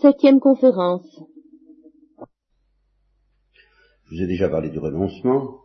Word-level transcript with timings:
Septième 0.00 0.40
conférence. 0.40 1.04
Je 4.06 4.14
vous 4.14 4.22
ai 4.22 4.26
déjà 4.26 4.48
parlé 4.48 4.70
du 4.70 4.78
renoncement, 4.78 5.58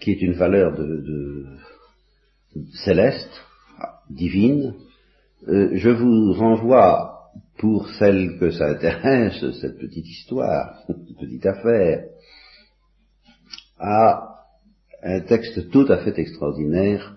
qui 0.00 0.10
est 0.10 0.20
une 0.20 0.32
valeur 0.32 0.76
de, 0.76 1.46
céleste, 2.84 3.30
divine. 4.10 4.74
Euh, 5.46 5.70
je 5.74 5.90
vous 5.90 6.32
renvoie, 6.32 7.30
pour 7.58 7.88
celle 7.90 8.36
que 8.40 8.50
ça 8.50 8.66
intéresse, 8.66 9.44
cette 9.60 9.78
petite 9.78 10.08
histoire, 10.08 10.82
cette 10.88 11.16
petite 11.16 11.46
affaire, 11.46 12.04
à 13.78 14.44
un 15.04 15.20
texte 15.20 15.70
tout 15.70 15.86
à 15.88 15.98
fait 15.98 16.18
extraordinaire 16.18 17.16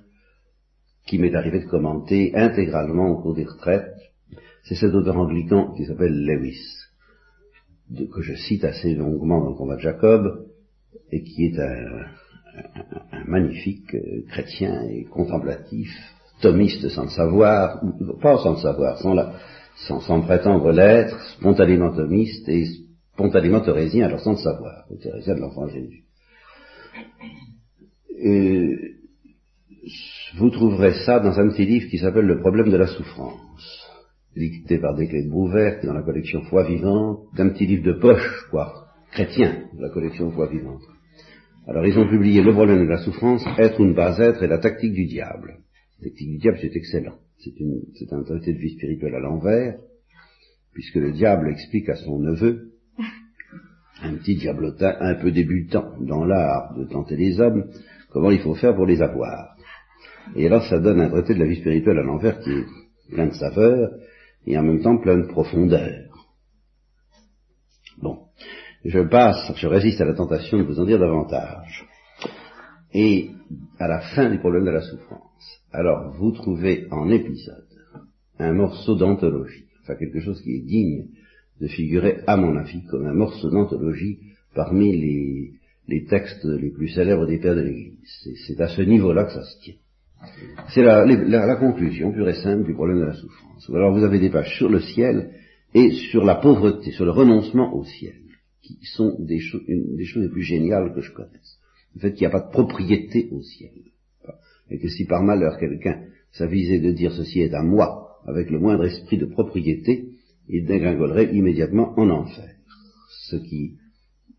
qui 1.07 1.17
m'est 1.17 1.33
arrivé 1.33 1.61
de 1.61 1.69
commenter 1.69 2.35
intégralement 2.35 3.09
au 3.09 3.19
cours 3.19 3.33
des 3.33 3.45
retraites 3.45 4.10
c'est 4.63 4.75
cet 4.75 4.93
auteur 4.93 5.17
anglican 5.17 5.73
qui 5.73 5.85
s'appelle 5.85 6.25
Lewis, 6.25 6.61
que 8.13 8.21
je 8.21 8.35
cite 8.35 8.63
assez 8.63 8.93
longuement 8.95 9.41
dans 9.41 9.49
le 9.49 9.55
combat 9.55 9.75
de 9.75 9.81
Jacob, 9.81 10.45
et 11.11 11.23
qui 11.23 11.45
est 11.45 11.59
un, 11.59 12.05
magnifique 13.27 13.93
euh, 13.95 14.23
chrétien 14.29 14.83
et 14.89 15.05
contemplatif, 15.05 15.89
thomiste 16.41 16.89
sans 16.89 17.03
le 17.03 17.09
savoir, 17.09 17.81
pas 18.21 18.37
sans 18.37 18.53
le 18.53 18.57
savoir, 18.57 18.97
sans, 18.97 20.01
sans, 20.01 20.21
prétendre 20.21 20.71
l'être, 20.71 21.19
spontanément 21.37 21.93
thomiste 21.93 22.47
et 22.49 22.65
spontanément 23.13 23.61
thérésien, 23.61 24.05
alors 24.05 24.19
sans 24.21 24.31
le 24.31 24.37
savoir, 24.37 24.85
le 24.89 24.97
thérésien 24.97 25.35
de 25.35 25.41
l'enfant 25.41 25.67
Jésus. 25.67 26.03
vous 30.37 30.49
trouverez 30.49 30.93
ça 31.05 31.19
dans 31.19 31.39
un 31.39 31.49
petit 31.49 31.65
livre 31.65 31.89
qui 31.89 31.97
s'appelle 31.97 32.25
Le 32.25 32.39
problème 32.39 32.69
de 32.69 32.77
la 32.77 32.87
souffrance 32.87 33.90
dicté 34.35 34.79
par 34.79 34.95
Desclés 34.95 35.23
de 35.23 35.29
Brouwer, 35.29 35.79
dans 35.83 35.93
la 35.93 36.03
collection 36.03 36.41
Foi 36.43 36.63
vivante, 36.63 37.25
d'un 37.35 37.49
petit 37.49 37.67
livre 37.67 37.83
de 37.83 37.93
poche, 37.93 38.47
quoi, 38.49 38.87
chrétien, 39.11 39.65
de 39.73 39.81
la 39.81 39.89
collection 39.89 40.31
Foi 40.31 40.47
vivante. 40.47 40.81
Alors 41.67 41.85
ils 41.85 41.97
ont 41.97 42.07
publié 42.07 42.41
Le 42.41 42.53
problème 42.53 42.85
de 42.85 42.89
la 42.89 42.97
souffrance, 42.97 43.43
Être 43.57 43.79
ou 43.79 43.85
ne 43.85 43.93
pas 43.93 44.17
être 44.19 44.43
et 44.43 44.47
la 44.47 44.57
tactique 44.57 44.93
du 44.93 45.05
diable. 45.05 45.59
La 45.99 46.09
tactique 46.09 46.29
du 46.29 46.37
diable, 46.37 46.57
c'est 46.61 46.75
excellent. 46.75 47.17
C'est 47.39 48.13
un 48.13 48.23
traité 48.23 48.53
de 48.53 48.59
vie 48.59 48.75
spirituelle 48.75 49.15
à 49.15 49.19
l'envers, 49.19 49.77
puisque 50.73 50.95
le 50.95 51.11
diable 51.11 51.49
explique 51.49 51.89
à 51.89 51.95
son 51.95 52.19
neveu, 52.19 52.71
un 54.03 54.15
petit 54.15 54.35
diablotin 54.35 54.95
un 54.99 55.15
peu 55.15 55.31
débutant 55.31 55.93
dans 56.01 56.23
l'art 56.23 56.75
de 56.77 56.85
tenter 56.85 57.15
les 57.17 57.39
hommes, 57.39 57.65
comment 58.11 58.31
il 58.31 58.39
faut 58.39 58.55
faire 58.55 58.75
pour 58.75 58.85
les 58.85 59.01
avoir. 59.01 59.55
Et 60.35 60.45
alors 60.45 60.63
ça 60.67 60.79
donne 60.79 61.01
un 61.01 61.09
traité 61.09 61.33
de 61.33 61.39
la 61.39 61.47
vie 61.47 61.59
spirituelle 61.59 61.97
à 61.97 62.03
l'envers 62.03 62.39
qui 62.39 62.51
est 62.51 62.65
plein 63.11 63.27
de 63.27 63.33
saveur, 63.33 63.89
et 64.45 64.57
en 64.57 64.63
même 64.63 64.81
temps 64.81 64.97
plein 64.97 65.17
de 65.17 65.27
profondeur. 65.27 66.11
Bon, 68.01 68.19
je 68.83 68.99
passe, 68.99 69.51
je 69.55 69.67
résiste 69.67 70.01
à 70.01 70.05
la 70.05 70.13
tentation 70.13 70.57
de 70.57 70.63
vous 70.63 70.79
en 70.79 70.85
dire 70.85 70.99
davantage. 70.99 71.85
Et 72.93 73.29
à 73.79 73.87
la 73.87 74.01
fin 74.15 74.29
du 74.29 74.39
problème 74.39 74.65
de 74.65 74.71
la 74.71 74.81
souffrance, 74.81 75.61
alors 75.71 76.11
vous 76.13 76.31
trouvez 76.31 76.87
en 76.91 77.09
épisode 77.09 77.67
un 78.39 78.53
morceau 78.53 78.95
d'anthologie, 78.95 79.65
enfin 79.81 79.95
quelque 79.95 80.19
chose 80.19 80.41
qui 80.41 80.55
est 80.55 80.65
digne 80.65 81.07
de 81.61 81.67
figurer, 81.67 82.21
à 82.25 82.37
mon 82.37 82.57
avis, 82.57 82.83
comme 82.85 83.05
un 83.05 83.13
morceau 83.13 83.49
d'anthologie 83.49 84.19
parmi 84.55 84.91
les, 84.99 85.53
les 85.87 86.05
textes 86.05 86.43
les 86.43 86.71
plus 86.71 86.89
célèbres 86.89 87.27
des 87.27 87.37
pères 87.37 87.55
de 87.55 87.61
l'Église. 87.61 87.99
C'est 88.47 88.59
à 88.59 88.67
ce 88.67 88.81
niveau-là 88.81 89.25
que 89.25 89.33
ça 89.33 89.43
se 89.43 89.59
tient. 89.61 89.75
C'est 90.73 90.83
la, 90.83 91.55
conclusion 91.55 92.11
pure 92.11 92.29
et 92.29 92.41
simple 92.41 92.65
du 92.65 92.73
problème 92.73 92.99
de 92.99 93.05
la 93.05 93.13
souffrance. 93.13 93.69
Alors 93.69 93.93
vous 93.93 94.03
avez 94.03 94.19
des 94.19 94.29
pages 94.29 94.55
sur 94.57 94.69
le 94.69 94.79
ciel 94.79 95.31
et 95.73 95.91
sur 95.91 96.23
la 96.23 96.35
pauvreté, 96.35 96.91
sur 96.91 97.05
le 97.05 97.11
renoncement 97.11 97.73
au 97.75 97.83
ciel, 97.83 98.15
qui 98.61 98.77
sont 98.83 99.15
des, 99.19 99.39
une, 99.67 99.95
des 99.95 100.05
choses 100.05 100.23
les 100.23 100.29
plus 100.29 100.43
géniales 100.43 100.93
que 100.93 101.01
je 101.01 101.11
connaisse. 101.11 101.59
Le 101.95 102.01
fait 102.01 102.13
qu'il 102.13 102.21
n'y 102.21 102.33
a 102.33 102.39
pas 102.39 102.45
de 102.45 102.51
propriété 102.51 103.29
au 103.31 103.41
ciel. 103.41 103.71
Et 104.69 104.79
que 104.79 104.87
si 104.87 105.05
par 105.05 105.23
malheur 105.23 105.57
quelqu'un 105.57 106.03
s'avisait 106.31 106.79
de 106.79 106.91
dire 106.91 107.11
ceci 107.11 107.41
est 107.41 107.53
à 107.53 107.63
moi, 107.63 108.19
avec 108.25 108.49
le 108.49 108.59
moindre 108.59 108.85
esprit 108.85 109.17
de 109.17 109.25
propriété, 109.25 110.09
il 110.47 110.65
dégringolerait 110.65 111.33
immédiatement 111.33 111.93
en 111.97 112.09
enfer. 112.09 112.55
Ce 113.27 113.35
qui 113.35 113.77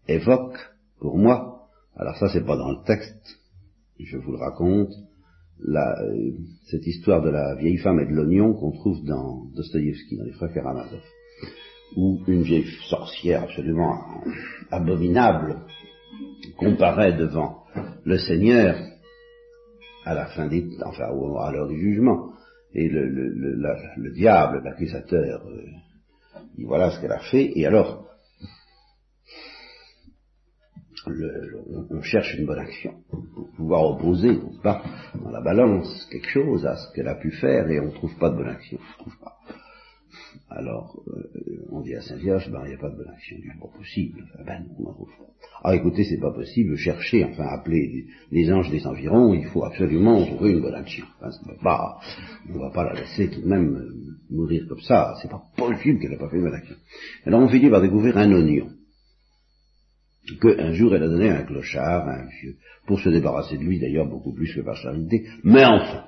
évoque, 0.08 0.56
pour 1.00 1.18
moi, 1.18 1.68
alors 1.96 2.16
ça 2.16 2.28
c'est 2.32 2.46
pas 2.46 2.56
dans 2.56 2.70
le 2.70 2.84
texte, 2.86 3.38
je 3.98 4.16
vous 4.16 4.32
le 4.32 4.38
raconte, 4.38 4.92
la, 5.64 5.96
cette 6.70 6.86
histoire 6.86 7.22
de 7.22 7.30
la 7.30 7.54
vieille 7.54 7.78
femme 7.78 8.00
et 8.00 8.06
de 8.06 8.12
l'oignon 8.12 8.54
qu'on 8.54 8.72
trouve 8.72 9.04
dans 9.04 9.44
Dostoïevski, 9.54 10.16
dans 10.16 10.24
les 10.24 10.32
frères 10.32 10.52
Karamazov, 10.52 11.00
où 11.96 12.20
une 12.26 12.42
vieille 12.42 12.66
sorcière 12.88 13.44
absolument 13.44 14.22
abominable 14.70 15.56
comparaît 16.56 17.16
devant 17.16 17.64
le 18.04 18.18
Seigneur 18.18 18.76
à 20.04 20.14
la 20.14 20.26
fin 20.26 20.48
des 20.48 20.66
enfin 20.84 21.04
à 21.04 21.52
l'heure 21.52 21.68
du 21.68 21.78
jugement, 21.78 22.32
et 22.74 22.88
le, 22.88 23.08
le, 23.08 23.28
le, 23.28 23.56
le 23.96 24.12
diable, 24.12 24.62
l'accusateur, 24.64 25.46
euh, 25.46 25.62
dit 26.56 26.64
voilà 26.64 26.90
ce 26.90 27.00
qu'elle 27.00 27.12
a 27.12 27.20
fait, 27.20 27.52
et 27.54 27.66
alors 27.66 28.11
on 31.06 32.02
cherche 32.02 32.34
une 32.38 32.46
bonne 32.46 32.60
action 32.60 32.94
pour 33.10 33.50
pouvoir 33.56 33.84
opposer, 33.84 34.38
dans 34.64 35.30
la 35.30 35.40
balance 35.40 36.06
quelque 36.10 36.28
chose 36.28 36.64
à 36.66 36.76
ce 36.76 36.94
qu'elle 36.94 37.08
a 37.08 37.16
pu 37.16 37.30
faire 37.32 37.68
et 37.70 37.80
on 37.80 37.86
ne 37.86 37.90
trouve 37.90 38.16
pas 38.18 38.30
de 38.30 38.36
bonne 38.36 38.48
action. 38.48 38.78
Alors, 40.50 41.00
euh, 41.08 41.66
on 41.70 41.80
dit 41.80 41.94
à 41.94 42.02
Saint-Vierge, 42.02 42.50
ben, 42.50 42.60
il 42.64 42.68
n'y 42.68 42.74
a 42.74 42.78
pas 42.78 42.90
de 42.90 42.96
bonne 42.96 43.08
action, 43.08 43.36
c'est 43.40 43.58
pas 43.58 43.78
possible. 43.78 44.22
ben, 44.44 44.66
on 44.78 44.88
en 44.88 44.92
trouve 44.92 45.08
pas. 45.08 45.32
Ah, 45.64 45.74
écoutez, 45.74 46.04
c'est 46.04 46.20
pas 46.20 46.32
possible, 46.32 46.76
chercher, 46.76 47.24
enfin, 47.24 47.44
appeler 47.44 48.06
les 48.30 48.52
anges 48.52 48.70
des 48.70 48.86
environs, 48.86 49.32
il 49.32 49.46
faut 49.46 49.64
absolument 49.64 50.24
trouver 50.26 50.52
une 50.52 50.60
bonne 50.60 50.74
action. 50.74 51.06
On 51.22 52.58
va 52.58 52.70
pas 52.70 52.84
la 52.84 53.00
laisser 53.00 53.30
tout 53.30 53.40
de 53.40 53.48
même 53.48 53.74
euh, 53.76 53.94
mourir 54.30 54.66
comme 54.68 54.80
ça, 54.80 55.14
c'est 55.22 55.30
pas 55.30 55.42
possible 55.56 56.00
qu'elle 56.00 56.10
n'ait 56.10 56.18
pas 56.18 56.28
fait 56.28 56.36
une 56.36 56.44
bonne 56.44 56.54
action. 56.54 56.76
Alors, 57.24 57.40
on 57.40 57.48
finit 57.48 57.70
par 57.70 57.80
découvrir 57.80 58.18
un 58.18 58.32
oignon 58.32 58.68
qu'un 60.40 60.72
jour 60.72 60.94
elle 60.94 61.02
a 61.02 61.08
donné 61.08 61.30
à 61.30 61.38
un 61.38 61.44
clochard, 61.44 62.08
un 62.08 62.26
vieux, 62.40 62.56
pour 62.86 63.00
se 63.00 63.08
débarrasser 63.08 63.56
de 63.58 63.62
lui 63.62 63.78
d'ailleurs 63.78 64.08
beaucoup 64.08 64.32
plus 64.32 64.54
que 64.54 64.60
par 64.60 64.76
charité, 64.76 65.26
mais 65.44 65.64
enfin, 65.64 66.04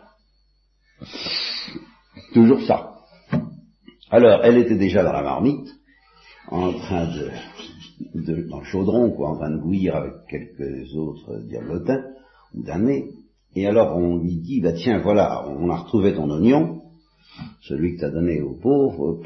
toujours 2.33 2.63
ça. 2.63 2.91
Alors, 4.11 4.45
elle 4.45 4.59
était 4.59 4.77
déjà 4.77 5.03
dans 5.03 5.13
la 5.13 5.23
marmite, 5.23 5.69
en 6.49 6.73
train 6.73 7.07
de, 7.07 7.31
dans 8.49 8.61
le 8.61 8.65
chaudron, 8.65 9.11
quoi, 9.11 9.31
en 9.31 9.37
train 9.37 9.51
de 9.51 9.61
bouillir 9.61 9.97
avec 9.97 10.13
quelques 10.29 10.95
autres 10.95 11.41
diablotins 11.49 12.05
ou 12.55 12.63
damnés, 12.63 13.11
et 13.57 13.67
alors 13.67 13.97
on 13.97 14.19
lui 14.19 14.37
dit, 14.41 14.61
bah 14.61 14.73
tiens, 14.73 15.01
voilà, 15.01 15.49
on 15.49 15.71
a 15.71 15.77
retrouvé 15.77 16.15
ton 16.15 16.31
oignon, 16.31 16.83
celui 17.63 17.95
que 17.95 18.01
tu 18.01 18.05
as 18.05 18.11
donné 18.11 18.41
aux 18.41 18.59
pauvres, 18.61 19.23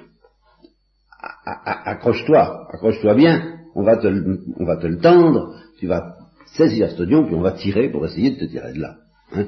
accroche-toi, 1.45 2.69
accroche-toi 2.73 3.15
bien, 3.15 3.58
on 3.79 3.85
va 3.85 3.97
te, 3.97 4.09
on 4.57 4.65
va 4.65 4.77
te 4.77 4.89
le 4.89 4.99
tendre, 4.99 5.55
tu 5.79 5.87
vas 5.87 6.17
saisir 6.57 6.91
cet 6.91 6.99
oignon, 6.99 7.25
puis 7.25 7.37
on 7.37 7.43
va 7.43 7.53
tirer 7.53 7.89
pour 7.91 8.05
essayer 8.05 8.33
de 8.33 8.41
te 8.41 8.45
tirer 8.47 8.73
de 8.73 8.81
là. 8.81 8.97
Hein. 9.33 9.47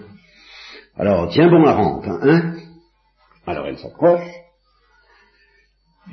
Alors, 0.96 1.28
tiens 1.30 1.50
bon 1.50 1.62
la 1.62 1.74
rampe, 1.74 2.04
hein, 2.06 2.54
Alors 3.44 3.66
elle 3.66 3.78
s'accroche, 3.78 4.28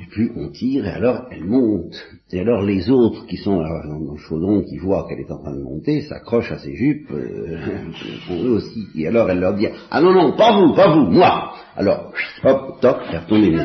et 0.00 0.06
puis 0.10 0.32
on 0.36 0.48
tire, 0.48 0.84
et 0.84 0.90
alors 0.90 1.26
elle 1.30 1.44
monte. 1.44 1.94
Et 2.32 2.40
alors 2.40 2.62
les 2.62 2.90
autres 2.90 3.24
qui 3.26 3.36
sont 3.36 3.58
dans 3.58 4.12
le 4.12 4.18
chaudron, 4.18 4.64
qui 4.64 4.78
voient 4.78 5.06
qu'elle 5.08 5.20
est 5.20 5.30
en 5.30 5.38
train 5.38 5.54
de 5.54 5.62
monter, 5.62 6.02
s'accrochent 6.02 6.50
à 6.50 6.58
ses 6.58 6.74
jupes, 6.74 7.12
euh, 7.12 7.86
eux 8.32 8.50
aussi. 8.50 8.88
Et 8.96 9.06
alors 9.06 9.30
elle 9.30 9.38
leur 9.38 9.54
dit, 9.54 9.68
ah 9.92 10.00
non, 10.00 10.12
non, 10.12 10.36
pas 10.36 10.58
vous, 10.58 10.74
pas 10.74 10.92
vous, 10.92 11.08
moi. 11.08 11.54
Alors, 11.76 12.12
hop, 12.42 12.80
toc, 12.80 12.96
elle 13.12 13.20
retombe 13.20 13.64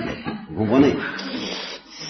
Vous 0.51 0.57
comprenez? 0.57 0.93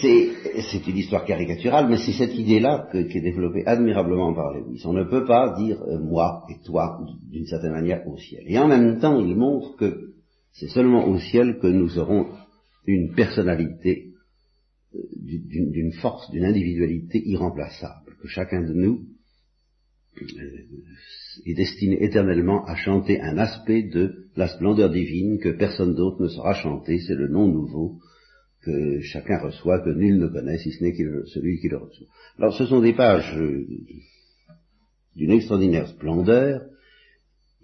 C'est 0.04 0.88
une 0.88 0.98
histoire 0.98 1.26
caricaturale, 1.26 1.88
mais 1.90 1.98
c'est 1.98 2.14
cette 2.14 2.36
idée-là 2.36 2.90
qui 2.92 3.18
est 3.18 3.22
développée 3.22 3.66
admirablement 3.66 4.34
par 4.34 4.54
Lewis. 4.54 4.82
On 4.86 4.94
ne 4.94 5.04
peut 5.04 5.26
pas 5.26 5.56
dire 5.58 5.82
euh, 5.84 6.00
moi 6.00 6.44
et 6.50 6.64
toi 6.66 7.00
d'une 7.32 7.46
certaine 7.46 7.72
manière 7.72 8.08
au 8.08 8.18
ciel. 8.18 8.44
Et 8.48 8.58
en 8.58 8.68
même 8.68 9.00
temps, 9.00 9.20
il 9.20 9.36
montre 9.36 9.78
que 9.78 10.14
c'est 10.52 10.68
seulement 10.68 11.08
au 11.08 11.20
ciel 11.20 11.58
que 11.60 11.68
nous 11.68 11.98
aurons 11.98 12.28
une 12.86 13.14
personnalité, 13.14 14.12
euh, 14.96 15.00
d'une 15.16 15.94
force, 15.94 16.30
d'une 16.32 16.46
individualité 16.46 17.22
irremplaçable, 17.26 18.16
que 18.22 18.28
chacun 18.28 18.62
de 18.62 18.74
nous 18.74 19.06
euh, 20.22 20.26
est 21.46 21.56
destiné 21.56 22.04
éternellement 22.04 22.66
à 22.66 22.76
chanter 22.76 23.22
un 23.22 23.38
aspect 23.38 23.84
de 23.84 24.28
la 24.36 24.48
splendeur 24.48 24.90
divine 24.90 25.40
que 25.40 25.50
personne 25.50 25.96
d'autre 25.96 26.22
ne 26.22 26.28
saura 26.28 26.54
chanter, 26.54 27.00
c'est 27.00 27.16
le 27.16 27.30
nom 27.30 27.48
nouveau 27.48 28.00
que 28.63 29.01
chacun 29.01 29.39
reçoit, 29.39 29.80
que 29.80 29.89
nul 29.89 30.18
ne 30.18 30.27
connaît, 30.27 30.57
si 30.57 30.71
ce 30.71 30.83
n'est 30.83 30.95
celui 31.25 31.60
qui 31.60 31.69
le 31.69 31.77
reçoit. 31.77 32.07
Alors 32.38 32.54
ce 32.56 32.65
sont 32.65 32.81
des 32.81 32.94
pages 32.94 33.38
euh, 33.38 33.65
d'une 35.15 35.31
extraordinaire 35.31 35.88
splendeur, 35.88 36.62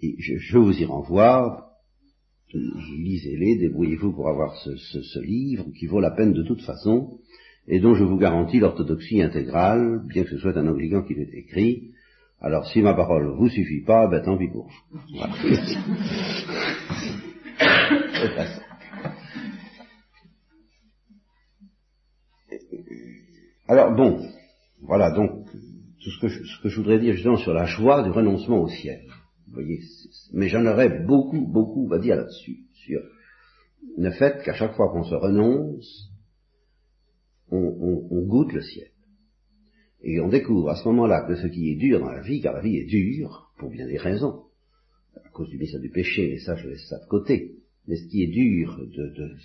et 0.02 0.16
je, 0.18 0.58
vous 0.58 0.78
y 0.80 0.84
renvoie, 0.84 1.72
lisez-les, 2.52 3.56
débrouillez-vous 3.56 4.12
pour 4.12 4.28
avoir 4.28 4.56
ce, 4.56 5.20
livre, 5.20 5.66
qui 5.78 5.86
vaut 5.86 6.00
la 6.00 6.10
peine 6.10 6.32
de 6.32 6.42
toute 6.42 6.62
façon, 6.62 7.18
et 7.68 7.80
dont 7.80 7.94
je 7.94 8.04
vous 8.04 8.16
garantis 8.16 8.58
l'orthodoxie 8.58 9.22
intégrale, 9.22 10.02
bien 10.06 10.24
que 10.24 10.30
ce 10.30 10.38
soit 10.38 10.56
un 10.56 10.66
obligeant 10.66 11.02
qui 11.02 11.14
l'ait 11.14 11.30
écrit. 11.32 11.90
Alors 12.40 12.66
si 12.66 12.80
ma 12.80 12.94
parole 12.94 13.36
vous 13.36 13.48
suffit 13.50 13.82
pas, 13.82 14.08
ben 14.08 14.22
tant 14.22 14.38
pis 14.38 14.48
pour 14.48 14.66
vous. 14.66 15.00
Voilà. 15.14 15.34
Alors 23.70 23.94
bon, 23.94 24.28
voilà 24.80 25.12
donc 25.12 25.46
tout 26.02 26.10
ce 26.10 26.20
que, 26.20 26.26
je, 26.26 26.42
ce 26.42 26.60
que 26.60 26.68
je 26.68 26.76
voudrais 26.78 26.98
dire 26.98 27.14
justement 27.14 27.36
sur 27.36 27.54
la 27.54 27.66
joie 27.66 28.02
du 28.02 28.10
renoncement 28.10 28.60
au 28.60 28.68
ciel. 28.68 29.04
Vous 29.46 29.52
voyez, 29.52 29.78
mais 30.32 30.48
j'en 30.48 30.66
aurais 30.66 31.04
beaucoup, 31.06 31.46
beaucoup 31.46 31.88
à 31.94 32.00
dire 32.00 32.16
là-dessus, 32.16 32.64
sur 32.72 33.00
le 33.96 34.10
fait 34.10 34.42
qu'à 34.42 34.54
chaque 34.54 34.74
fois 34.74 34.90
qu'on 34.90 35.04
se 35.04 35.14
renonce, 35.14 36.10
on, 37.52 38.26
goûte 38.26 38.54
le 38.54 38.62
ciel. 38.62 38.88
Et 40.02 40.18
on 40.18 40.28
découvre 40.28 40.70
à 40.70 40.74
ce 40.74 40.88
moment-là 40.88 41.24
que 41.28 41.36
ce 41.36 41.46
qui 41.46 41.70
est 41.70 41.76
dur 41.76 42.00
dans 42.00 42.10
la 42.10 42.22
vie, 42.22 42.40
car 42.40 42.54
la 42.54 42.62
vie 42.62 42.76
est 42.76 42.86
dure, 42.86 43.52
pour 43.56 43.70
bien 43.70 43.86
des 43.86 43.98
raisons, 43.98 44.46
à 45.14 45.28
cause 45.28 45.48
du 45.48 45.58
mystère 45.58 45.80
du 45.80 45.90
péché, 45.90 46.28
mais 46.28 46.38
ça 46.40 46.56
je 46.56 46.68
laisse 46.68 46.88
ça 46.88 46.98
de 46.98 47.06
côté, 47.06 47.54
mais 47.86 47.94
ce 47.94 48.08
qui 48.08 48.24
est 48.24 48.32
dur 48.32 48.80
de, 48.80 49.36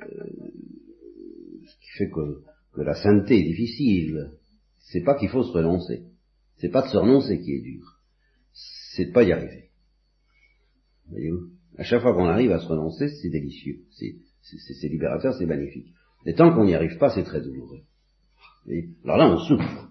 euh, 0.00 0.41
fait 1.96 2.10
que, 2.10 2.42
que 2.74 2.80
la 2.80 2.94
sainteté 2.94 3.40
est 3.40 3.48
difficile, 3.48 4.32
c'est 4.78 5.02
pas 5.02 5.14
qu'il 5.14 5.28
faut 5.28 5.42
se 5.42 5.52
renoncer. 5.52 6.04
C'est 6.58 6.70
pas 6.70 6.82
de 6.82 6.88
se 6.88 6.96
renoncer 6.96 7.40
qui 7.40 7.52
est 7.52 7.62
dur. 7.62 8.00
C'est 8.52 9.06
de 9.06 9.12
pas 9.12 9.22
y 9.22 9.32
arriver. 9.32 9.70
Voyez-vous? 11.08 11.48
À 11.78 11.84
chaque 11.84 12.02
fois 12.02 12.12
qu'on 12.12 12.26
arrive 12.26 12.52
à 12.52 12.58
se 12.58 12.66
renoncer, 12.66 13.08
c'est 13.08 13.30
délicieux. 13.30 13.80
C'est 13.90 14.88
libérateur, 14.88 15.34
c'est 15.34 15.46
magnifique. 15.46 15.88
Mais 16.24 16.34
tant 16.34 16.52
qu'on 16.54 16.64
n'y 16.64 16.74
arrive 16.74 16.98
pas, 16.98 17.10
c'est 17.10 17.24
très 17.24 17.40
douloureux. 17.40 17.80
Alors 19.04 19.16
là, 19.16 19.28
on 19.32 19.38
souffre. 19.38 19.88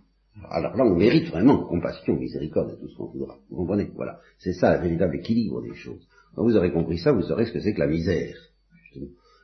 Alors 0.50 0.76
là, 0.78 0.86
on 0.86 0.96
mérite 0.96 1.28
vraiment 1.28 1.66
compassion, 1.66 2.16
miséricorde 2.16 2.74
et 2.74 2.80
tout 2.80 2.88
ce 2.88 2.96
qu'on 2.96 3.08
voudra. 3.08 3.38
Vous 3.50 3.58
comprenez? 3.58 3.92
Voilà. 3.96 4.20
C'est 4.38 4.54
ça 4.54 4.78
le 4.78 4.84
véritable 4.84 5.18
équilibre 5.18 5.62
des 5.62 5.74
choses. 5.76 6.08
Quand 6.36 6.44
vous 6.44 6.56
aurez 6.56 6.72
compris 6.72 6.98
ça, 7.00 7.12
vous 7.12 7.24
saurez 7.24 7.46
ce 7.46 7.52
que 7.52 7.60
c'est 7.60 7.74
que 7.74 7.80
la 7.80 7.88
misère. 7.88 8.38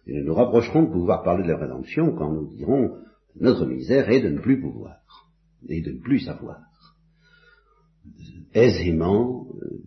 Et 0.08 0.14
nous 0.14 0.26
nous 0.26 0.34
rapprocherons 0.34 0.84
de 0.84 0.92
pouvoir 0.92 1.24
parler 1.24 1.44
de 1.44 1.52
la 1.52 1.58
rédemption 1.58 2.16
quand 2.16 2.32
nous 2.32 2.48
dirons 2.48 2.98
notre 3.40 3.66
misère 3.66 4.10
est 4.10 4.22
de 4.22 4.30
ne 4.30 4.40
plus 4.40 4.60
pouvoir 4.60 4.98
et 5.68 5.82
de 5.82 5.92
ne 5.92 6.00
plus 6.00 6.22
savoir 6.22 6.60
aisément 8.54 9.48
euh, 9.62 9.78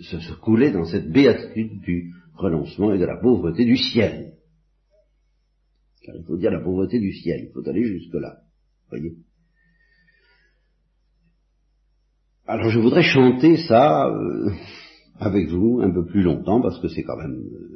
se, 0.00 0.32
couler 0.40 0.72
dans 0.72 0.84
cette 0.84 1.10
béatitude 1.10 1.80
du 1.82 2.12
renoncement 2.34 2.92
et 2.92 2.98
de 2.98 3.04
la 3.04 3.16
pauvreté 3.16 3.64
du 3.64 3.76
ciel. 3.76 4.32
Car 6.02 6.16
il 6.16 6.24
faut 6.24 6.36
dire 6.36 6.50
la 6.50 6.60
pauvreté 6.60 6.98
du 6.98 7.12
ciel, 7.12 7.48
il 7.48 7.52
faut 7.52 7.68
aller 7.68 7.84
jusque-là. 7.84 8.38
Voyez 8.88 9.16
Alors 12.46 12.70
je 12.70 12.78
voudrais 12.78 13.02
chanter 13.02 13.56
ça 13.68 14.08
euh, 14.08 14.50
avec 15.18 15.48
vous 15.48 15.80
un 15.82 15.90
peu 15.90 16.04
plus 16.04 16.22
longtemps 16.22 16.60
parce 16.60 16.80
que 16.80 16.88
c'est 16.88 17.02
quand 17.02 17.16
même 17.16 17.36
euh, 17.36 17.73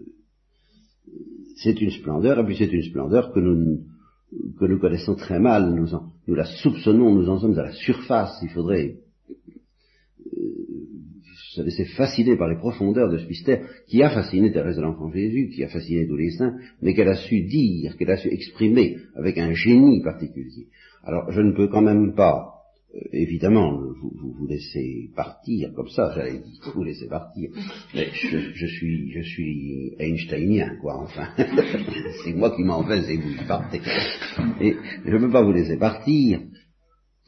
c'est 1.63 1.81
une 1.81 1.91
splendeur 1.91 2.39
et 2.39 2.45
puis 2.45 2.57
c'est 2.57 2.73
une 2.73 2.83
splendeur 2.83 3.33
que 3.33 3.41
nous 3.41 4.79
connaissons 4.79 5.15
très 5.15 5.41
mal, 5.41 5.75
nous, 5.75 6.35
la 6.35 6.45
soupçonnons, 6.45 7.15
nous 7.15 7.29
en 7.29 7.39
sommes 7.39 7.59
à 7.59 7.65
la 7.65 7.73
surface. 7.73 8.39
Il 8.43 8.51
faudrait 8.51 8.97
se 11.55 11.63
laisser 11.63 11.87
fasciner 11.97 12.37
par 12.37 12.49
les 12.49 12.57
profondeurs 12.57 13.11
de 13.11 13.19
ce 13.19 13.27
mystère 13.27 13.67
qui 13.89 14.03
a 14.03 14.11
fasciné 14.11 14.53
Thérèse 14.53 14.77
de 14.77 14.83
l'Enfant 14.83 15.11
Jésus, 15.11 15.49
qui 15.49 15.65
a 15.65 15.69
fasciné 15.69 16.07
tous 16.07 16.17
les 16.17 16.31
saints, 16.31 16.57
mais 16.83 16.95
qu'elle 16.95 17.09
a 17.09 17.17
su 17.17 17.43
dire, 17.43 17.97
qu'elle 17.97 18.11
a 18.11 18.17
su 18.17 18.29
exprimer 18.29 18.99
avec 19.17 19.39
un 19.39 19.53
génie 19.53 20.03
particulier. 20.03 20.69
Alors 21.03 21.33
je 21.33 21.41
ne 21.41 21.53
peux 21.53 21.69
quand 21.69 21.83
même 21.83 22.15
pas 22.15 22.58
évidemment, 23.13 23.77
vous, 23.79 24.11
vous, 24.15 24.33
vous 24.33 24.47
laissez 24.47 25.11
partir 25.15 25.73
comme 25.75 25.89
ça, 25.89 26.13
j'allais 26.15 26.39
dire, 26.39 26.73
vous 26.75 26.85
laissez 26.85 27.07
partir. 27.07 27.51
Mais 27.95 28.09
je, 28.13 28.53
je, 28.55 28.67
suis, 28.67 29.13
je 29.13 29.21
suis 29.21 29.95
Einsteinien, 29.99 30.77
quoi, 30.81 31.03
enfin. 31.03 31.29
c'est 32.25 32.33
moi 32.33 32.55
qui 32.57 32.63
m'en 32.63 32.83
vais 32.83 33.13
et 33.13 33.17
vous 33.17 33.47
partez. 33.47 33.81
Et 34.61 34.77
je 35.05 35.11
ne 35.11 35.19
peux 35.19 35.33
pas 35.33 35.45
vous 35.45 35.53
laisser 35.53 35.77
partir 35.77 36.41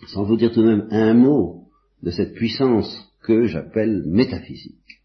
sans 0.09 0.25
vous 0.25 0.37
dire 0.37 0.53
tout 0.53 0.63
de 0.63 0.69
même 0.69 0.89
un 0.91 1.15
mot 1.15 1.67
de 2.03 2.11
cette 2.11 2.35
puissance 2.35 3.13
que 3.23 3.45
j'appelle 3.47 4.03
métaphysique, 4.07 5.03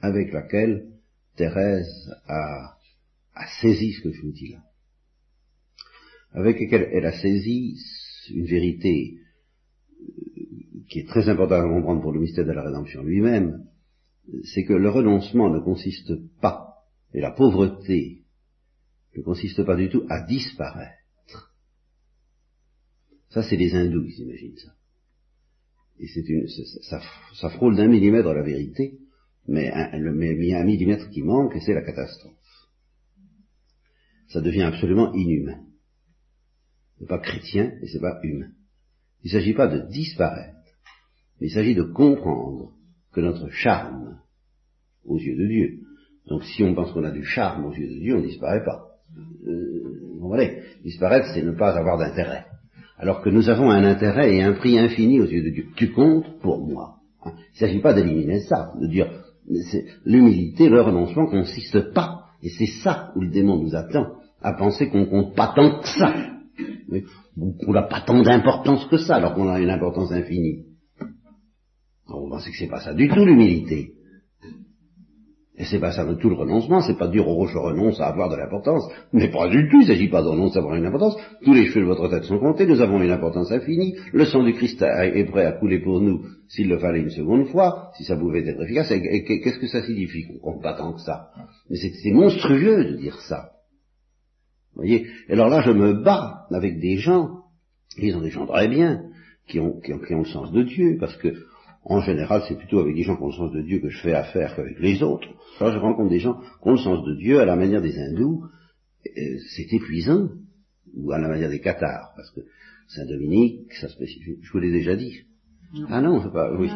avec 0.00 0.32
laquelle 0.32 0.86
Thérèse 1.36 2.10
a, 2.26 2.78
a 3.34 3.46
saisi 3.60 3.92
ce 3.92 4.02
que 4.02 4.12
je 4.12 4.22
vous 4.22 4.32
dis 4.32 4.52
là. 4.52 4.62
Avec 6.32 6.58
laquelle 6.60 6.88
elle 6.92 7.04
a 7.04 7.12
saisi 7.12 7.76
une 8.30 8.46
vérité 8.46 9.18
qui 10.88 11.00
est 11.00 11.08
très 11.08 11.28
important 11.28 11.56
à 11.56 11.62
comprendre 11.62 12.02
pour 12.02 12.12
le 12.12 12.20
mystère 12.20 12.46
de 12.46 12.52
la 12.52 12.62
rédemption 12.62 13.02
lui-même, 13.02 13.64
c'est 14.44 14.64
que 14.64 14.72
le 14.72 14.90
renoncement 14.90 15.50
ne 15.50 15.60
consiste 15.60 16.12
pas, 16.40 16.84
et 17.14 17.20
la 17.20 17.30
pauvreté 17.30 18.24
ne 19.16 19.22
consiste 19.22 19.64
pas 19.64 19.76
du 19.76 19.88
tout 19.88 20.04
à 20.08 20.22
disparaître. 20.26 21.54
Ça, 23.30 23.42
c'est 23.42 23.56
les 23.56 23.74
hindous 23.74 24.04
qui 24.04 24.12
s'imaginent 24.12 24.56
ça. 24.56 24.72
Et 25.98 26.08
c'est 26.08 26.28
une, 26.28 26.46
ça, 26.48 27.50
frôle 27.50 27.76
d'un 27.76 27.88
millimètre 27.88 28.32
la 28.32 28.42
vérité, 28.42 28.98
mais, 29.48 29.72
il 29.94 30.44
y 30.44 30.54
a 30.54 30.60
un 30.60 30.64
millimètre 30.64 31.08
qui 31.10 31.22
manque 31.22 31.54
et 31.56 31.60
c'est 31.60 31.74
la 31.74 31.82
catastrophe. 31.82 32.34
Ça 34.28 34.40
devient 34.40 34.62
absolument 34.62 35.14
inhumain. 35.14 35.60
C'est 36.98 37.08
pas 37.08 37.18
chrétien 37.18 37.72
et 37.80 37.86
c'est 37.88 38.00
pas 38.00 38.18
humain. 38.22 38.50
Il 39.22 39.32
ne 39.32 39.38
s'agit 39.38 39.54
pas 39.54 39.68
de 39.68 39.88
disparaître, 39.90 40.55
il 41.40 41.50
s'agit 41.50 41.74
de 41.74 41.82
comprendre 41.82 42.70
que 43.12 43.20
notre 43.20 43.48
charme, 43.48 44.18
aux 45.04 45.18
yeux 45.18 45.36
de 45.36 45.46
Dieu, 45.46 45.80
donc 46.28 46.44
si 46.44 46.62
on 46.62 46.74
pense 46.74 46.92
qu'on 46.92 47.04
a 47.04 47.10
du 47.10 47.24
charme 47.24 47.66
aux 47.66 47.72
yeux 47.72 47.88
de 47.88 48.00
Dieu, 48.00 48.16
on 48.16 48.20
ne 48.20 48.26
disparaît 48.26 48.64
pas. 48.64 48.86
Euh, 49.46 49.76
voyez, 50.20 50.62
disparaître, 50.82 51.28
c'est 51.32 51.42
ne 51.42 51.52
pas 51.52 51.76
avoir 51.76 51.98
d'intérêt. 51.98 52.46
Alors 52.98 53.22
que 53.22 53.30
nous 53.30 53.48
avons 53.48 53.70
un 53.70 53.84
intérêt 53.84 54.34
et 54.34 54.42
un 54.42 54.54
prix 54.54 54.78
infini 54.78 55.20
aux 55.20 55.26
yeux 55.26 55.44
de 55.44 55.50
Dieu. 55.50 55.66
Tu 55.76 55.92
comptes 55.92 56.40
pour 56.40 56.66
moi. 56.66 56.96
Hein. 57.24 57.32
Il 57.36 57.62
ne 57.62 57.66
s'agit 57.66 57.80
pas 57.80 57.92
d'éliminer 57.92 58.40
ça, 58.40 58.72
de 58.80 58.86
dire 58.86 59.10
l'humilité, 60.04 60.68
le 60.68 60.80
renoncement 60.80 61.26
consiste 61.26 61.92
pas, 61.92 62.24
et 62.42 62.48
c'est 62.48 62.82
ça 62.82 63.12
où 63.14 63.20
le 63.20 63.30
démon 63.30 63.62
nous 63.62 63.76
attend, 63.76 64.16
à 64.42 64.54
penser 64.54 64.88
qu'on 64.88 65.06
compte 65.06 65.36
pas 65.36 65.52
tant 65.54 65.80
que 65.80 65.88
ça. 65.88 66.14
qu'on 67.36 67.72
n'a 67.72 67.82
pas 67.82 68.00
tant 68.00 68.22
d'importance 68.22 68.86
que 68.86 68.96
ça, 68.96 69.16
alors 69.16 69.34
qu'on 69.34 69.48
a 69.48 69.60
une 69.60 69.70
importance 69.70 70.10
infinie. 70.10 70.64
On 72.08 72.28
pense 72.28 72.46
que 72.46 72.56
c'est 72.56 72.68
pas 72.68 72.80
ça 72.80 72.94
du 72.94 73.08
tout 73.08 73.24
l'humilité? 73.24 73.92
Et 75.58 75.64
c'est 75.64 75.80
pas 75.80 75.92
ça 75.92 76.04
du 76.04 76.20
tout 76.20 76.28
le 76.28 76.34
renoncement, 76.34 76.82
c'est 76.82 76.98
pas 76.98 77.08
dire 77.08 77.26
oh 77.26 77.46
je 77.46 77.56
renonce 77.56 77.98
à 77.98 78.08
avoir 78.08 78.28
de 78.28 78.36
l'importance, 78.36 78.86
mais 79.14 79.30
pas 79.30 79.48
du 79.48 79.70
tout, 79.70 79.80
il 79.80 79.86
s'agit 79.86 80.08
pas 80.08 80.22
de 80.22 80.28
renoncer 80.28 80.58
à 80.58 80.60
avoir 80.60 80.74
une 80.74 80.84
importance, 80.84 81.16
tous 81.44 81.54
les 81.54 81.66
cheveux 81.66 81.80
de 81.80 81.86
votre 81.86 82.08
tête 82.10 82.24
sont 82.24 82.38
comptés, 82.38 82.66
nous 82.66 82.82
avons 82.82 83.02
une 83.02 83.10
importance 83.10 83.50
infinie, 83.50 83.94
le 84.12 84.26
sang 84.26 84.44
du 84.44 84.52
Christ 84.52 84.82
est 84.82 85.24
prêt 85.24 85.46
à 85.46 85.52
couler 85.52 85.78
pour 85.78 86.02
nous 86.02 86.26
s'il 86.48 86.68
le 86.68 86.78
fallait 86.78 87.00
une 87.00 87.10
seconde 87.10 87.46
fois, 87.46 87.90
si 87.96 88.04
ça 88.04 88.16
pouvait 88.16 88.46
être 88.46 88.62
efficace, 88.62 88.90
et, 88.90 89.24
qu'est-ce 89.24 89.58
que 89.58 89.66
ça 89.66 89.82
signifie 89.82 90.26
qu'on 90.26 90.38
compte 90.38 90.62
pas 90.62 90.74
tant 90.74 90.92
que 90.92 91.00
ça? 91.00 91.30
Mais 91.70 91.76
c'est 91.76 92.12
monstrueux 92.12 92.84
de 92.84 92.96
dire 92.98 93.18
ça. 93.22 93.52
Vous 94.74 94.82
voyez? 94.82 95.06
Et 95.30 95.32
alors 95.32 95.48
là 95.48 95.62
je 95.62 95.70
me 95.70 95.94
bats 95.94 96.44
avec 96.50 96.80
des 96.80 96.98
gens, 96.98 97.30
ils 97.96 98.14
ont 98.14 98.20
des 98.20 98.30
gens 98.30 98.46
très 98.46 98.68
bien, 98.68 99.04
qui 99.48 99.58
ont, 99.58 99.80
qui 99.80 99.94
ont, 99.94 100.00
qui 100.00 100.14
ont 100.14 100.22
le 100.22 100.26
sens 100.26 100.52
de 100.52 100.64
Dieu, 100.64 100.98
parce 101.00 101.16
que 101.16 101.32
en 101.88 102.00
général, 102.00 102.42
c'est 102.48 102.56
plutôt 102.56 102.80
avec 102.80 102.96
des 102.96 103.04
gens 103.04 103.16
qui 103.16 103.22
ont 103.22 103.28
le 103.28 103.32
sens 103.32 103.52
de 103.52 103.62
Dieu 103.62 103.78
que 103.78 103.90
je 103.90 104.02
fais 104.02 104.12
affaire 104.12 104.56
qu'avec 104.56 104.78
les 104.80 105.02
autres. 105.04 105.28
Quand 105.58 105.70
je 105.70 105.78
rencontre 105.78 106.10
des 106.10 106.18
gens 106.18 106.34
qui 106.34 106.68
ont 106.68 106.72
le 106.72 106.78
sens 106.78 107.04
de 107.04 107.14
Dieu 107.14 107.40
à 107.40 107.44
la 107.44 107.54
manière 107.54 107.80
des 107.80 107.96
hindous, 107.96 108.44
euh, 109.06 109.38
c'est 109.54 109.72
épuisant, 109.72 110.28
ou 110.96 111.12
à 111.12 111.18
la 111.18 111.28
manière 111.28 111.48
des 111.48 111.60
cathares, 111.60 112.12
parce 112.16 112.30
que 112.32 112.40
Saint-Dominique, 112.88 113.72
ça 113.74 113.88
spécifie, 113.88 114.36
je 114.42 114.50
vous 114.50 114.58
l'ai 114.58 114.72
déjà 114.72 114.96
dit. 114.96 115.22
Ah 115.88 116.00
non, 116.00 116.22
c'est 116.22 116.32
pas, 116.32 116.52
oui. 116.58 116.70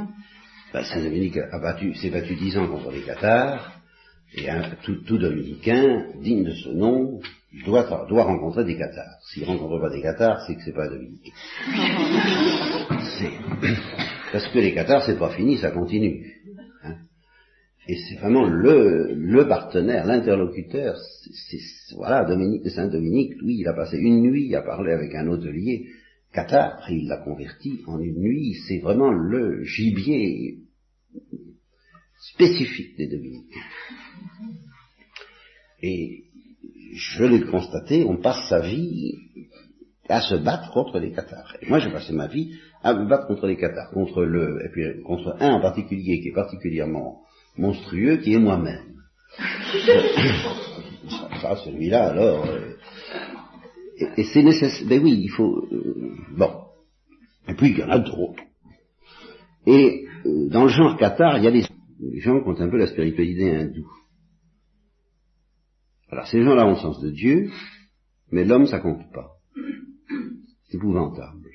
Ben, 0.73 0.85
Saint-Dominique 0.85 1.39
a 1.39 1.59
battu, 1.59 1.93
s'est 1.95 2.11
battu 2.11 2.37
dix 2.37 2.57
ans 2.57 2.69
contre 2.69 2.93
les 2.93 3.03
cathares, 3.03 3.83
et 4.35 4.49
un, 4.49 4.63
tout, 4.85 5.03
tout, 5.07 5.19
dominicain, 5.19 6.07
digne 6.23 6.45
de 6.45 6.53
ce 6.53 6.69
nom, 6.69 7.21
doit, 7.65 8.07
doit 8.09 8.23
rencontrer 8.23 8.65
des 8.65 8.77
cathares. 8.77 9.19
S'il 9.33 9.43
ne 9.43 9.49
rencontre 9.49 9.81
pas 9.81 9.91
des 9.91 10.03
cathares, 10.03 10.41
c'est 10.47 10.55
que 10.55 10.63
c'est 10.63 10.73
pas 10.73 10.85
un 10.85 10.91
dominicain. 10.91 11.33
Parce 14.33 14.49
que 14.49 14.59
les 14.59 14.75
cathares, 14.75 15.05
c'est 15.07 15.19
pas 15.19 15.31
fini, 15.31 15.59
ça 15.59 15.71
continue. 15.71 16.25
Hein. 16.85 16.97
Et 17.89 17.97
c'est 17.97 18.17
vraiment 18.17 18.47
le, 18.47 19.47
partenaire, 19.49 20.07
l'interlocuteur. 20.07 20.97
Voilà, 21.97 22.25
Dominique 22.25 22.65
de 22.65 22.71
Saint-Dominique, 22.71 23.35
lui, 23.43 23.59
il 23.59 23.69
a 23.69 23.75
passé 23.75 23.97
une 23.97 24.23
nuit 24.23 24.55
à 24.55 24.63
parler 24.63 24.93
avec 24.93 25.15
un 25.15 25.27
hôtelier 25.27 25.87
cathare, 26.33 26.87
il 26.91 27.09
l'a 27.09 27.19
converti 27.19 27.81
en 27.87 27.99
une 27.99 28.21
nuit. 28.21 28.55
C'est 28.69 28.79
vraiment 28.79 29.11
le 29.11 29.65
gibier 29.65 30.59
spécifique 32.35 32.97
des 32.97 33.09
Dominicains. 33.09 33.61
Et 35.83 36.25
je 36.95 37.25
l'ai 37.25 37.41
constaté, 37.43 38.05
on 38.05 38.19
passe 38.19 38.49
sa 38.49 38.61
vie 38.61 39.15
à 40.09 40.21
se 40.21 40.35
battre 40.35 40.73
contre 40.73 40.99
les 40.99 41.13
cathares. 41.13 41.57
Et 41.63 41.69
moi, 41.69 41.79
j'ai 41.79 41.91
passé 41.91 42.13
ma 42.13 42.27
vie 42.27 42.59
à 42.83 42.95
me 42.95 43.07
battre 43.09 43.27
contre 43.27 43.47
les 43.47 43.57
cathares, 43.57 43.91
contre 43.91 44.25
le, 44.25 44.65
et 44.65 44.71
puis 44.71 45.03
contre 45.03 45.37
un 45.41 45.53
en 45.55 45.61
particulier 45.61 46.21
qui 46.21 46.29
est 46.29 46.35
particulièrement 46.35 47.23
monstrueux, 47.57 48.17
qui 48.19 48.35
est 48.35 48.39
moi-même. 48.39 48.95
ça, 51.41 51.57
celui-là, 51.65 52.11
alors. 52.11 52.47
Euh, 52.47 52.77
et, 54.17 54.25
c'est 54.25 54.43
nécessaire. 54.43 54.87
Ben 54.89 55.03
oui, 55.03 55.21
il 55.23 55.31
faut. 55.31 55.67
Euh, 55.71 56.17
bon. 56.37 56.51
Et 57.49 57.55
puis 57.55 57.71
il 57.71 57.79
y 57.79 57.83
en 57.83 57.91
a 57.91 57.99
d'autres. 57.99 58.43
Et 59.67 60.07
euh, 60.25 60.49
dans 60.49 60.65
le 60.65 60.69
genre 60.69 60.97
cathare, 60.97 61.39
il 61.39 61.45
y 61.45 61.49
a 61.49 61.51
des, 61.51 61.63
gens 62.21 62.41
qui 62.43 62.49
ont 62.49 62.61
un 62.61 62.71
peu 62.71 62.79
la 62.79 62.87
spiritualité 62.87 63.57
hindoue. 63.57 63.91
Alors 66.11 66.27
ces 66.27 66.43
gens-là 66.43 66.67
ont 66.67 66.71
le 66.71 66.77
sens 66.77 67.01
de 67.01 67.11
Dieu, 67.11 67.51
mais 68.33 68.45
l'homme 68.45 68.67
ça 68.67 68.81
compte 68.81 69.13
pas. 69.13 69.33
C'est 70.69 70.77
épouvantable. 70.77 71.49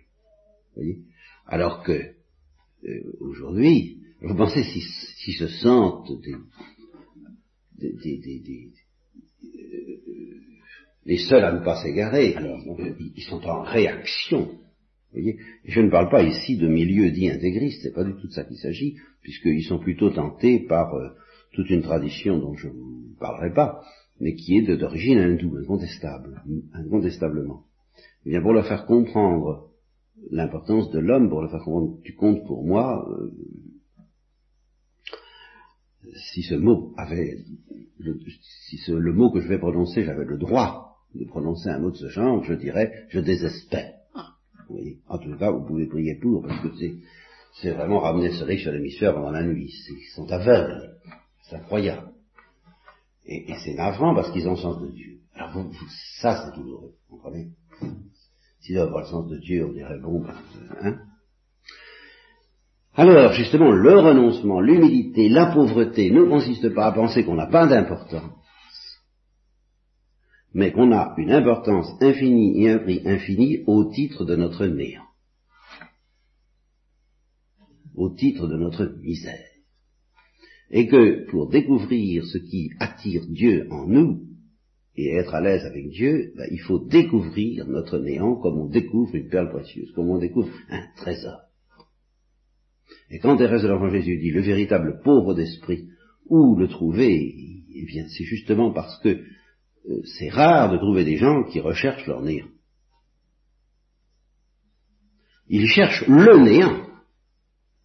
Vous 0.76 0.82
voyez? 0.82 1.00
Alors 1.48 1.84
que 1.84 1.92
euh, 1.92 3.14
aujourd'hui, 3.20 4.00
vous 4.22 4.36
pensez 4.36 4.64
s'ils 4.64 5.36
se 5.38 5.48
sentent 5.48 6.12
des, 7.78 7.94
des, 7.94 8.18
des, 8.18 8.72
euh, 9.44 10.36
les 11.06 11.18
seuls 11.18 11.44
à 11.44 11.52
ne 11.52 11.64
pas 11.64 11.82
s'égarer, 11.84 12.36
alors 12.36 12.60
ils 13.16 13.24
sont 13.24 13.44
en 13.46 13.62
réaction. 13.62 14.60
Voyez 15.12 15.38
je 15.64 15.82
ne 15.82 15.90
parle 15.90 16.10
pas 16.10 16.24
ici 16.24 16.58
de 16.58 16.68
milieux 16.68 17.12
dits 17.12 17.30
intégristes, 17.30 17.82
c'est 17.84 17.94
pas 17.94 18.04
du 18.04 18.16
tout 18.16 18.28
de 18.28 18.34
ça 18.34 18.44
qu'il 18.44 18.58
s'agit, 18.58 18.96
puisqu'ils 19.22 19.64
sont 19.64 19.80
plutôt 19.80 20.10
tentés 20.10 20.66
par 20.68 20.94
euh, 20.96 21.10
toute 21.54 21.70
une 21.70 21.84
tradition 21.84 22.40
dont 22.40 22.56
je 22.56 22.68
ne 22.68 22.74
vous 22.74 23.16
parlerai 23.20 23.54
pas, 23.54 23.82
mais 24.20 24.36
qui 24.36 24.58
est 24.58 24.78
d'origine 24.78 25.20
hindoue, 25.20 25.58
incontestable, 25.58 26.44
incontestablement. 26.74 27.64
Eh 28.26 28.32
bien, 28.32 28.42
pour 28.42 28.54
leur 28.54 28.68
faire 28.68 28.86
comprendre 28.86 29.70
l'importance 30.32 30.90
de 30.92 31.00
l'homme, 31.00 31.30
pour 31.30 31.42
leur 31.42 31.52
faire 31.52 31.64
comprendre, 31.64 31.98
tu 32.04 32.16
comptes 32.16 32.46
pour 32.46 32.66
moi, 32.66 33.08
euh, 33.10 33.32
si 36.34 36.44
ce 36.44 36.56
mot 36.56 36.94
avait, 36.98 37.38
le, 37.98 38.20
si 38.68 38.78
ce, 38.78 38.92
le 38.92 39.14
mot 39.14 39.32
que 39.32 39.42
je 39.42 39.48
vais 39.48 39.60
prononcer, 39.60 40.04
j'avais 40.04 40.26
le 40.26 40.38
droit 40.38 40.98
de 41.14 41.26
prononcer 41.26 41.70
un 41.70 41.80
mot 41.80 41.92
de 41.92 41.98
ce 41.98 42.10
genre, 42.10 42.44
je 42.44 42.54
dirais, 42.54 43.06
je 43.10 43.20
désespère. 43.20 43.94
Oui. 44.70 45.00
En 45.08 45.18
tout 45.18 45.36
cas, 45.38 45.52
vous 45.52 45.66
pouvez 45.66 45.86
prier 45.86 46.16
pour, 46.16 46.42
parce 46.42 46.62
que 46.62 46.70
c'est, 47.62 47.72
vraiment 47.72 48.00
ramener 48.00 48.32
ce 48.32 48.44
riche 48.44 48.68
à 48.68 48.72
l'hémisphère 48.72 49.14
pendant 49.14 49.32
la 49.32 49.44
nuit. 49.44 49.72
ils 49.90 50.14
sont 50.16 50.30
aveugles. 50.32 50.98
C'est 51.44 51.56
incroyable. 51.56 52.12
Et, 53.26 53.46
c'est 53.64 53.74
navrant 53.74 54.14
parce 54.14 54.32
qu'ils 54.32 54.48
ont 54.48 54.52
le 54.52 54.58
sens 54.58 54.82
de 54.82 54.92
Dieu. 54.92 55.20
Alors 55.34 55.52
vous, 55.52 55.72
ça 56.20 56.46
c'est 56.46 56.60
douloureux, 56.60 56.94
vous 57.10 57.18
comprenez? 57.18 57.50
S'ils 58.60 58.76
doivent 58.76 58.88
avoir 58.88 59.04
le 59.04 59.10
sens 59.10 59.30
de 59.30 59.38
Dieu, 59.38 59.66
on 59.66 59.74
dirait 59.74 60.00
bon, 60.00 60.22
ben, 60.22 60.36
hein. 60.82 60.98
Alors, 62.98 63.34
justement, 63.34 63.72
le 63.72 64.00
renoncement, 64.00 64.62
l'humilité, 64.62 65.28
la 65.28 65.48
pauvreté 65.48 66.12
ne 66.12 66.24
consiste 66.24 66.74
pas 66.74 66.88
à 66.88 66.92
penser 66.94 67.26
qu'on 67.26 67.36
n'a 67.36 67.48
pas 67.48 67.68
d'importance, 67.68 68.32
mais 70.54 70.72
qu'on 70.72 70.94
a 70.94 71.14
une 71.18 71.32
importance 71.32 71.88
infinie 72.02 72.64
et 72.64 72.70
un 72.70 72.80
prix 72.80 73.02
infini 73.06 73.64
au 73.68 73.92
titre 73.92 74.24
de 74.24 74.38
notre 74.38 74.66
néant, 74.66 75.04
au 77.96 78.10
titre 78.12 78.48
de 78.48 78.56
notre 78.56 78.86
misère. 79.02 79.50
Et 80.72 80.88
que 80.88 81.30
pour 81.30 81.50
découvrir 81.50 82.26
ce 82.26 82.38
qui 82.38 82.72
attire 82.80 83.24
Dieu 83.28 83.68
en 83.72 83.88
nous 83.88 84.35
et 84.98 85.16
être 85.16 85.36
à 85.36 85.42
l'aise 85.42 85.66
avec 85.66 85.90
Dieu, 85.90 86.32
ben, 86.36 86.48
il 86.52 86.60
faut 86.62 86.80
découvrir 86.80 87.68
notre 87.68 88.00
néant 88.00 88.36
comme 88.36 88.58
on 88.60 88.70
découvre 88.70 89.16
une 89.16 89.30
perle 89.30 89.50
précieuse, 89.50 89.92
comme 89.92 90.10
on 90.10 90.20
découvre 90.20 90.50
un 90.70 90.84
trésor. 90.96 91.42
Et 93.10 93.20
quand 93.20 93.38
Thérèse 93.38 93.64
de 93.64 93.68
l'Enfant 93.68 93.90
Jésus 93.90 94.18
dit 94.18 94.32
le 94.32 94.42
véritable 94.42 95.02
pauvre 95.04 95.34
d'esprit, 95.34 95.90
où 96.28 96.56
le 96.56 96.68
trouver? 96.68 97.36
Eh 97.76 97.86
bien, 97.86 98.08
c'est 98.08 98.24
justement 98.24 98.72
parce 98.72 99.00
que 99.02 99.10
euh, 99.10 100.02
c'est 100.18 100.30
rare 100.30 100.72
de 100.72 100.78
trouver 100.78 101.04
des 101.04 101.18
gens 101.18 101.44
qui 101.44 101.60
recherchent 101.60 102.08
leur 102.08 102.22
néant. 102.22 102.48
Ils 105.48 105.68
cherchent 105.68 106.08
le 106.08 106.38
néant, 106.38 106.88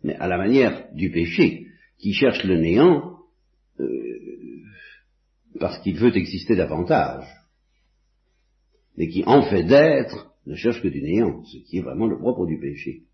mais 0.03 0.15
à 0.15 0.29
la 0.29 0.39
manière 0.39 0.89
du 0.95 1.11
péché, 1.11 1.67
qui 1.99 2.15
cherche 2.15 2.45
le 2.45 2.57
néant 2.57 3.10
parce 5.59 5.79
qu'il 5.83 5.97
veut 5.97 6.17
exister 6.17 6.57
davantage, 6.57 7.27
mais 8.97 9.09
qui 9.09 9.25
en 9.25 9.43
fait 9.43 9.65
d'être 9.65 10.35
ne 10.47 10.55
cherche 10.55 10.83
que 10.83 10.89
du 10.89 11.03
néant, 11.03 11.43
ce 11.45 11.59
qui 11.59 11.79
est 11.79 11.83
vraiment 11.83 12.07
le 12.07 12.19
propre 12.19 12.47
du 12.47 12.59
péché. 12.59 13.05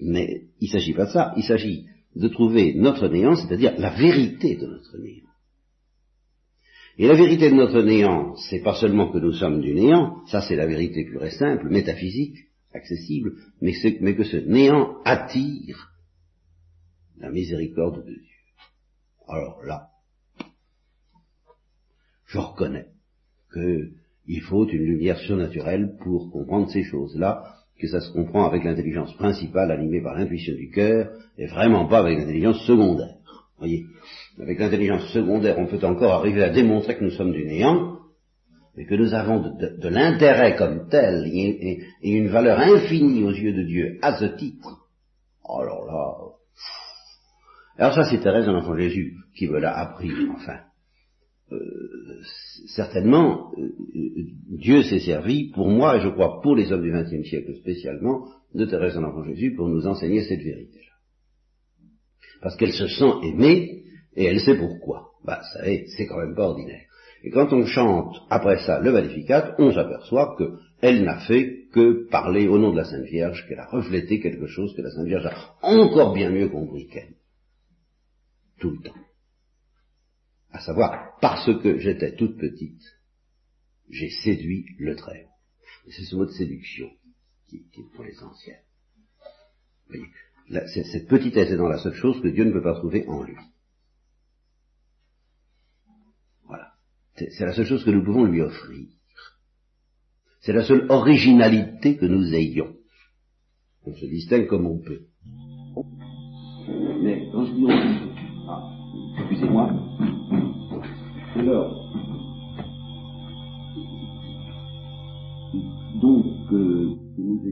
Mais 0.00 0.46
il 0.60 0.66
ne 0.66 0.72
s'agit 0.72 0.94
pas 0.94 1.06
de 1.06 1.10
ça, 1.10 1.34
il 1.36 1.44
s'agit 1.44 1.86
de 2.16 2.28
trouver 2.28 2.74
notre 2.74 3.08
néant, 3.08 3.36
c'est-à-dire 3.36 3.74
la 3.78 3.90
vérité 3.90 4.56
de 4.56 4.66
notre 4.66 4.98
néant. 4.98 5.26
Et 6.98 7.06
la 7.06 7.14
vérité 7.14 7.50
de 7.50 7.54
notre 7.54 7.82
néant, 7.82 8.34
c'est 8.36 8.62
pas 8.62 8.74
seulement 8.74 9.10
que 9.10 9.18
nous 9.18 9.32
sommes 9.32 9.60
du 9.60 9.74
néant, 9.74 10.24
ça 10.26 10.42
c'est 10.42 10.56
la 10.56 10.66
vérité 10.66 11.04
pure 11.04 11.24
et 11.24 11.30
simple, 11.30 11.68
métaphysique, 11.68 12.36
accessible, 12.74 13.34
mais, 13.60 13.72
mais 14.00 14.14
que 14.14 14.24
ce 14.24 14.36
néant 14.36 14.98
attire 15.04 15.92
la 17.18 17.30
miséricorde 17.30 18.04
de 18.04 18.12
Dieu. 18.12 18.24
Alors 19.28 19.62
là, 19.64 19.89
je 22.30 22.38
reconnais 22.38 22.86
qu'il 23.52 24.42
faut 24.42 24.66
une 24.68 24.84
lumière 24.84 25.18
surnaturelle 25.18 25.96
pour 26.00 26.30
comprendre 26.30 26.70
ces 26.70 26.84
choses-là, 26.84 27.44
que 27.78 27.88
ça 27.88 28.00
se 28.00 28.12
comprend 28.12 28.44
avec 28.44 28.62
l'intelligence 28.62 29.12
principale 29.14 29.72
animée 29.72 30.00
par 30.00 30.14
l'intuition 30.14 30.54
du 30.54 30.70
cœur, 30.70 31.10
et 31.36 31.46
vraiment 31.46 31.86
pas 31.86 31.98
avec 31.98 32.18
l'intelligence 32.18 32.64
secondaire. 32.66 33.16
Voyez, 33.58 33.84
avec 34.40 34.58
l'intelligence 34.58 35.12
secondaire, 35.12 35.58
on 35.58 35.66
peut 35.66 35.84
encore 35.84 36.12
arriver 36.12 36.42
à 36.44 36.50
démontrer 36.50 36.96
que 36.96 37.04
nous 37.04 37.10
sommes 37.10 37.32
du 37.32 37.44
néant, 37.44 37.98
mais 38.76 38.86
que 38.86 38.94
nous 38.94 39.12
avons 39.12 39.40
de, 39.40 39.88
l'intérêt 39.88 40.54
comme 40.54 40.88
tel 40.88 41.26
et, 41.26 41.82
une 42.02 42.28
valeur 42.28 42.60
infinie 42.60 43.24
aux 43.24 43.32
yeux 43.32 43.52
de 43.52 43.64
Dieu 43.64 43.98
à 44.02 44.16
ce 44.18 44.26
titre. 44.36 44.86
Alors 45.44 45.84
là, 45.86 46.30
alors 47.78 47.94
ça, 47.94 48.04
c'est 48.04 48.20
Thérèse 48.20 48.46
de 48.46 48.52
l'Enfant 48.52 48.76
Jésus 48.76 49.16
qui 49.34 49.48
me 49.48 49.58
l'a 49.58 49.76
appris, 49.76 50.12
enfin. 50.36 50.60
Euh, 51.52 52.22
certainement, 52.66 53.52
euh, 53.58 53.72
Dieu 54.58 54.82
s'est 54.82 55.00
servi, 55.00 55.50
pour 55.50 55.68
moi, 55.68 55.96
et 55.96 56.00
je 56.00 56.08
crois 56.08 56.40
pour 56.42 56.54
les 56.54 56.70
hommes 56.70 56.82
du 56.82 56.92
XXe 56.92 57.28
siècle 57.28 57.54
spécialement, 57.56 58.28
de 58.54 58.64
Thérèse 58.66 58.94
de 58.94 59.00
l'Enfant 59.00 59.24
Jésus 59.24 59.54
pour 59.54 59.68
nous 59.68 59.86
enseigner 59.86 60.22
cette 60.22 60.42
vérité-là. 60.42 60.94
Parce 62.42 62.56
qu'elle 62.56 62.72
se 62.72 62.86
sent 62.86 63.12
aimée, 63.24 63.84
et 64.16 64.24
elle 64.24 64.40
sait 64.40 64.56
pourquoi. 64.56 65.10
Bah, 65.24 65.40
ça 65.52 65.60
c'est 65.96 66.06
quand 66.06 66.18
même 66.18 66.34
pas 66.34 66.48
ordinaire. 66.48 66.82
Et 67.22 67.30
quand 67.30 67.52
on 67.52 67.66
chante 67.66 68.16
après 68.30 68.58
ça 68.64 68.80
le 68.80 68.92
Magnificat, 68.92 69.54
on 69.58 69.72
s'aperçoit 69.72 70.36
qu'elle 70.38 71.04
n'a 71.04 71.18
fait 71.20 71.66
que 71.72 72.08
parler 72.08 72.48
au 72.48 72.58
nom 72.58 72.72
de 72.72 72.78
la 72.78 72.84
Sainte 72.84 73.04
Vierge, 73.04 73.46
qu'elle 73.46 73.58
a 73.58 73.66
reflété 73.66 74.20
quelque 74.20 74.46
chose 74.46 74.74
que 74.74 74.82
la 74.82 74.90
Sainte 74.90 75.06
Vierge 75.06 75.26
a 75.26 75.34
encore 75.62 76.14
bien 76.14 76.30
mieux 76.30 76.48
compris 76.48 76.86
qu'elle 76.86 77.14
tout 78.58 78.70
le 78.70 78.82
temps. 78.82 78.94
À 80.52 80.60
savoir, 80.60 81.18
parce 81.20 81.46
que 81.62 81.78
j'étais 81.78 82.16
toute 82.16 82.36
petite, 82.38 82.82
j'ai 83.88 84.10
séduit 84.10 84.66
le 84.78 84.96
très 84.96 85.26
C'est 85.88 86.04
ce 86.04 86.16
mot 86.16 86.26
de 86.26 86.32
séduction 86.32 86.90
qui, 87.48 87.56
est 87.56 87.94
pour 87.94 88.04
l'essentiel. 88.04 88.58
Vous 89.88 89.96
voyez, 89.96 90.66
cette 90.66 91.08
petitesse 91.08 91.50
est 91.50 91.56
dans 91.56 91.68
la 91.68 91.78
seule 91.78 91.94
chose 91.94 92.20
que 92.20 92.28
Dieu 92.28 92.44
ne 92.44 92.52
peut 92.52 92.62
pas 92.62 92.74
trouver 92.74 93.06
en 93.08 93.22
lui. 93.22 93.36
Voilà. 96.44 96.72
C'est 97.16 97.44
la 97.44 97.52
seule 97.52 97.66
chose 97.66 97.84
que 97.84 97.90
nous 97.90 98.04
pouvons 98.04 98.24
lui 98.24 98.40
offrir. 98.40 98.88
C'est 100.40 100.52
la 100.52 100.64
seule 100.64 100.86
originalité 100.90 101.96
que 101.96 102.06
nous 102.06 102.34
ayons. 102.34 102.74
On 103.84 103.94
se 103.94 104.06
distingue 104.06 104.46
comme 104.46 104.66
on 104.66 104.78
peut. 104.78 105.06
Mais 107.02 107.28
quand 107.32 107.46
je 107.46 107.52
dis 107.52 107.66
excusez-moi. 109.18 109.79
Alors, 111.40 111.74
donc, 116.02 116.26
euh, 116.52 116.94
nous 117.16 117.50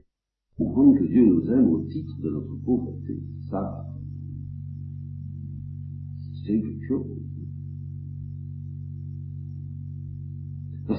comprendre 0.59 0.99
que 0.99 1.05
Dieu 1.07 1.25
nous 1.25 1.51
aime 1.51 1.69
au 1.71 1.81
titre 1.85 2.21
de 2.23 2.29
notre 2.29 2.55
pauvreté. 2.67 3.19
Ça, 3.49 3.87
c'est 6.45 6.61
quelque 6.61 6.87
chose. 6.87 7.07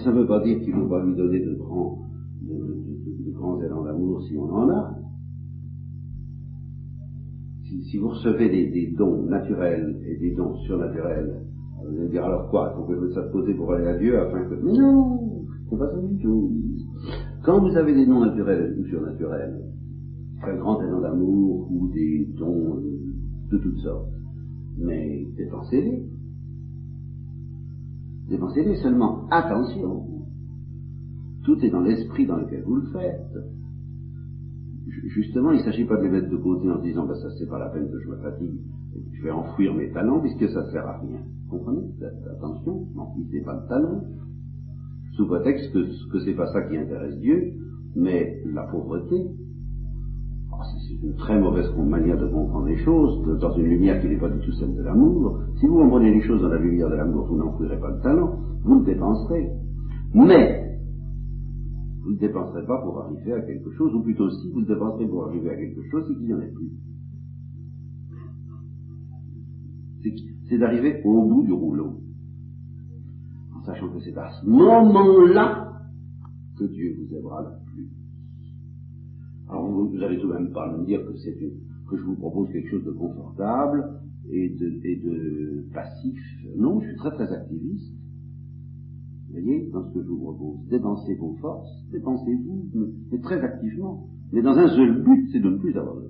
Ça 0.03 0.12
ne 0.12 0.22
veut 0.22 0.27
pas 0.27 0.43
dire 0.43 0.60
qu'il 0.62 0.75
ne 0.75 0.81
faut 0.81 0.89
pas 0.89 1.05
lui 1.05 1.15
donner 1.15 1.46
de 1.46 1.53
grands, 1.53 2.10
de, 2.41 2.55
de, 2.55 3.24
de 3.24 3.31
grands 3.34 3.62
élans 3.62 3.84
d'amour 3.84 4.24
si 4.24 4.36
on 4.36 4.51
en 4.51 4.69
a 4.72 4.96
si, 7.84 7.98
vous 8.00 8.10
recevez 8.10 8.50
des, 8.50 8.96
dons 8.98 9.27
naturels 9.27 10.01
et 10.08 10.17
des 10.17 10.31
dons 10.31 10.55
surnaturels 10.62 11.49
Vous 11.88 11.98
allez 11.98 12.09
dire 12.09 12.25
alors 12.25 12.50
quoi 12.50 12.71
Il 12.74 12.77
faut 12.77 12.88
que 12.88 12.95
je 12.95 13.00
mette 13.00 13.13
ça 13.13 13.21
de 13.21 13.31
côté 13.31 13.53
pour 13.53 13.71
aller 13.74 13.88
à 13.88 13.98
Dieu 13.98 14.19
afin 14.19 14.43
que. 14.45 14.55
Mais 14.55 14.74
non 14.74 15.45
C'est 15.69 15.77
pas 15.77 15.89
ça 15.89 16.01
du 16.01 16.17
tout. 16.19 16.51
Quand 17.43 17.62
vous 17.62 17.75
avez 17.77 17.93
des 17.93 18.05
dons 18.05 18.19
naturels 18.19 18.75
ou 18.79 18.86
surnaturels, 18.86 19.59
un 20.43 20.55
grand 20.57 20.81
élan 20.81 21.01
d'amour 21.01 21.67
ou 21.71 21.88
des 21.89 22.27
dons 22.38 22.81
de 23.51 23.57
toutes 23.57 23.79
sortes, 23.79 24.12
mais 24.77 25.25
dépensez-les. 25.38 26.03
Dépensez-les 28.29 28.75
seulement. 28.75 29.27
Attention. 29.31 30.05
Tout 31.43 31.57
est 31.65 31.69
dans 31.69 31.81
l'esprit 31.81 32.27
dans 32.27 32.38
lequel 32.38 32.63
vous 32.63 32.75
le 32.75 32.88
faites. 32.91 33.38
Justement, 35.05 35.51
il 35.51 35.59
ne 35.59 35.63
s'agit 35.63 35.86
pas 35.86 35.98
de 35.98 36.03
les 36.03 36.09
mettre 36.09 36.29
de 36.29 36.38
côté 36.38 36.69
en 36.69 36.77
se 36.77 36.83
disant, 36.83 37.05
bah, 37.05 37.15
ça 37.15 37.29
c'est 37.38 37.48
pas 37.48 37.59
la 37.59 37.69
peine 37.69 37.89
que 37.89 38.00
je 38.00 38.07
me 38.09 38.17
fatigue, 38.17 38.59
je 39.13 39.24
vais 39.24 39.32
enfouir 39.32 39.74
mes 39.74 39.91
talents 39.91 40.20
puisque 40.20 40.48
ça 40.50 40.63
ne 40.63 40.72
sert 40.72 40.88
à 40.88 41.00
rien. 41.00 41.20
Vous 41.50 41.58
comprenez 41.58 41.88
Attention, 42.32 42.88
n'enfouissez 42.96 43.41
pas 43.41 43.56
de 43.56 43.68
talent, 43.68 44.03
sous 45.13 45.27
prétexte 45.27 45.74
que, 45.74 46.12
que 46.12 46.20
c'est 46.20 46.34
pas 46.34 46.48
ça 46.48 46.62
qui 46.63 46.77
intéresse 46.77 47.18
Dieu, 47.20 47.53
mais 47.96 48.41
la 48.53 48.63
pauvreté, 48.63 49.15
oh, 50.51 50.56
c'est 50.88 51.06
une 51.06 51.15
très 51.15 51.39
mauvaise 51.39 51.70
manière 51.77 52.18
de 52.18 52.27
comprendre 52.27 52.68
les 52.68 52.77
choses, 52.77 53.39
dans 53.39 53.51
une 53.58 53.65
lumière 53.65 54.01
qui 54.01 54.08
n'est 54.08 54.20
pas 54.20 54.29
du 54.29 54.39
tout 54.39 54.51
celle 54.53 54.75
de 54.75 54.82
l'amour. 54.82 55.41
Si 55.60 55.68
vous 55.68 55.77
comprenez 55.77 56.13
les 56.13 56.22
choses 56.22 56.41
dans 56.41 56.50
la 56.50 56.60
lumière 56.60 56.89
de 56.89 56.96
l'amour, 56.96 57.27
vous 57.27 57.38
n'enfouirez 57.38 57.79
pas 57.79 57.91
de 57.91 58.01
talent, 58.01 58.39
vous 58.63 58.79
le 58.79 58.86
dépenserez. 58.86 59.50
Mais, 60.13 60.79
vous 62.03 62.12
ne 62.12 62.18
dépenserez 62.18 62.65
pas 62.65 62.82
pour 62.82 63.01
arriver 63.01 63.34
à 63.34 63.41
quelque 63.41 63.72
chose, 63.72 63.94
ou 63.94 64.01
plutôt 64.01 64.29
si 64.29 64.51
vous 64.51 64.62
le 64.62 64.68
dépenserez 64.68 65.08
pour 65.08 65.27
arriver 65.27 65.50
à 65.50 65.56
quelque 65.56 65.82
chose, 65.91 66.06
c'est 66.08 66.15
qu'il 66.15 66.27
n'y 66.27 66.34
en 66.34 66.41
ait 66.41 66.51
plus. 66.51 66.72
C'est 70.50 70.58
d'arriver 70.58 71.01
au 71.03 71.27
bout 71.27 71.44
du 71.44 71.51
rouleau, 71.51 72.01
en 73.56 73.63
sachant 73.65 73.89
que 73.89 74.00
c'est 74.00 74.18
à 74.18 74.29
ce 74.41 74.48
moment-là 74.48 75.82
que 76.58 76.65
Dieu 76.65 76.96
vous 76.98 77.15
aimera 77.15 77.41
le 77.41 77.72
plus. 77.72 77.89
Alors 79.50 79.70
vous, 79.70 79.98
n'allez 79.98 80.20
tout 80.20 80.27
de 80.27 80.34
même 80.34 80.51
pas 80.51 80.75
me 80.77 80.86
dire 80.86 81.06
que 81.06 81.15
c'est 81.18 81.34
que 81.89 81.98
je 81.98 82.03
vous 82.03 82.15
propose 82.15 82.50
quelque 82.51 82.70
chose 82.70 82.86
de 82.86 82.91
confortable 82.91 84.00
et 84.32 84.50
de, 84.50 84.79
et 84.86 84.96
de 84.98 85.65
passif. 85.74 86.20
Non, 86.56 86.79
je 86.82 86.88
suis 86.88 86.98
très 86.98 87.12
très 87.12 87.32
activiste. 87.32 87.94
Vous 89.27 89.34
voyez, 89.34 89.70
dans 89.72 89.88
ce 89.88 89.94
que 89.94 90.03
je 90.03 90.08
vous 90.08 90.20
propose, 90.20 90.68
dépensez 90.70 91.15
vos 91.15 91.36
forces, 91.36 91.70
dépensez-vous, 91.91 92.70
mais 93.12 93.20
très 93.20 93.39
activement, 93.41 94.08
mais 94.32 94.41
dans 94.41 94.58
un 94.58 94.68
seul 94.70 95.03
but, 95.03 95.29
c'est 95.32 95.39
de 95.39 95.50
ne 95.50 95.58
plus 95.58 95.75
avoir 95.77 95.96
de. 95.98 96.10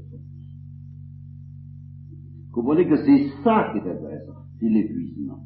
Comprenez 2.51 2.87
que 2.87 2.97
c'est 2.97 3.29
ça 3.43 3.71
qui 3.71 3.77
est 3.77 3.91
intéressant, 3.91 4.45
c'est 4.59 4.69
l'épuisement. 4.69 5.45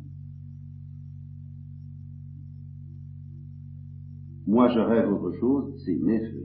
Moi, 4.48 4.70
je 4.70 4.80
rêve 4.80 5.12
autre 5.12 5.32
chose, 5.40 5.74
c'est 5.86 5.96
m'effeuiller. 5.96 6.44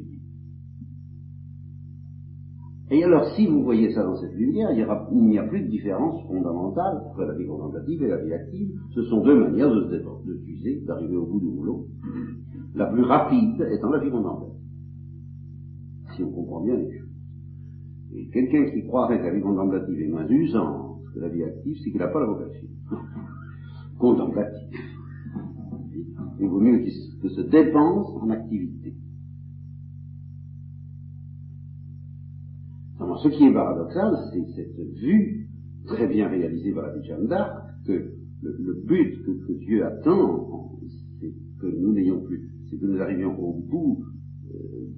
Et 2.91 3.05
alors, 3.05 3.27
si 3.35 3.47
vous 3.47 3.62
voyez 3.62 3.93
ça 3.93 4.03
dans 4.03 4.17
cette 4.17 4.33
lumière, 4.33 4.71
il 4.73 4.77
n'y 5.29 5.38
a 5.38 5.43
plus 5.43 5.62
de 5.62 5.69
différence 5.69 6.27
fondamentale 6.27 7.03
entre 7.07 7.23
la 7.23 7.35
vie 7.35 7.47
contemplative 7.47 8.03
et 8.03 8.09
la 8.09 8.25
vie 8.25 8.33
active. 8.33 8.71
Ce 8.95 9.03
sont 9.03 9.23
deux 9.23 9.38
manières 9.38 9.69
de 9.69 9.85
se 9.85 10.27
de 10.27 10.38
s'user, 10.38 10.81
d'arriver 10.87 11.17
au 11.17 11.27
bout 11.27 11.41
du 11.41 11.50
boulot. 11.50 11.87
La 12.75 12.87
plus 12.87 13.03
rapide 13.03 13.61
étant 13.71 13.91
la 13.91 13.99
vie 13.99 14.11
contemplative. 14.11 14.55
Si 16.17 16.23
on 16.23 16.33
comprend 16.33 16.65
bien 16.65 16.77
les 16.77 16.99
choses. 16.99 17.08
Et 18.15 18.29
quelqu'un 18.29 18.71
qui 18.71 18.85
croirait 18.87 19.19
que 19.19 19.25
la 19.25 19.35
vie 19.35 19.41
contemplative 19.41 20.00
est 20.00 20.09
moins 20.09 20.27
usante 20.29 21.03
que 21.15 21.21
la 21.21 21.29
vie 21.29 21.43
active, 21.43 21.77
c'est 21.83 21.91
qu'il 21.91 22.00
n'a 22.00 22.09
pas 22.09 22.21
la 22.21 22.27
vocation. 22.27 22.69
contemplative. 23.99 24.79
Il 26.41 26.47
vaut 26.49 26.61
mieux 26.61 26.79
qu'il 26.79 27.31
se 27.31 27.41
dépense 27.41 28.09
en 28.23 28.31
activité. 28.31 28.95
Alors, 33.01 33.21
ce 33.21 33.29
qui 33.29 33.44
est 33.44 33.53
paradoxal, 33.53 34.14
c'est 34.33 34.47
cette 34.55 34.94
vue 35.01 35.49
très 35.87 36.07
bien 36.07 36.29
réalisée 36.29 36.73
par 36.73 36.87
la 36.87 36.94
vie 36.94 37.01
de 37.01 37.05
Jeanne 37.05 37.27
d'Arc, 37.27 37.53
que 37.87 38.12
le, 38.42 38.83
but 38.87 39.25
que, 39.25 39.53
Dieu 39.53 39.85
attend, 39.85 40.79
c'est 41.21 41.33
que 41.61 41.66
nous 41.66 41.92
n'ayons 41.92 42.21
plus, 42.21 42.51
c'est 42.68 42.79
que 42.79 42.87
nous 42.87 43.01
arrivions 43.01 43.38
au 43.38 43.55
bout, 43.55 44.05
euh, 44.55 44.88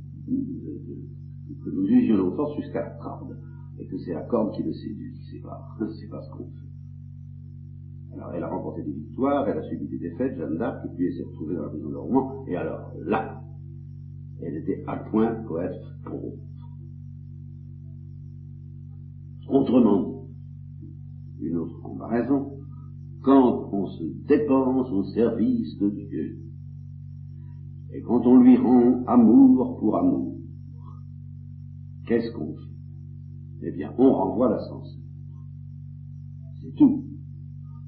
que 1.65 1.71
nous 1.71 1.87
usions 1.87 2.17
nos 2.17 2.33
forces 2.33 2.57
jusqu'à 2.57 2.81
la 2.81 2.91
corde, 2.91 3.37
et 3.79 3.87
que 3.87 3.99
c'est 3.99 4.15
la 4.15 4.23
corde 4.23 4.55
qui 4.55 4.63
le 4.63 4.73
séduit, 4.73 5.17
c'est 5.31 5.41
pas, 5.41 5.69
c'est 6.01 6.09
pas 6.09 6.23
ce 6.23 6.31
qu'on 6.31 6.45
fait. 6.45 8.15
Alors, 8.15 8.33
elle 8.35 8.43
a 8.43 8.49
remporté 8.49 8.83
des 8.83 8.93
victoires, 8.93 9.49
elle 9.49 9.59
a 9.59 9.63
subi 9.63 9.87
des 9.89 9.99
défaites, 9.99 10.37
Jeanne 10.37 10.59
d'Arc, 10.59 10.85
et 10.85 10.89
puis 10.95 11.07
elle 11.07 11.15
s'est 11.15 11.25
retrouvée 11.25 11.55
dans 11.55 11.63
la 11.63 11.69
prison 11.69 11.91
de 11.91 11.97
Rouen, 11.97 12.45
et 12.49 12.57
alors, 12.57 12.93
là, 13.05 13.41
elle 14.43 14.57
était 14.57 14.85
à 14.87 14.97
point 14.97 15.35
pour 15.47 15.61
être. 15.61 15.87
Autrement 19.49 20.27
une 21.41 21.57
autre 21.57 21.81
comparaison, 21.83 22.53
quand 23.23 23.69
on 23.73 23.87
se 23.87 24.05
dépense 24.27 24.91
au 24.93 25.05
service 25.05 25.79
de 25.79 25.91
Dieu, 25.91 26.39
et 27.93 28.03
quand 28.03 28.25
on 28.27 28.41
lui 28.41 28.57
rend 28.57 29.05
amour 29.07 29.79
pour 29.79 29.97
amour, 29.97 30.30
qu'est-ce 32.11 32.33
qu'on 32.33 32.55
fait? 32.55 33.69
Eh 33.69 33.71
bien, 33.71 33.95
on 33.97 34.13
renvoie 34.13 34.51
l'ascenseur. 34.51 34.99
C'est 36.61 36.75
tout. 36.75 37.05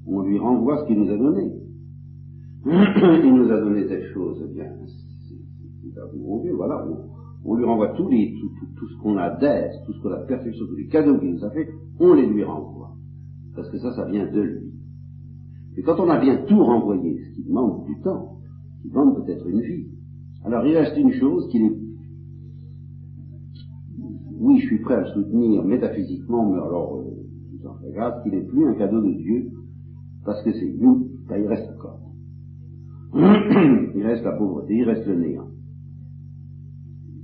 On 0.07 0.21
lui 0.21 0.39
renvoie 0.39 0.81
ce 0.81 0.87
qu'il 0.87 0.97
nous 0.97 1.11
a 1.11 1.17
donné. 1.17 1.51
Il 2.65 3.35
nous 3.35 3.51
a 3.51 3.59
donné 3.59 3.85
telle 3.87 4.05
chose, 4.13 4.41
eh 4.49 4.53
bien, 4.53 4.71
c'est 4.87 6.17
mon 6.17 6.41
Dieu, 6.41 6.53
voilà, 6.53 6.87
on 7.43 7.55
lui 7.55 7.65
renvoie 7.65 7.89
tous 7.89 8.07
les, 8.07 8.33
tout, 8.39 8.49
tout, 8.77 8.87
ce 8.87 9.01
qu'on 9.01 9.17
a 9.17 9.31
d'être, 9.31 9.83
tout 9.85 9.91
ce 9.93 10.01
qu'on 10.01 10.11
a 10.11 10.21
de 10.21 10.27
perfection, 10.27 10.65
tous 10.67 10.75
les 10.77 10.87
cadeaux 10.87 11.19
qu'il 11.19 11.33
nous 11.33 11.43
a 11.43 11.49
fait, 11.49 11.67
on 11.99 12.13
les 12.13 12.25
lui 12.25 12.43
renvoie. 12.43 12.95
Parce 13.53 13.69
que 13.69 13.77
ça, 13.79 13.91
ça 13.93 14.05
vient 14.05 14.31
de 14.31 14.41
lui. 14.41 14.71
Et 15.75 15.81
quand 15.81 15.99
on 15.99 16.09
a 16.09 16.19
bien 16.19 16.37
tout 16.47 16.63
renvoyé, 16.63 17.19
ce 17.25 17.35
qui 17.35 17.43
demande 17.43 17.85
du 17.85 17.99
temps, 18.01 18.37
qui 18.81 18.89
demande 18.89 19.25
peut-être 19.25 19.45
une 19.45 19.59
vie, 19.59 19.87
alors 20.45 20.65
il 20.65 20.77
reste 20.77 20.97
une 20.97 21.11
chose 21.11 21.49
qui 21.49 21.57
est, 21.57 21.82
oui, 24.43 24.59
je 24.59 24.65
suis 24.67 24.79
prêt 24.79 24.95
à 24.95 25.01
le 25.01 25.07
soutenir 25.07 25.63
métaphysiquement, 25.63 26.51
mais 26.51 26.59
alors, 26.59 26.97
euh, 26.97 27.67
en 27.67 27.75
fais 27.75 27.91
grâce, 27.93 28.21
qu'il 28.23 28.33
n'est 28.33 28.45
plus 28.45 28.67
un 28.67 28.73
cadeau 28.73 29.01
de 29.01 29.13
Dieu, 29.13 29.51
parce 30.25 30.43
que 30.43 30.51
c'est 30.51 30.73
nous, 30.77 31.07
ben, 31.29 31.37
il 31.41 31.47
reste 31.47 31.71
encore. 31.71 32.01
il 33.95 34.03
reste 34.03 34.25
la 34.25 34.33
pauvreté, 34.33 34.75
il 34.75 34.83
reste 34.83 35.07
le 35.07 35.15
néant. 35.15 35.47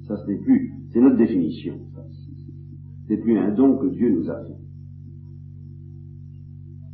Ça, 0.07 0.15
ce 0.15 0.31
n'est 0.31 0.37
plus, 0.37 0.71
c'est 0.93 1.01
notre 1.01 1.17
définition. 1.17 1.75
C'est 3.09 3.17
plus 3.17 3.37
un 3.37 3.53
don 3.53 3.77
que 3.77 3.87
Dieu 3.87 4.15
nous 4.15 4.29
a 4.29 4.41
fait. 4.45 4.57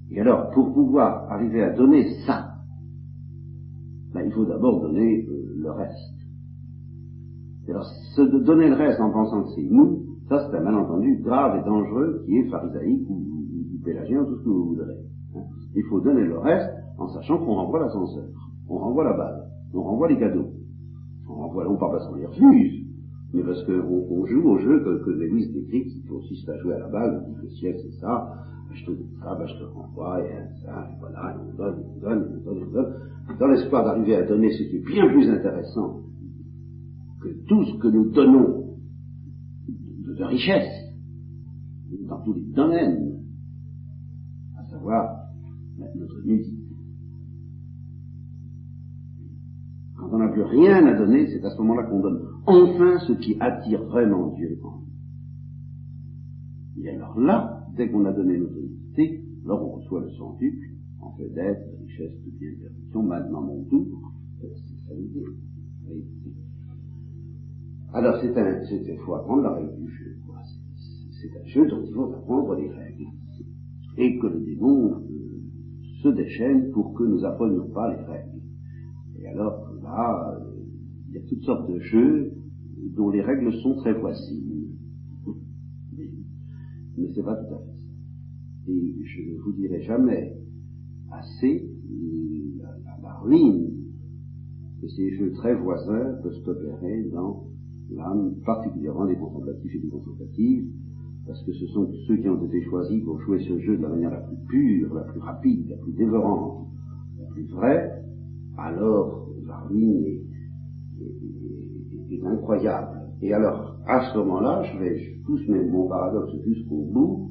Et 0.10 0.20
alors, 0.22 0.50
pour 0.52 0.74
pouvoir 0.74 1.32
arriver 1.32 1.62
à 1.62 1.72
donner 1.72 2.08
ça, 2.26 2.56
ben, 4.12 4.24
il 4.26 4.32
faut 4.32 4.46
d'abord 4.46 4.82
donner 4.82 5.24
euh, 5.28 5.54
le 5.58 5.72
reste. 5.72 6.16
Alors, 7.70 7.86
de 8.18 8.40
donner 8.40 8.70
le 8.70 8.76
reste 8.76 9.00
en 9.02 9.12
pensant 9.12 9.44
que 9.44 9.50
c'est 9.56 9.70
nous, 9.70 10.05
ça 10.30 10.48
c'est 10.50 10.58
un 10.58 10.62
malentendu 10.62 11.22
grave 11.24 11.60
et 11.60 11.66
dangereux 11.66 12.24
qui 12.26 12.38
est 12.38 12.50
pharisaïque 12.50 13.10
ou, 13.10 13.14
ou, 13.14 13.84
pélagien, 13.84 14.24
tout 14.24 14.38
ce 14.38 14.44
que 14.44 14.50
vous 14.50 14.66
voudrez. 14.70 14.96
Hein. 15.36 15.42
Il 15.76 15.84
faut 15.84 16.00
donner 16.00 16.24
le 16.24 16.40
reste 16.40 16.72
en 16.98 17.08
sachant 17.10 17.38
qu'on 17.38 17.54
renvoie 17.54 17.80
l'ascenseur, 17.80 18.26
on 18.70 18.78
renvoie 18.78 19.04
la 19.04 19.14
balle, 19.14 19.44
on 19.74 19.84
renvoie 19.84 20.08
les 20.10 20.18
cadeaux. 20.18 20.50
On 21.28 21.34
renvoie, 21.34 21.68
on 21.70 21.78
pas 21.78 21.90
parce 21.90 22.08
qu'on 22.08 22.16
les 22.16 22.26
refuse, 22.26 22.86
mais 23.34 23.44
parce 23.44 23.64
qu'on 23.66 24.06
on 24.10 24.26
joue 24.26 24.48
au 24.48 24.58
jeu 24.60 24.80
que, 24.84 25.04
que 25.04 25.10
l'Église 25.12 25.52
décrit, 25.54 25.86
qui 25.86 26.04
consiste 26.06 26.48
à 26.50 26.58
jouer 26.58 26.74
à 26.74 26.80
la 26.80 26.88
balle, 26.88 27.26
dit 27.28 27.36
le 27.42 27.50
ciel 27.50 27.76
c'est 27.82 28.00
ça, 28.00 28.46
je 28.74 28.86
te 28.86 28.92
donne 28.92 29.08
ça, 29.22 29.36
ben 29.36 29.46
je 29.48 29.56
te 29.56 29.64
renvoie, 29.64 30.22
et 30.22 30.32
ça, 30.64 30.88
voilà, 31.00 31.34
et 31.34 31.40
on 31.40 31.58
donne, 31.58 31.84
on 31.96 32.00
donne, 32.00 32.42
on 32.42 32.46
donne, 32.46 32.64
on 32.68 32.72
donne, 32.72 32.94
dans 33.40 33.48
l'espoir 33.48 33.84
d'arriver 33.86 34.16
à 34.16 34.24
donner 34.24 34.52
ce 34.52 34.64
qui 34.64 34.78
est 34.78 34.86
bien 34.86 35.08
plus 35.08 35.30
intéressant 35.30 36.02
que 37.22 37.30
tout 37.48 37.64
ce 37.64 37.78
que 37.80 37.88
nous 37.88 38.12
donnons 38.12 38.64
de, 40.17 40.23
richesse, 40.23 40.93
dans 42.08 42.21
tous 42.21 42.34
les 42.34 42.45
domaines, 42.54 43.23
à 44.58 44.63
savoir 44.69 45.30
notre 45.78 46.21
musique. 46.25 46.60
Quand 49.97 50.10
on 50.12 50.17
n'a 50.17 50.28
plus 50.30 50.43
rien 50.43 50.86
à 50.86 50.93
donner, 50.93 51.28
c'est 51.28 51.43
à 51.43 51.49
ce 51.49 51.58
moment-là 51.58 51.84
qu'on 51.84 52.01
donne 52.01 52.21
enfin 52.45 52.99
ce 52.99 53.13
qui 53.13 53.38
attire 53.39 53.84
vraiment 53.86 54.34
Dieu 54.36 54.60
en 54.63 54.80
nous. 54.80 54.86
Et 56.84 56.89
alors 56.89 57.19
là, 57.19 57.65
dès 57.75 57.89
qu'on 57.89 58.06
a 58.06 58.12
donné 58.13 58.38
notre 58.38 58.58
unité, 58.58 59.23
alors 59.45 59.65
on 59.65 59.75
reçoit 59.78 60.01
le 60.01 60.12
centuple, 60.12 60.67
en 61.01 61.12
fait 61.13 61.30
d'être, 61.30 61.65
richesse, 61.82 62.13
de 62.25 62.32
bien, 62.32 62.51
de 62.51 62.56
perfection, 62.56 63.04
maintenant 63.04 63.41
mon 63.41 63.63
tour, 63.65 64.13
euh, 64.43 64.47
c'est 64.54 64.88
ça 64.88 64.93
l'idée. 64.93 65.25
Alors 67.95 68.17
c'est 68.21 68.38
un, 68.38 68.62
il 68.62 68.99
faut 69.05 69.15
apprendre 69.15 69.43
la 69.43 69.53
règle 69.53 69.73
du 69.77 69.89
jeu. 69.89 70.17
C'est, 71.12 71.31
un 71.41 71.45
jeu 71.45 71.65
dont 71.65 71.81
il 71.81 71.93
faut 71.93 72.13
apprendre 72.13 72.53
les 72.55 72.69
règles. 72.69 73.05
Et 73.97 74.19
que 74.19 74.27
le 74.27 74.41
démon 74.41 74.95
euh, 74.95 75.01
se 76.03 76.10
déchaîne 76.10 76.71
pour 76.71 76.93
que 76.93 77.05
nous 77.05 77.23
apprenions 77.23 77.69
pas 77.69 77.95
les 77.95 78.03
règles. 78.03 78.41
Et 79.17 79.27
alors 79.27 79.71
là, 79.81 80.38
il 81.08 81.15
y 81.15 81.17
a 81.17 81.21
toutes 81.21 81.43
sortes 81.43 81.71
de 81.71 81.79
jeux 81.79 82.34
dont 82.97 83.12
les 83.12 83.21
règles 83.21 83.53
sont 83.63 83.75
très 83.77 83.93
voisines. 83.93 84.75
Mais 86.97 87.08
c'est 87.15 87.23
pas 87.23 87.36
tout 87.36 87.55
à 87.55 87.60
fait 87.60 87.79
ça. 87.79 88.71
Et 88.71 89.05
je 89.05 89.21
ne 89.31 89.39
vous 89.39 89.53
dirai 89.53 89.81
jamais 89.84 90.36
assez 91.12 91.71
la, 92.60 92.99
la 93.01 93.13
ruine 93.19 93.71
que 94.81 94.88
ces 94.89 95.12
jeux 95.12 95.31
très 95.31 95.55
voisins 95.55 96.19
peuvent 96.21 96.43
opérer 96.45 97.03
dans 97.13 97.55
l'âme, 97.91 98.36
particulièrement 98.45 99.06
des 99.06 99.15
contemplatifs 99.15 99.76
et 99.76 99.80
des 99.80 99.89
contemplatives, 99.89 100.67
parce 101.26 101.41
que 101.43 101.54
ce 101.54 101.65
sont 101.67 101.89
ceux 102.08 102.17
qui 102.17 102.30
ont 102.30 102.43
été 102.43 102.62
choisis 102.63 103.04
pour 103.04 103.19
jouer 103.21 103.39
ce 103.39 103.58
jeu 103.60 103.78
de 103.78 103.82
la 103.82 103.89
manière 103.89 104.12
la 104.12 104.21
plus 104.21 104.38
pure, 104.48 104.93
la 104.93 105.02
plus 105.02 105.19
rapide, 105.19 105.69
la 105.69 105.78
plus 105.78 105.93
dévorante, 105.93 106.67
la 107.19 107.26
plus 107.26 107.45
vraie, 107.48 108.04
alors 108.58 109.28
la 109.48 109.58
ruine 109.60 110.04
est, 110.06 110.21
incroyable. 112.26 113.12
Et 113.21 113.34
alors, 113.34 113.78
à 113.86 114.12
ce 114.12 114.17
moment-là, 114.17 114.63
je 114.63 114.80
vais, 114.80 114.98
je 114.98 115.69
mon 115.69 115.88
paradoxe 115.88 116.32
jusqu'au 116.43 116.82
bout, 116.91 117.30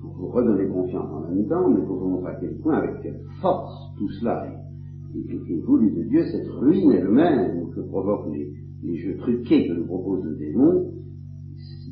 pour 0.00 0.12
vous 0.14 0.26
redonner 0.28 0.66
confiance 0.66 1.08
en 1.12 1.28
même 1.28 1.46
temps, 1.46 1.70
mais 1.70 1.84
pour 1.86 1.96
vous 1.96 2.08
montrer 2.08 2.32
à 2.32 2.34
quel 2.40 2.56
point, 2.58 2.74
avec 2.74 3.02
quelle 3.02 3.20
force 3.40 3.94
tout 3.98 4.08
cela 4.20 4.46
est, 4.48 5.32
est, 5.32 5.60
voulu 5.64 5.90
de 5.90 6.02
Dieu, 6.08 6.24
cette 6.32 6.48
ruine 6.48 6.90
elle-même 6.90 7.70
que 7.70 7.80
provoquent 7.82 8.32
les, 8.32 8.52
les 8.82 8.96
jeux 8.96 9.16
truqués 9.18 9.68
que 9.68 9.74
nous 9.74 9.86
propose 9.86 10.24
le 10.24 10.36
démon, 10.36 10.92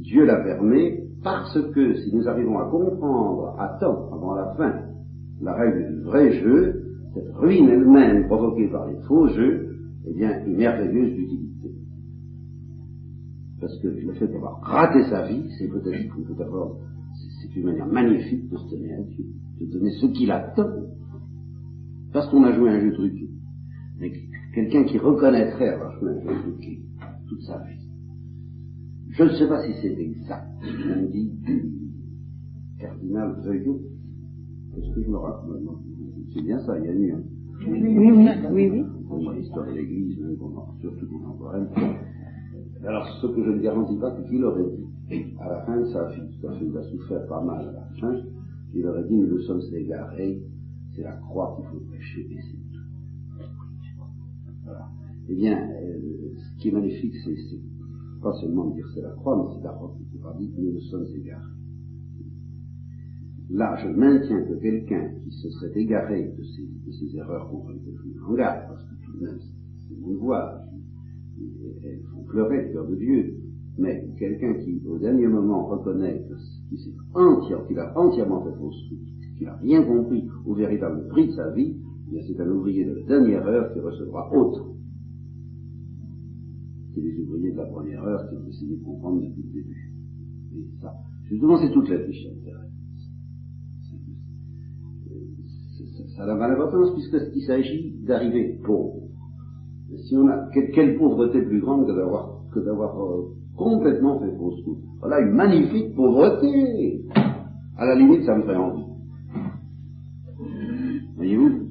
Dieu 0.03 0.25
la 0.25 0.37
permet 0.37 1.03
parce 1.23 1.59
que 1.73 1.95
si 1.95 2.15
nous 2.15 2.29
arrivons 2.29 2.59
à 2.59 2.71
comprendre 2.71 3.57
à 3.59 3.77
temps, 3.81 4.09
avant 4.13 4.35
la 4.35 4.55
fin, 4.55 4.73
la 5.41 5.55
règle 5.55 5.95
du 5.95 6.03
vrai 6.03 6.33
jeu, 6.41 6.83
cette 7.15 7.35
ruine 7.35 7.69
elle-même 7.69 8.27
provoquée 8.27 8.69
par 8.69 8.87
les 8.87 8.97
faux 9.07 9.29
jeux, 9.29 9.77
eh 10.07 10.15
bien, 10.15 10.31
est 10.31 10.47
merveilleuse 10.47 11.15
d'utilité. 11.15 11.73
Parce 13.61 13.77
que 13.81 13.89
le 13.89 14.13
fait 14.15 14.29
d'avoir 14.29 14.61
raté 14.63 15.03
sa 15.11 15.27
vie, 15.27 15.51
c'est 15.59 15.69
peut-être 15.69 16.15
c'est 17.43 17.57
une 17.57 17.67
manière 17.67 17.87
magnifique 17.87 18.49
de 18.49 18.57
se 18.57 18.71
donner 18.71 18.93
à 18.93 19.03
Dieu, 19.03 19.25
de 19.61 19.67
donner 19.73 19.91
ce 20.01 20.07
qu'il 20.07 20.31
attend, 20.31 20.71
parce 22.13 22.29
qu'on 22.31 22.45
a 22.45 22.53
joué 22.53 22.71
un 22.71 22.81
jeu 22.81 22.93
truqué. 22.93 23.29
Quelqu'un 24.55 24.85
qui 24.85 24.99
reconnaîtrait 24.99 25.69
avoir 25.69 25.99
truqué 25.99 26.83
toute 27.29 27.43
sa 27.43 27.59
vie, 27.59 27.89
je 29.11 29.25
ne 29.25 29.31
sais 29.31 29.49
pas 29.49 29.63
si 29.65 29.73
c'est 29.81 30.01
exact, 30.01 30.47
ce 30.63 30.95
qu'on 30.95 31.11
dit 31.11 31.33
cardinal 32.79 33.37
Veuillot. 33.45 33.81
Est-ce 34.77 34.95
que 34.95 35.03
je 35.03 35.11
me 35.11 35.17
rappelle 35.17 35.61
C'est 36.33 36.43
bien 36.43 36.59
ça, 36.61 36.79
il 36.79 36.85
y 36.85 36.89
a 36.89 36.93
eu 36.93 37.13
un. 37.13 37.23
Oui, 37.67 37.81
oui, 37.83 38.11
oui. 38.53 38.71
oui. 38.71 38.85
Pour 39.09 39.33
l'histoire 39.33 39.67
de 39.67 39.73
l'Église, 39.73 40.17
surtout 40.81 41.07
contemporaine. 41.09 41.69
Alors, 42.87 43.09
ce 43.21 43.27
que 43.27 43.45
je 43.45 43.51
ne 43.51 43.61
garantis 43.61 43.97
pas, 43.97 44.15
c'est 44.17 44.29
qu'il 44.29 44.45
aurait 44.45 44.63
dit, 44.63 45.25
à 45.41 45.49
la 45.49 45.63
fin 45.63 45.81
de 45.81 45.85
sa 45.87 46.09
vie, 46.11 46.39
parce 46.41 46.59
qu'il 46.59 46.77
a 46.77 46.83
souffert 46.83 47.27
pas 47.27 47.43
mal 47.43 47.69
à 47.69 47.73
la 47.73 47.89
fin, 48.01 48.21
il 48.73 48.87
aurait 48.87 49.05
dit, 49.05 49.17
nous 49.17 49.27
nous 49.27 49.41
sommes 49.41 49.63
égarés, 49.75 50.41
c'est 50.95 51.03
la 51.03 51.17
croix 51.17 51.57
qu'il 51.57 51.67
faut 51.67 51.85
prêcher, 51.87 52.21
et 52.31 52.39
c'est. 52.41 52.58
Eh 55.31 55.35
bien, 55.35 55.59
euh, 55.59 56.33
ce 56.37 56.63
qui 56.63 56.69
est 56.69 56.73
magnifique, 56.73 57.15
c'est 57.25 57.61
pas 58.23 58.33
seulement 58.41 58.71
dire 58.71 58.87
c'est 58.95 59.03
la 59.03 59.11
croix, 59.11 59.37
mais 59.37 59.55
c'est 59.55 59.63
d'abord 59.63 59.97
qui 60.11 60.19
pas 60.19 60.35
dit 60.39 60.51
nous 60.57 60.73
nous 60.73 60.81
sommes 60.81 61.05
égarés. 61.15 61.43
Là, 63.51 63.77
je 63.77 63.89
maintiens 63.89 64.43
que 64.43 64.55
quelqu'un 64.55 65.11
qui 65.23 65.31
se 65.31 65.51
serait 65.51 65.79
égaré 65.81 66.35
de 66.37 66.43
ces, 66.93 67.17
erreurs 67.17 67.51
contre 67.51 67.73
lesquelles 67.73 67.97
je 68.03 68.21
me 68.21 68.37
garde, 68.37 68.69
parce 68.69 68.85
que 68.85 68.95
tout 69.05 69.19
de 69.19 69.25
même, 69.25 69.39
c'est 69.87 70.01
mon 70.01 70.15
voix, 70.17 70.63
elles 71.85 72.03
font 72.13 72.23
pleurer 72.25 72.67
le 72.67 72.73
cœur 72.73 72.87
de 72.89 72.97
Dieu, 72.97 73.37
mais 73.79 74.09
quelqu'un 74.19 74.55
qui, 74.55 74.83
au 74.87 74.99
dernier 74.99 75.29
moment, 75.29 75.67
reconnaît 75.67 76.27
qu'il 76.71 77.79
a 77.79 77.99
entièrement 77.99 78.45
fait 78.45 78.59
fausse 78.59 78.83
qu'il 79.37 79.47
n'a 79.47 79.57
rien 79.57 79.83
compris 79.83 80.27
au 80.47 80.55
véritable 80.55 81.07
prix 81.09 81.29
de 81.29 81.33
sa 81.33 81.51
vie, 81.53 81.77
eh 82.09 82.11
bien 82.11 82.23
c'est 82.27 82.41
un 82.41 82.51
ouvrier 82.51 82.85
de 82.85 82.95
la 82.95 83.03
dernière 83.07 83.47
heure 83.47 83.73
qui 83.73 83.81
recevra 83.81 84.31
autant 84.35 84.78
les 86.97 87.19
ouvriers 87.21 87.53
de 87.53 87.57
la 87.57 87.67
première 87.67 88.03
heure 88.05 88.29
qui 88.29 88.37
ont 88.37 88.49
essayé 88.49 88.77
de 88.77 88.85
comprendre 88.85 89.21
depuis 89.21 89.43
le 89.43 89.53
début. 89.53 89.93
Et 90.55 90.81
ça, 90.81 90.95
justement, 91.29 91.59
c'est 91.59 91.71
toute 91.71 91.89
la 91.89 91.99
de 91.99 92.13
Ça 96.17 96.27
n'a 96.27 96.37
pas 96.37 96.49
d'importance 96.49 96.95
puisqu'il 96.95 97.43
s'agit 97.43 97.95
d'arriver 98.05 98.59
pauvre. 98.65 99.03
Si 100.05 100.17
on 100.17 100.27
a 100.29 100.49
quelle, 100.53 100.99
pauvreté 100.99 101.43
plus 101.43 101.61
grande 101.61 101.87
que 101.87 101.93
d'avoir 101.93 102.43
que 102.53 102.61
d'avoir 102.61 103.01
euh, 103.01 103.37
complètement 103.57 104.19
fait 104.21 104.37
fausse 104.37 104.65
route. 104.65 104.79
Voilà 105.01 105.21
une 105.21 105.35
magnifique 105.35 105.95
pauvreté. 105.95 107.05
À 107.77 107.87
la 107.87 107.95
limite, 107.95 108.25
ça 108.25 108.37
me 108.37 108.43
ferait 108.43 108.57
envie. 108.57 108.85
Voyez-vous 111.17 111.69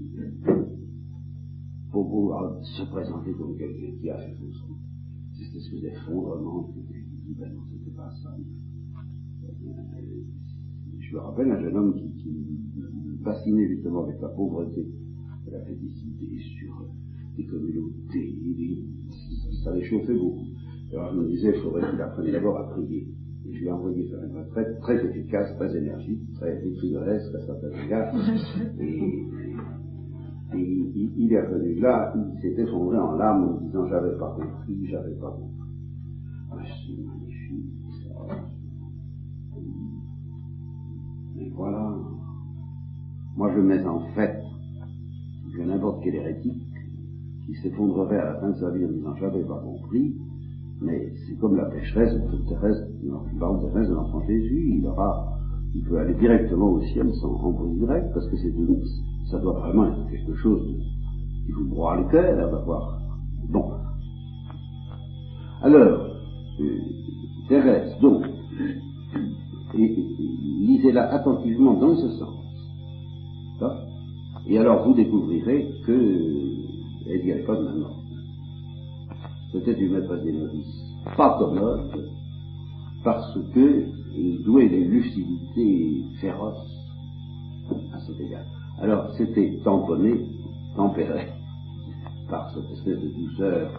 Pour 1.91 2.09
pouvoir 2.09 2.63
se 2.63 2.83
présenter 2.83 3.31
comme 3.33 3.57
quelqu'un 3.57 3.97
qui 3.99 4.09
a 4.09 4.17
fait 4.17 4.33
fausse 4.35 4.61
route 4.61 4.86
cette 5.47 5.61
espèce 5.61 5.81
d'effondrement, 5.81 6.73
je 6.75 7.33
ben 7.33 7.53
non, 7.53 7.61
c'était 7.71 7.95
pas 7.95 8.11
ça. 8.23 8.35
Je 10.99 11.15
me 11.15 11.19
rappelle 11.19 11.51
un 11.51 11.61
jeune 11.61 11.75
homme 11.75 11.93
qui, 11.95 12.11
qui 12.13 13.23
fascinait 13.23 13.67
justement 13.67 14.03
avec 14.03 14.19
la 14.21 14.29
pauvreté 14.29 14.85
elle 15.47 15.55
avait 15.55 15.75
décidé 15.75 16.39
sur 16.59 16.85
des 17.37 17.45
communautés, 17.45 18.83
ça 19.63 19.73
les 19.73 19.83
chauffait 19.85 20.13
beaucoup. 20.13 20.45
Alors 20.91 21.13
je 21.13 21.19
me 21.19 21.27
disais, 21.27 21.53
il 21.55 21.61
faudrait 21.61 21.89
qu'il 21.89 22.01
apprenne 22.01 22.31
d'abord 22.31 22.57
à 22.57 22.69
prier. 22.71 23.07
Et 23.45 23.53
je 23.53 23.59
lui 23.59 23.67
ai 23.67 23.71
envoyé 23.71 24.07
faire 24.09 24.23
une 24.23 24.37
retraite 24.37 24.79
très 24.81 25.05
efficace, 25.05 25.55
très 25.55 25.77
énergique, 25.77 26.33
très 26.33 26.67
écrivanesque 26.67 27.33
à 27.35 27.45
certains 27.45 27.71
égards. 27.85 28.13
Et 28.79 29.23
et 30.57 31.11
il, 31.17 31.33
est 31.33 31.41
revenu 31.41 31.79
là, 31.79 32.13
il 32.15 32.41
s'est 32.41 32.61
effondré 32.61 32.97
en 32.97 33.13
larmes 33.13 33.43
en 33.43 33.65
disant 33.65 33.87
j'avais 33.87 34.17
pas 34.17 34.35
compris, 34.35 34.87
j'avais 34.87 35.15
pas 35.15 35.29
compris. 35.29 35.53
Ah, 36.51 36.55
c'est 36.63 37.03
magnifique, 37.03 37.73
ça. 38.03 38.35
Mais 41.35 41.49
voilà. 41.55 41.95
Moi 43.35 43.51
je 43.55 43.61
mets 43.61 43.85
en 43.85 43.99
fait 44.15 44.41
que 45.55 45.61
n'importe 45.61 46.03
quel 46.03 46.15
hérétique 46.15 46.63
qui 47.45 47.55
s'effondrerait 47.55 48.19
à 48.19 48.33
la 48.33 48.39
fin 48.39 48.49
de 48.49 48.55
sa 48.55 48.71
vie 48.71 48.85
en 48.85 48.89
disant 48.89 49.15
j'avais 49.15 49.43
pas 49.43 49.59
compris, 49.59 50.15
mais 50.81 51.13
c'est 51.25 51.35
comme 51.39 51.55
la 51.55 51.65
pécheresse 51.65 52.13
de 52.13 52.19
de 52.19 53.87
de 53.87 53.93
l'enfant 53.93 54.21
Jésus, 54.27 54.77
il 54.79 54.87
aura, 54.87 55.37
il 55.73 55.83
peut 55.83 55.97
aller 55.97 56.15
directement 56.15 56.71
au 56.71 56.81
ciel 56.81 57.13
sans 57.15 57.33
rendre 57.33 57.67
direct 57.75 58.11
parce 58.13 58.27
que 58.27 58.37
c'est 58.37 58.49
une, 58.49 58.81
ça 59.31 59.39
doit 59.39 59.59
vraiment 59.59 59.87
être 59.87 60.09
quelque 60.09 60.35
chose 60.35 60.65
qui 61.45 61.51
vous 61.51 61.69
broie 61.69 61.97
le 61.97 62.09
cœur 62.09 62.35
d'avoir. 62.35 62.99
Bon. 63.49 63.71
Alors, 65.61 66.07
euh, 66.59 66.79
Thérèse, 67.49 67.99
donc, 68.01 68.23
lisez-la 69.73 71.13
attentivement 71.13 71.73
dans 71.73 71.95
ce 71.95 72.09
sens. 72.19 72.37
Et 74.49 74.57
alors 74.57 74.87
vous 74.87 74.93
découvrirez 74.93 75.67
que 75.85 76.27
elle 77.09 77.25
n'y 77.25 77.31
avait 77.31 77.43
pas 77.43 77.55
de 77.55 77.63
main 77.63 77.89
C'était 79.51 79.75
du 79.75 79.89
maître 79.89 80.15
des 80.23 80.31
novices, 80.31 80.83
pas 81.17 81.37
commode, 81.37 82.09
parce 83.03 83.37
que 83.53 83.85
il 84.17 84.43
douait 84.43 84.69
d'une 84.69 84.89
lucidité 84.89 86.03
féroce 86.21 86.65
à 87.93 87.99
cet 87.99 88.19
égard. 88.21 88.56
Alors, 88.81 89.11
c'était 89.17 89.57
tamponné, 89.63 90.13
tempéré 90.75 91.27
par 92.29 92.51
cette 92.53 92.69
espèce 92.71 92.99
de 92.99 93.07
douceur 93.07 93.71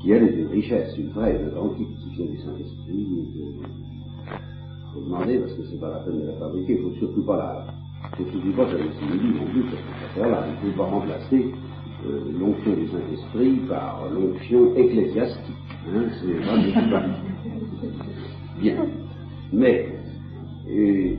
qui, 0.00 0.12
elle, 0.12 0.24
est 0.24 0.36
une 0.40 0.48
richesse, 0.48 0.96
une 0.96 1.10
vraie, 1.10 1.40
une 1.40 1.50
grande 1.50 1.76
qui 1.76 1.84
vient 2.14 2.26
du 2.26 2.38
Saint-Esprit. 2.38 3.06
Il 3.06 4.94
faut 4.94 5.00
demander, 5.00 5.38
parce 5.38 5.52
que 5.54 5.62
c'est 5.70 5.80
pas 5.80 5.90
la 5.90 5.98
peine 6.00 6.20
de 6.20 6.26
la 6.26 6.32
fabriquer, 6.34 6.78
il 6.78 6.82
faut 6.82 6.98
surtout 6.98 7.24
pas 7.24 7.36
la, 7.36 7.66
faut 8.16 8.24
surtout 8.30 8.52
pas 8.52 8.66
simili 8.68 9.34
non 9.34 9.46
plus, 9.52 9.62
parce 9.62 9.82
que 10.14 10.60
il 10.62 10.66
ne 10.66 10.72
faut 10.72 10.78
pas 10.78 10.84
remplacer 10.88 11.52
euh, 12.06 12.20
l'onction 12.38 12.74
du 12.74 12.86
Saint-Esprit 12.88 13.56
par 13.68 14.08
l'onction 14.12 14.74
ecclésiastique. 14.76 15.56
Hein, 15.92 16.04
c'est 16.20 16.90
pas. 16.90 17.02
Bien. 18.60 18.86
Mais, 19.52 19.88
euh, 20.70 21.16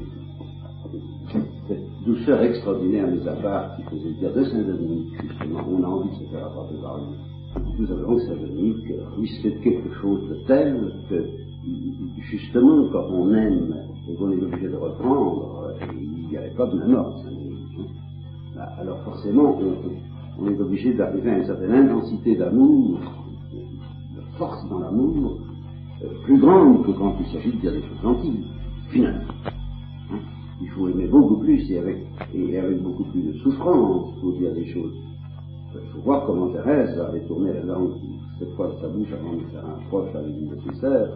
douceur 2.29 2.43
extraordinaire, 2.43 3.07
à 3.25 3.41
part, 3.41 3.75
qui 3.75 3.83
faisait 3.83 4.13
dire 4.19 4.33
de 4.33 4.43
Saint-Dominique, 4.43 5.13
justement, 5.21 5.61
on 5.67 5.83
a 5.83 5.87
envie 5.87 6.09
de 6.09 6.25
se 6.25 6.31
faire 6.31 6.45
apporter 6.45 6.75
par 6.81 6.97
lui. 6.97 7.75
Tout 7.75 7.87
simplement 7.87 8.15
que 8.15 8.21
Saint-Dominique 8.21 8.93
ruisselait 9.17 9.55
quelque 9.63 9.93
chose 9.99 10.29
de 10.29 10.35
tel 10.45 10.93
que, 11.09 11.25
justement, 12.29 12.87
quand 12.91 13.05
on 13.11 13.33
aime 13.33 13.75
et 14.07 14.15
qu'on 14.15 14.31
est 14.31 14.43
obligé 14.43 14.67
de 14.67 14.75
reprendre, 14.75 15.73
il 15.99 16.29
n'y 16.29 16.37
avait 16.37 16.55
pas 16.55 16.67
de 16.67 16.77
même 16.77 16.93
ordre. 16.93 17.23
Bah, 18.55 18.69
alors 18.79 18.99
forcément, 19.03 19.57
on, 20.39 20.47
est 20.47 20.59
obligé 20.61 20.93
d'arriver 20.93 21.31
à 21.31 21.37
une 21.39 21.45
certaine 21.45 21.71
intensité 21.71 22.35
d'amour, 22.35 22.99
de 23.53 24.37
force 24.37 24.69
dans 24.69 24.79
l'amour, 24.79 25.39
euh, 26.03 26.07
plus 26.25 26.37
grande 26.37 26.85
que 26.85 26.91
quand 26.91 27.15
il 27.19 27.25
s'agit 27.33 27.51
de 27.53 27.57
dire 27.57 27.71
des 27.71 27.81
choses 27.81 28.01
gentilles, 28.03 28.45
finalement. 28.89 29.25
Il 30.61 30.69
faut 30.69 30.89
aimer 30.89 31.07
beaucoup 31.07 31.37
plus 31.37 31.69
et 31.71 31.79
avec, 31.79 31.97
et 32.33 32.61
beaucoup 32.81 33.05
plus 33.05 33.21
de 33.21 33.33
souffrance 33.39 34.13
pour 34.19 34.33
dire 34.33 34.53
des 34.53 34.65
choses. 34.65 34.93
Il 35.73 35.89
faut 35.93 36.01
voir 36.01 36.25
comment 36.25 36.49
Thérèse 36.49 36.99
avait 36.99 37.21
tourné 37.21 37.53
la 37.53 37.63
langue 37.63 37.93
cette 38.39 38.53
fois 38.55 38.67
de 38.67 38.81
sa 38.81 38.87
bouche 38.87 39.11
avant 39.11 39.33
de 39.33 39.43
faire 39.51 39.65
un 39.65 39.79
proche 39.89 40.15
avec 40.15 40.35
une 40.35 40.55
nécessaire, 40.55 41.09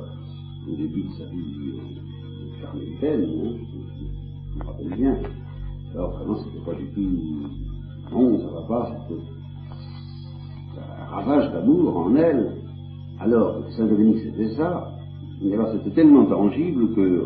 au 0.68 0.76
début 0.76 1.04
de 1.04 1.10
sa 1.18 1.26
vie 1.26 1.72
euh, 1.74 2.62
carmélitaine, 2.62 3.24
hein, 3.24 3.58
je 4.54 4.60
me 4.60 4.66
rappelle 4.66 4.96
bien. 4.98 5.18
Alors 5.94 6.12
vraiment, 6.12 6.38
c'était 6.38 6.66
pas 6.66 6.74
du 6.74 6.86
tout. 6.88 7.10
Non, 8.12 8.40
ça 8.40 8.48
va 8.54 8.62
pas, 8.68 8.98
c'était 9.08 9.22
un 10.80 11.06
ravage 11.06 11.52
d'amour 11.52 11.98
en 11.98 12.16
elle. 12.16 12.58
Alors, 13.20 13.64
Saint-Dominique, 13.78 14.20
c'était 14.24 14.50
ça. 14.56 14.92
Mais 15.42 15.54
alors, 15.54 15.72
c'était 15.74 15.92
tellement 15.92 16.26
tangible 16.26 16.94
que, 16.94 17.26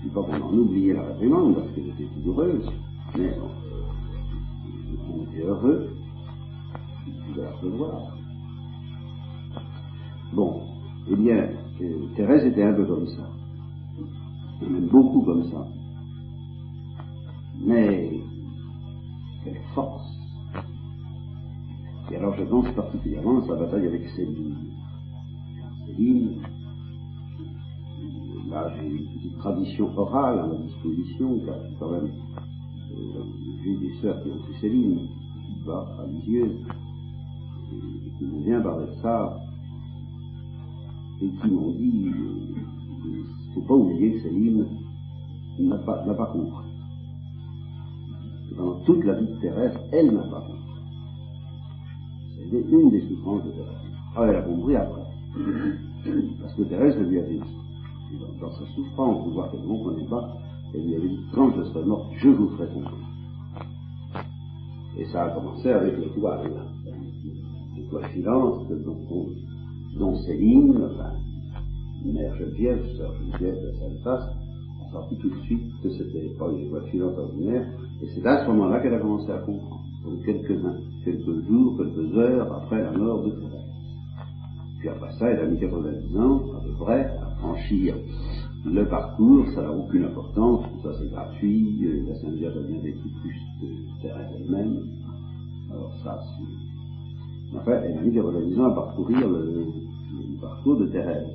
je 0.00 0.04
ne 0.04 0.08
dis 0.08 0.14
pas 0.14 0.22
qu'on 0.22 0.42
en 0.42 0.52
oubliait 0.52 0.94
la 0.94 1.02
réprimande, 1.02 1.54
parce 1.54 1.68
qu'elle 1.72 1.88
était 1.88 2.08
douloureuse, 2.16 2.70
mais 3.16 3.32
on, 3.40 5.14
on 5.14 5.22
était 5.24 5.42
heureux 5.42 5.88
de 7.34 7.40
la 7.42 7.50
recevoir. 7.52 8.16
Bon, 10.32 10.62
eh 11.10 11.16
bien, 11.16 11.48
euh, 11.80 12.06
Thérèse 12.16 12.46
était 12.46 12.62
un 12.62 12.74
peu 12.74 12.84
comme 12.84 13.06
ça. 13.06 13.28
Même 14.62 14.86
beaucoup 14.88 15.22
comme 15.22 15.44
ça 15.44 15.66
mais 17.66 18.10
quelle 19.44 19.60
force. 19.74 20.06
Et 22.10 22.16
alors 22.16 22.36
je 22.36 22.44
pense 22.44 22.70
particulièrement 22.74 23.42
à 23.42 23.46
sa 23.46 23.56
bataille 23.56 23.86
avec 23.86 24.08
Céline. 24.10 24.56
Céline, 25.86 26.42
j'ai 28.76 28.86
une 28.86 29.06
petite 29.06 29.38
tradition 29.38 29.90
orale 29.96 30.38
à 30.38 30.46
ma 30.46 30.56
disposition, 30.56 31.38
car 31.44 31.56
quand 31.78 31.90
même, 31.90 32.10
euh, 32.92 33.22
j'ai 33.64 33.76
des 33.76 33.94
sœurs 34.00 34.22
qui 34.22 34.30
ont 34.30 34.38
fait 34.46 34.60
Céline, 34.60 35.08
bas, 35.66 35.86
religieuses, 35.98 36.58
et 37.72 38.18
qui 38.18 38.24
m'ont 38.24 38.40
bien 38.40 38.60
parlé 38.60 38.86
de 38.86 39.00
ça, 39.02 39.38
et 41.22 41.28
qui 41.28 41.50
m'ont 41.50 41.70
dit, 41.70 42.08
euh, 42.08 43.10
ne 43.48 43.54
faut 43.54 43.66
pas 43.66 43.74
oublier 43.74 44.12
que 44.12 44.22
Céline 44.22 44.66
n'a 45.58 45.78
pas, 45.78 45.96
pas 45.96 46.26
compris 46.26 46.66
pendant 48.56 48.80
toute 48.84 49.04
la 49.04 49.14
vie 49.14 49.26
de 49.26 49.40
Thérèse, 49.40 49.78
elle 49.92 50.12
n'a 50.12 50.22
pas 50.22 50.40
compris. 50.40 50.56
C'était 52.50 52.70
une 52.70 52.90
des 52.90 53.00
souffrances 53.02 53.44
de 53.44 53.50
Thérèse. 53.50 53.74
Ah, 54.16 54.26
elle 54.28 54.36
a 54.36 54.42
compris 54.42 54.76
après. 54.76 55.02
Parce 56.40 56.54
que 56.54 56.62
Thérèse 56.62 56.96
lui 56.98 57.18
avait 57.18 57.34
dit, 57.34 57.40
dans, 58.40 58.52
sa 58.52 58.66
souffrance, 58.74 59.24
vous 59.24 59.32
voir 59.32 59.50
qu'elle 59.50 59.62
ne 59.62 59.66
comprenait 59.66 60.08
pas, 60.08 60.36
elle 60.74 60.86
lui 60.86 60.96
avait 60.96 61.08
dit, 61.08 61.20
quand 61.34 61.50
je 61.56 61.62
serai 61.64 61.84
morte, 61.84 62.12
je 62.18 62.28
vous 62.28 62.48
ferai 62.50 62.68
comprendre. 62.68 63.06
Et 64.98 65.04
ça 65.06 65.24
a 65.24 65.30
commencé 65.30 65.70
avec 65.70 65.98
l'étoile, 65.98 66.50
l'étoile 67.76 68.08
filante 68.10 68.68
dont, 68.84 69.26
dont 69.98 70.16
Céline, 70.16 70.76
enfin, 70.84 71.12
mère 72.04 72.36
Geneviève, 72.36 72.86
sœur 72.96 73.12
Geneviève 73.14 73.54
de 73.54 73.72
Sainte-Face, 73.78 74.30
a 74.86 74.92
sorti 74.92 75.16
tout 75.16 75.30
de 75.30 75.40
suite 75.42 75.72
que 75.82 75.90
c'était 75.90 76.28
pas 76.38 76.50
une 76.50 76.66
étoile 76.66 76.84
filante 76.90 77.18
ordinaire, 77.18 77.66
et 78.02 78.06
c'est 78.14 78.26
à 78.26 78.44
ce 78.44 78.50
moment-là 78.50 78.80
qu'elle 78.80 78.94
a 78.94 78.98
commencé 78.98 79.30
à 79.30 79.38
comprendre, 79.38 79.82
donc 80.04 80.24
quelques, 80.24 80.58
jours, 81.48 81.76
quelques 81.78 82.16
heures 82.16 82.52
après 82.52 82.82
la 82.82 82.92
mort 82.92 83.22
de 83.22 83.30
Thérèse. 83.30 83.52
Puis 84.78 84.88
après 84.88 85.12
ça, 85.12 85.30
elle 85.30 85.40
a 85.40 85.46
mis 85.46 85.58
90 85.58 86.18
ans, 86.18 86.42
à 86.56 86.62
peu 86.62 86.84
près, 86.84 87.10
franchir 87.38 87.94
le 88.64 88.84
parcours, 88.88 89.46
ça 89.54 89.62
n'a 89.62 89.70
aucune 89.70 90.04
importance, 90.04 90.66
tout 90.72 90.88
ça 90.88 90.96
c'est 90.98 91.10
gratuit, 91.10 91.84
euh, 91.84 92.08
la 92.08 92.14
Sainte 92.16 92.34
Vierge 92.34 92.56
a 92.56 92.60
bien 92.60 92.80
vécu 92.80 93.08
plus 93.22 93.40
que 93.60 94.02
Thérèse 94.02 94.26
elle-même, 94.34 94.82
alors 95.70 95.92
ça 96.02 96.18
c'est... 96.36 97.56
Enfin, 97.56 97.80
elle 97.84 97.98
a 97.98 98.00
mis 98.02 98.12
90 98.12 98.60
ans 98.60 98.64
à 98.64 98.74
parcourir 98.74 99.28
le, 99.28 99.66
parcours 100.40 100.78
de 100.78 100.86
Thérèse, 100.86 101.28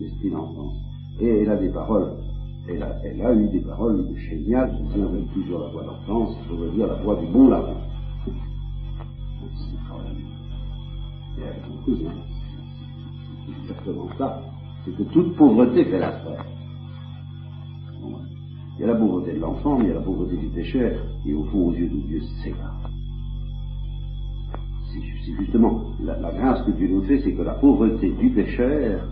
l'esprit 0.00 0.30
d'enfance. 0.30 0.76
Et 1.20 1.26
elle 1.26 1.50
a 1.50 1.56
des 1.56 1.70
paroles 1.70 2.16
elle 2.66 2.82
a, 2.82 2.96
elle 3.04 3.20
a 3.20 3.34
eu 3.34 3.48
des 3.48 3.60
paroles 3.60 4.06
géniales, 4.16 4.72
je 4.94 4.98
me 4.98 5.34
toujours 5.34 5.60
la 5.60 5.68
voix 5.68 5.84
d'enfance, 5.84 6.36
je 6.48 6.54
veux 6.54 6.70
dire 6.70 6.86
la 6.86 6.94
voix 6.94 7.16
du 7.16 7.26
bon 7.26 7.48
larron. 7.48 7.76
C'est 8.24 9.76
quand 9.86 9.98
même. 9.98 10.16
Et 11.36 11.42
elle 11.42 12.06
hein. 12.06 12.12
C'est 13.44 13.62
exactement 13.62 14.08
ça. 14.16 14.53
C'est 14.84 14.96
que 14.96 15.02
toute 15.04 15.34
pauvreté 15.36 15.84
fait 15.84 15.98
l'affaire. 15.98 16.44
Il 18.76 18.80
y 18.80 18.84
a 18.84 18.88
la 18.88 18.96
pauvreté 18.96 19.32
de 19.32 19.40
l'enfant, 19.40 19.78
mais 19.78 19.84
il 19.84 19.88
y 19.88 19.90
a 19.92 19.94
la 19.94 20.00
pauvreté 20.00 20.36
du 20.36 20.48
pécheur, 20.48 20.92
et 21.24 21.32
au 21.32 21.44
fond, 21.44 21.68
aux 21.68 21.72
yeux 21.72 21.88
de 21.88 22.06
Dieu, 22.08 22.20
c'est 22.42 22.50
là. 22.50 22.72
C'est 24.92 25.32
justement 25.38 25.84
la, 26.02 26.14
grâce 26.32 26.62
que 26.66 26.72
Dieu 26.72 26.88
nous 26.88 27.02
fait, 27.02 27.20
c'est 27.20 27.32
que 27.32 27.42
la 27.42 27.54
pauvreté 27.54 28.10
du 28.10 28.30
pécheur 28.30 29.08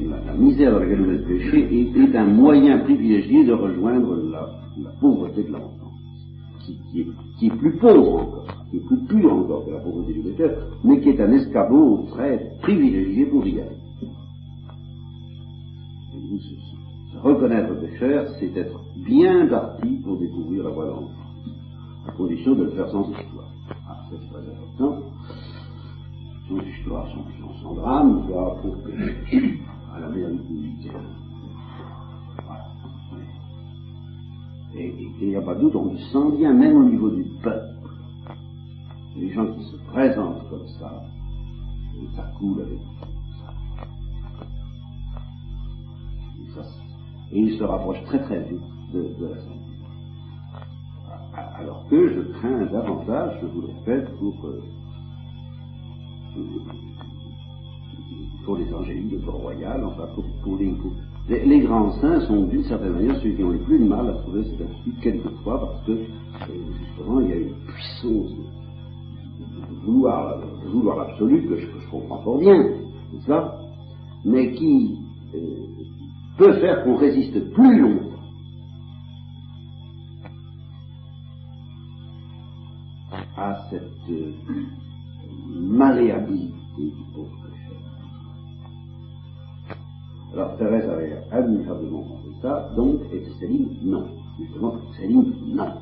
la, 0.00 0.34
misère 0.34 0.72
dans 0.72 0.80
laquelle 0.80 1.02
vous 1.02 1.12
êtes 1.12 1.26
péché 1.26 1.68
est, 1.80 2.16
un 2.16 2.26
moyen 2.26 2.78
privilégié 2.78 3.44
de 3.44 3.52
rejoindre 3.52 4.16
la, 4.30 4.90
pauvreté 5.00 5.44
de 5.44 5.52
l'enfant, 5.52 5.92
qui, 6.60 7.00
est, 7.46 7.56
plus 7.56 7.76
pauvre 7.78 8.14
encore, 8.14 8.46
qui 8.70 8.78
est 8.78 8.86
plus 8.86 9.04
pur 9.06 9.32
encore 9.32 9.64
que 9.66 9.70
la 9.70 9.78
pauvreté 9.78 10.14
du 10.14 10.20
pécheur, 10.20 10.50
mais 10.84 11.00
qui 11.00 11.10
est 11.10 11.20
un 11.20 11.32
escabeau 11.32 12.06
très 12.10 12.52
privilégié 12.62 13.26
pour 13.26 13.46
y 13.46 13.60
aller. 13.60 13.76
Reconnaître 17.22 17.74
pécheur, 17.80 18.26
c'est 18.38 18.56
être 18.56 18.80
bien 18.96 19.46
parti 19.46 19.96
pour 20.04 20.18
découvrir 20.18 20.64
la 20.64 20.70
voie 20.70 20.86
de 20.86 20.92
à 22.08 22.12
condition 22.12 22.54
de 22.54 22.64
le 22.64 22.70
faire 22.70 22.88
sans 22.90 23.10
histoire. 23.10 23.50
Ah, 23.88 23.98
c'est 24.10 24.16
très 24.30 24.38
important. 24.38 25.02
Sans 26.48 26.60
histoire, 26.60 27.06
sans, 27.08 27.62
sans 27.62 27.74
drame, 27.74 28.26
pour 28.26 28.82
que 28.82 28.90
à 29.94 30.00
la 30.00 30.08
vérité 30.08 30.90
Voilà. 32.46 32.64
Et 34.76 34.94
il 35.20 35.28
n'y 35.28 35.36
a 35.36 35.42
pas 35.42 35.54
de 35.54 35.60
doute, 35.60 35.76
on 35.76 35.92
le 35.92 35.98
sent 35.98 36.36
bien, 36.38 36.54
même 36.54 36.76
au 36.76 36.88
niveau 36.88 37.10
du 37.10 37.24
peuple. 37.42 37.74
Les 39.16 39.32
gens 39.32 39.46
qui 39.52 39.64
se 39.64 39.76
présentent 39.92 40.48
comme 40.48 40.68
ça, 40.78 41.02
ça 42.16 42.30
coule 42.38 42.60
avec 42.62 42.78
ça. 42.78 43.17
Et, 47.32 47.40
ils 47.40 47.58
se 47.58 47.64
rapprochent 47.64 48.02
très 48.04 48.20
très 48.20 48.40
vite 48.44 48.60
de, 48.92 49.26
la 49.26 49.36
santé. 49.36 49.58
Alors 51.60 51.86
que 51.88 52.08
je 52.08 52.20
crains 52.38 52.66
davantage, 52.66 53.38
je 53.42 53.46
vous 53.46 53.60
le 53.62 53.66
répète, 53.68 54.08
pour 54.18 54.34
euh, 54.46 54.62
pour 58.44 58.56
les 58.56 58.72
angéliques 58.72 59.10
de 59.10 59.18
Port-Royal, 59.18 59.84
enfin 59.84 60.08
pour, 60.42 60.56
les, 60.56 61.44
les, 61.44 61.60
grands 61.60 61.92
saints 62.00 62.20
sont 62.20 62.46
d'une 62.46 62.64
certaine 62.64 62.92
manière 62.92 63.20
ceux 63.20 63.30
qui 63.32 63.44
ont 63.44 63.50
le 63.50 63.58
plus 63.58 63.78
de 63.78 63.84
mal 63.84 64.08
à 64.08 64.12
trouver 64.14 64.44
cette 64.44 64.62
attitude 64.62 65.00
quelquefois 65.02 65.60
parce 65.60 65.86
que 65.86 65.92
euh, 65.92 66.06
justement 66.78 67.20
il 67.20 67.28
y 67.28 67.32
a 67.32 67.36
une 67.36 67.54
puissance 67.66 68.32
de 68.32 69.84
vouloir, 69.84 70.40
vouloir 70.66 70.96
l'absolu 70.96 71.46
que, 71.46 71.56
je, 71.56 71.66
comprends 71.90 72.22
fort 72.22 72.38
bien, 72.38 72.56
c'est 73.12 73.26
ça, 73.26 73.58
mais 74.24 74.52
qui 74.52 74.96
euh, 75.34 75.77
peut 76.38 76.54
faire 76.60 76.84
qu'on 76.84 76.96
résiste 76.96 77.52
plus 77.52 77.80
longtemps 77.80 78.04
à 83.36 83.66
cette 83.70 84.10
euh, 84.10 84.32
malléabilité 85.48 86.54
du 86.78 86.92
pauvre 87.14 87.48
alors 90.38 90.56
Thérèse 90.56 90.88
avait 90.88 91.20
admirablement 91.32 92.02
compris 92.02 92.36
ça, 92.42 92.70
donc, 92.76 93.00
et 93.12 93.24
Céline, 93.40 93.70
non. 93.82 94.06
Justement, 94.38 94.74
Céline, 94.96 95.34
non. 95.48 95.72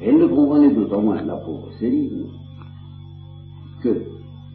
Et 0.00 0.08
elle 0.08 0.18
ne 0.18 0.26
comprenait 0.26 0.72
d'autant 0.72 1.02
moins, 1.02 1.20
la 1.22 1.36
pauvre 1.36 1.68
Céline, 1.78 2.28
que, 3.82 4.06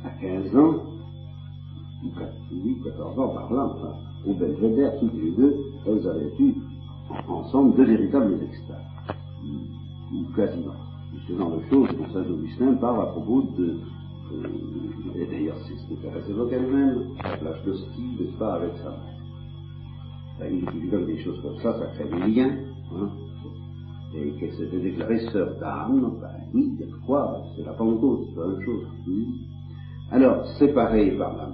à 0.03 0.09
15 0.21 0.55
ans, 0.55 0.75
ou 2.03 2.83
14 2.83 3.19
ans 3.19 3.29
par 3.35 3.53
là, 3.53 3.67
enfin, 3.75 4.08
au 4.25 4.33
Belvédère, 4.33 4.99
toutes 4.99 5.13
les 5.13 5.31
deux, 5.31 5.55
elles 5.87 6.07
avaient 6.07 6.33
eu 6.39 6.55
ensemble 7.27 7.75
deux 7.75 7.85
véritables 7.85 8.37
extases, 8.43 9.15
ou 10.13 10.35
quasiment. 10.35 10.73
Ce 11.27 11.35
genre 11.35 11.51
de 11.51 11.61
choses 11.69 11.89
dont 11.97 12.09
Saint 12.13 12.29
Augustin 12.29 12.73
parle 12.75 13.01
à 13.01 13.05
propos 13.07 13.41
de 13.57 13.77
et 15.15 15.25
d'ailleurs, 15.25 15.57
c'est 15.67 15.75
ce 15.75 15.87
que 15.87 16.01
Thérèse 16.01 16.29
évoque 16.29 16.51
elle-même, 16.51 17.15
la 17.23 17.37
plage 17.37 17.63
d'Hostie, 17.65 18.15
n'est-ce 18.19 18.37
pas, 18.37 18.55
avec 18.55 18.71
sa 18.77 18.93
comme 20.91 21.05
des 21.05 21.21
choses 21.23 21.41
comme 21.41 21.57
ça, 21.57 21.77
ça 21.77 21.85
crée 21.95 22.09
des 22.09 22.31
liens. 22.31 22.55
Hein, 22.95 23.09
et 24.15 24.31
qu'elle 24.39 24.53
s'était 24.53 24.79
déclarée 24.79 25.19
sœur 25.31 25.59
d'âme, 25.59 26.17
ben 26.21 26.29
oui, 26.53 26.77
quoi 27.05 27.43
c'est 27.55 27.63
la 27.63 27.73
Pentecôte, 27.73 28.27
c'est 28.33 28.39
la 28.39 28.47
même 28.47 28.65
chose. 28.65 28.87
Alors, 30.11 30.47
séparée 30.57 31.11
par 31.11 31.35
la 31.37 31.51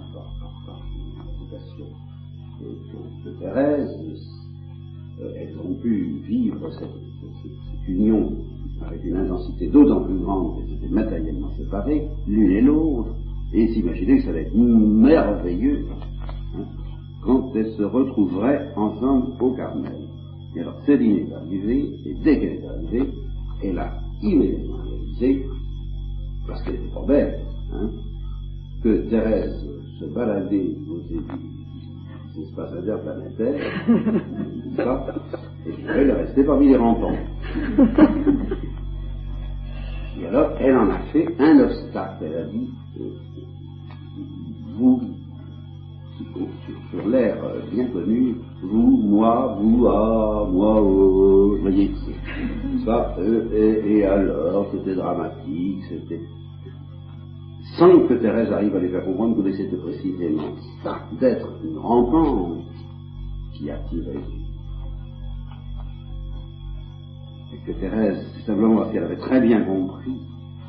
de, 3.25 3.31
Thérèse, 3.39 3.89
euh, 5.21 5.33
elles 5.37 5.55
ont 5.59 5.73
pu 5.81 6.21
vivre 6.27 6.69
cette, 6.73 6.89
union 7.87 8.31
avec 8.85 9.03
une 9.03 9.17
intensité 9.17 9.67
d'autant 9.67 10.03
plus 10.03 10.17
grande 10.17 10.57
qu'elles 10.57 10.73
étaient 10.77 10.93
matériellement 10.93 11.51
séparées, 11.57 12.07
l'une 12.27 12.51
et 12.51 12.61
l'autre, 12.61 13.15
et 13.53 13.67
s'imaginer 13.67 14.17
que 14.17 14.23
ça 14.23 14.29
allait 14.31 14.43
être 14.43 14.55
merveilleux 14.55 15.85
hein, 16.57 16.63
quand 17.23 17.51
elles 17.55 17.71
se 17.73 17.83
retrouveraient 17.83 18.71
ensemble 18.75 19.33
au 19.39 19.51
Carmel. 19.51 19.91
Et 20.55 20.61
alors 20.61 20.81
Céline 20.85 21.27
est 21.27 21.33
arrivée, 21.33 21.93
et 22.05 22.15
dès 22.23 22.39
qu'elle 22.39 22.53
est 22.53 22.67
arrivée, 22.67 23.09
elle 23.63 23.77
a 23.77 23.93
immédiatement 24.23 24.77
réalisé, 24.83 25.45
parce 26.47 26.63
qu'elle 26.63 26.75
était 26.75 26.93
pas 26.93 27.05
belle, 27.05 27.39
hein, 27.73 27.89
que 28.83 29.09
Thérèse 29.09 29.63
se 29.99 30.05
baladait 30.05 30.75
aux 30.89 30.99
des 31.07 31.21
espaces 32.43 32.73
interplanétaires, 32.73 33.61
ça, 34.75 35.05
et 35.67 35.73
elle 35.87 36.09
est 36.09 36.13
restée 36.13 36.43
parmi 36.43 36.69
les 36.69 36.77
rampants. 36.77 37.17
Et 40.19 40.25
alors, 40.27 40.51
elle 40.59 40.77
en 40.77 40.89
a 40.91 40.99
fait 41.11 41.27
un 41.39 41.59
obstacle. 41.59 42.23
Elle 42.25 42.37
a 42.37 42.43
dit, 42.45 42.69
euh, 42.99 43.09
vous, 44.77 45.01
sur, 46.91 47.07
l'air 47.07 47.37
bien 47.71 47.87
connu, 47.87 48.35
vous, 48.61 48.97
moi, 49.03 49.57
vous, 49.59 49.87
ah, 49.87 50.47
moi, 50.49 50.81
oh, 50.81 51.55
vous 51.55 51.61
voyez, 51.61 51.91
ça, 52.85 53.13
euh, 53.19 53.81
et 53.85 54.05
alors, 54.05 54.67
c'était 54.71 54.95
dramatique, 54.95 55.83
c'était 55.89 56.21
sans 57.77 58.07
que 58.07 58.13
Thérèse 58.13 58.51
arrive 58.51 58.75
à 58.75 58.79
les 58.79 58.89
faire 58.89 59.03
comprendre 59.03 59.43
que 59.43 59.51
c'était 59.51 59.75
précisément 59.75 60.55
ça, 60.83 61.01
d'être 61.19 61.49
une 61.63 61.77
rampante 61.77 62.63
qui 63.53 63.69
attirait 63.69 64.21
Et 67.53 67.57
que 67.65 67.71
Thérèse, 67.79 68.25
simplement 68.45 68.77
parce 68.77 68.91
qu'elle 68.91 69.03
avait 69.03 69.17
très 69.17 69.41
bien 69.41 69.61
compris, 69.63 70.15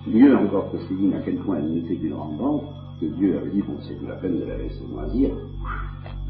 mieux 0.07 0.37
encore 0.37 0.71
que 0.73 0.79
Céline, 0.88 1.14
à 1.14 1.21
quel 1.21 1.37
point 1.37 1.59
elle 1.59 1.73
n'était 1.73 1.97
qu'une 1.97 2.14
rampante, 2.14 2.64
que 3.01 3.07
Dieu 3.07 3.38
avait 3.38 3.51
dit, 3.51 3.62
bon, 3.62 3.75
c'est 3.83 3.97
plus 3.99 4.07
la 4.07 4.16
peine 4.16 4.38
de 4.38 4.45
la 4.45 4.57
laisser 4.57 4.85
moisir, 4.90 5.31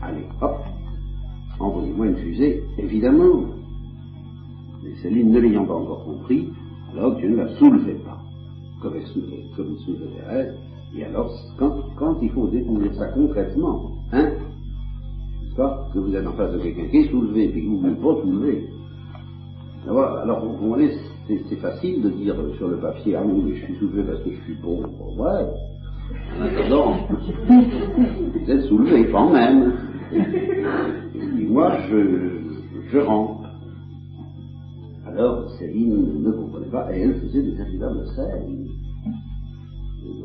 allez, 0.02 0.26
hop, 0.40 0.56
envoyez-moi 1.58 2.06
une 2.06 2.16
fusée, 2.16 2.64
évidemment. 2.78 3.44
Mais 4.82 4.94
Céline, 5.02 5.30
ne 5.30 5.40
l'ayant 5.40 5.64
pas 5.64 5.74
encore 5.74 6.04
compris, 6.04 6.50
alors 6.92 7.16
Dieu 7.16 7.30
ne 7.30 7.36
la 7.36 7.48
soulevait 7.56 8.00
pas 8.04 8.16
comme 8.80 8.96
il 8.98 9.06
soulevait 9.84 10.06
Thérèse, 10.16 10.54
et 10.96 11.04
alors, 11.04 11.30
quand, 11.58 11.74
quand, 11.96 12.16
il 12.22 12.30
faut 12.30 12.46
découvrir 12.48 12.94
ça 12.94 13.08
concrètement, 13.08 13.92
hein, 14.12 14.32
pas, 15.56 15.88
que 15.92 15.98
vous 15.98 16.14
êtes 16.14 16.26
en 16.26 16.32
face 16.32 16.52
de 16.52 16.58
quelqu'un 16.58 16.88
qui 16.88 16.96
est 16.98 17.10
soulevé, 17.10 17.44
et 17.44 17.52
que 17.52 17.66
vous 17.66 17.86
ne 17.86 17.94
pouvez 17.94 18.14
pas 18.14 18.22
soulever, 18.22 18.68
alors, 19.88 20.44
vous 20.44 20.68
voyez, 20.68 20.90
c'est 21.28 21.56
facile 21.56 22.02
de 22.02 22.10
dire 22.10 22.34
sur 22.56 22.68
le 22.68 22.78
papier, 22.78 23.14
ah 23.14 23.22
oui, 23.24 23.40
mais 23.44 23.54
je 23.54 23.64
suis 23.66 23.76
soulevé 23.76 24.02
parce 24.02 24.20
que 24.22 24.30
je 24.30 24.40
suis 24.42 24.56
pauvre. 24.56 24.88
Ouais. 25.16 25.46
En 26.36 26.42
attendant, 26.42 26.96
vous 27.48 28.50
êtes 28.50 28.62
soulevé 28.62 29.08
quand 29.12 29.30
même. 29.32 29.74
Et 30.12 31.44
moi, 31.44 31.78
je, 31.88 32.40
je 32.90 32.98
rentre. 32.98 33.48
Alors, 35.06 35.50
Céline 35.52 36.22
ne 36.22 36.32
comprenait 36.32 36.66
pas, 36.66 36.92
et 36.92 37.02
elle 37.02 37.20
faisait 37.20 37.42
des 37.42 37.52
véritables 37.52 38.06
scènes. 38.16 38.65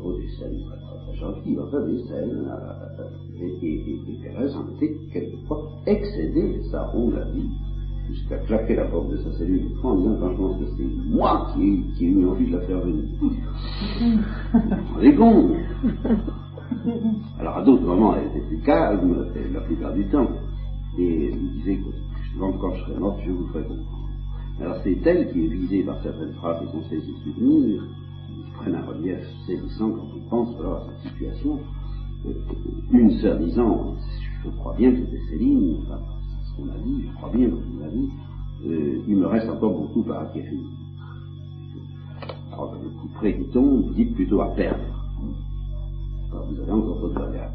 Des 0.02 0.28
scènes 0.30 0.58
très, 0.66 1.06
très 1.06 1.16
gentilles, 1.16 1.58
enfin 1.60 1.86
des 1.86 2.02
scènes. 2.08 2.50
Euh, 2.50 3.04
et, 3.40 3.66
et, 3.66 4.00
et, 4.08 4.20
Thérèse 4.20 4.56
en 4.56 4.74
était 4.74 4.96
quelquefois 5.12 5.70
excédée, 5.86 6.60
ça 6.72 6.90
on 6.92 7.10
l'a 7.10 7.24
dit, 7.26 7.48
jusqu'à 8.08 8.38
claquer 8.38 8.74
la 8.74 8.86
porte 8.86 9.10
de 9.10 9.16
sa 9.18 9.32
cellule 9.38 9.68
en 9.82 9.94
disant 9.94 10.16
franchement 10.16 10.58
que 10.58 10.64
c'est 10.76 11.14
moi 11.14 11.52
qui, 11.54 11.84
qui 11.96 12.06
ai 12.06 12.08
eu 12.08 12.26
envie 12.26 12.50
de 12.50 12.56
la 12.56 12.66
faire 12.66 12.80
venir. 12.80 13.04
On 14.96 15.00
est 15.00 15.14
con 15.14 15.50
Alors 17.38 17.58
à 17.58 17.62
d'autres 17.62 17.84
moments, 17.84 18.16
elle 18.16 18.26
était 18.26 18.46
plus 18.48 18.60
calme, 18.62 19.26
la 19.52 19.60
plupart 19.60 19.94
du 19.94 20.04
temps, 20.06 20.28
et 20.98 21.26
elle 21.26 21.38
me 21.38 21.48
disait 21.58 21.76
que 21.76 21.90
justement 22.24 22.52
quand 22.60 22.74
je 22.74 22.80
serai 22.86 22.98
morte, 22.98 23.20
je 23.24 23.30
vous 23.30 23.46
ferai 23.48 23.62
comprendre. 23.62 24.08
Alors 24.60 24.76
c'est 24.82 24.98
elle 25.06 25.32
qui 25.32 25.44
est 25.44 25.48
visée 25.48 25.82
par 25.84 26.02
certaines 26.02 26.32
phrases 26.34 26.60
et 26.62 26.72
conseils 26.72 26.98
et 26.98 27.24
souvenirs, 27.24 27.82
qui 27.82 28.01
prennent 28.54 28.74
un 28.74 28.84
relief 28.84 29.18
saisissant 29.46 29.90
quand 29.90 30.06
on 30.16 30.28
pense 30.28 30.60
alors, 30.60 30.78
à 30.78 30.86
cette 31.02 31.12
situation. 31.12 31.58
Euh, 32.26 32.32
une 32.92 33.10
sœur 33.18 33.38
disant, 33.38 33.94
je 34.44 34.50
crois 34.50 34.74
bien 34.76 34.92
que 34.92 34.98
c'était 34.98 35.20
Céline, 35.30 35.78
enfin, 35.82 36.00
ce 36.44 36.56
qu'on 36.56 36.68
a 36.68 36.78
dit, 36.84 37.04
je 37.08 37.16
crois 37.16 37.30
bien 37.30 37.48
que 37.48 37.56
ce 37.56 37.62
qu'on 37.62 37.84
a 37.84 37.90
dit, 37.90 38.10
euh, 38.66 39.02
il 39.08 39.16
me 39.16 39.26
reste 39.26 39.48
encore 39.50 39.72
beaucoup 39.72 40.04
à 40.12 40.20
acquérir. 40.22 40.60
Alors 42.52 42.74
le 42.82 42.88
coup 42.90 43.08
près 43.14 43.36
qui 43.36 43.44
tombe, 43.50 43.86
vous 43.86 43.94
dites 43.94 44.14
plutôt 44.14 44.40
à 44.40 44.54
perdre. 44.54 44.84
Alors 46.30 46.46
vous 46.46 46.60
avez 46.60 46.72
encore 46.72 46.98
votre 46.98 47.14
bagage. 47.14 47.50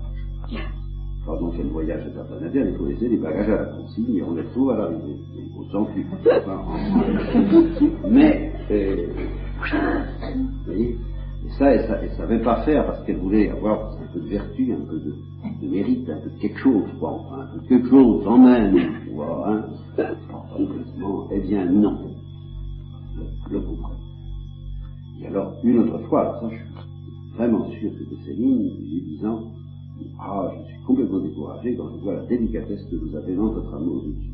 Quand 1.25 1.37
on 1.41 1.51
fait 1.51 1.63
le 1.63 1.69
voyage 1.69 2.07
interplanétaire, 2.07 2.67
il 2.69 2.75
faut 2.77 2.85
laisser 2.85 3.09
les 3.09 3.17
bagages 3.17 3.49
à 3.49 3.61
la 3.63 3.65
consigne 3.65 4.15
et 4.15 4.23
on 4.23 4.33
les 4.33 4.45
trouve 4.45 4.71
à 4.71 4.77
l'arrivée. 4.77 5.17
Il 5.35 5.49
faut 5.55 5.65
s'enfuir. 5.71 6.05
Mais, 8.09 8.53
euh, 8.71 9.07
vous 9.57 10.65
voyez, 10.65 10.97
et 11.45 11.49
ça, 11.57 11.71
elle 11.71 12.09
ne 12.09 12.15
savait 12.15 12.41
pas 12.41 12.63
faire 12.63 12.85
parce 12.85 13.03
qu'elle 13.05 13.17
voulait 13.17 13.49
avoir 13.49 13.97
un 13.97 14.07
peu 14.13 14.19
de 14.19 14.27
vertu, 14.27 14.73
un 14.73 14.85
peu 14.85 14.99
de, 14.99 15.13
de 15.61 15.71
mérite, 15.71 16.09
un 16.09 16.19
peu 16.19 16.29
de 16.29 16.39
quelque 16.39 16.59
chose, 16.59 16.89
quoi, 16.99 17.21
un 17.31 17.47
peu 17.47 17.61
de 17.61 17.67
quelque 17.67 17.89
chose 17.89 18.23
quand 18.25 18.37
même, 18.37 18.75
vois, 19.13 19.49
hein, 19.49 19.65
complètement. 20.55 21.27
Eh 21.31 21.39
bien, 21.41 21.65
non. 21.65 21.97
Le, 23.49 23.59
le 23.59 23.63
Et 25.21 25.27
alors, 25.27 25.53
une 25.63 25.79
autre 25.79 25.99
fois, 26.07 26.21
alors 26.21 26.41
ça, 26.41 26.49
je 26.49 26.55
suis 26.55 27.35
vraiment 27.35 27.69
sûr 27.71 27.91
que 27.91 27.97
c'était 27.99 28.23
Céline, 28.25 28.69
lui 28.79 29.01
disant, 29.15 29.51
ah, 30.19 30.51
je 30.59 30.73
suis 30.73 30.83
complètement 30.83 31.19
découragé 31.19 31.75
quand 31.75 31.89
je 31.95 32.03
vois 32.03 32.15
la 32.15 32.25
délicatesse 32.25 32.83
que 32.91 32.95
vous 32.95 33.15
avez 33.15 33.35
dans 33.35 33.51
votre 33.51 33.73
amour 33.73 34.03
de 34.03 34.11
Dieu. 34.11 34.33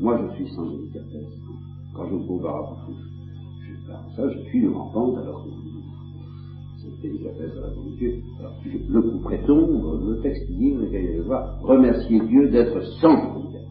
Moi, 0.00 0.20
je 0.22 0.36
suis 0.36 0.54
sans 0.54 0.66
délicatesse. 0.70 1.38
Quand 1.94 2.08
je 2.08 2.14
me 2.14 2.26
compare 2.26 2.56
à 2.56 2.76
vous, 2.86 2.94
ça, 4.16 4.28
je 4.28 4.38
suis 4.48 4.60
une 4.60 4.72
rampante 4.72 5.18
alors 5.18 5.44
que 5.44 5.48
vous, 5.48 5.62
cette 6.78 7.00
délicatesse 7.00 7.52
à 7.56 7.60
la 7.60 7.96
Dieu. 7.96 8.22
Alors, 8.38 8.54
le 8.64 9.02
coup 9.02 9.18
tombe, 9.46 10.06
le 10.06 10.20
texte 10.20 10.50
dit, 10.50 10.72
vous 10.72 10.86
allez 10.86 11.20
voir, 11.20 11.60
remercier 11.62 12.20
Dieu 12.20 12.50
d'être 12.50 12.82
sans 13.00 13.34
délicatesse. 13.34 13.68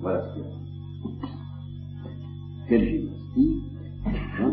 Voilà 0.00 0.22
ce 0.28 0.34
qu'il 0.34 0.42
y 0.42 0.46
a. 0.46 0.50
Quelle 2.68 2.84
gymnastique. 2.84 3.62
Hein? 4.40 4.52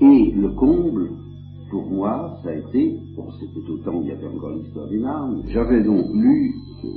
Et 0.00 0.32
le 0.32 0.48
comble, 0.50 1.10
pour 1.70 1.90
moi, 1.90 2.38
ça 2.42 2.50
a 2.50 2.54
été, 2.54 2.98
bon, 3.16 3.26
c'était 3.40 3.70
autant, 3.70 4.00
il 4.02 4.08
y 4.08 4.12
avait 4.12 4.28
encore 4.28 4.50
l'histoire 4.50 4.88
des 4.88 4.98
larmes, 4.98 5.42
j'avais 5.48 5.82
donc 5.82 6.06
lu 6.14 6.54
euh, 6.84 6.88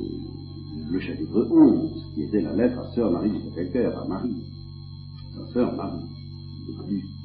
le 0.92 1.00
chapitre 1.00 1.48
11, 1.50 2.12
qui 2.14 2.24
était 2.24 2.42
la 2.42 2.54
lettre 2.54 2.80
à 2.80 2.92
sœur 2.94 3.12
Marie 3.12 3.30
de 3.30 3.40
Sacré-Cœur, 3.50 3.98
à 3.98 4.08
Marie, 4.08 4.44
sa 5.34 5.54
sœur 5.54 5.74
Marie, 5.76 6.04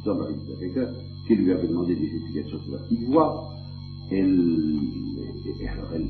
sœur 0.04 0.16
Marie 0.16 0.34
de 0.34 0.52
Sacré-Cœur, 0.52 0.88
qui 1.26 1.34
lui 1.34 1.50
avait 1.52 1.66
demandé 1.66 1.96
des 1.96 2.06
explications 2.06 2.60
sur 2.60 2.72
la 2.72 2.78
petite 2.78 3.04
voix. 3.08 3.50
Elle, 4.12 4.78
elle, 5.94 6.06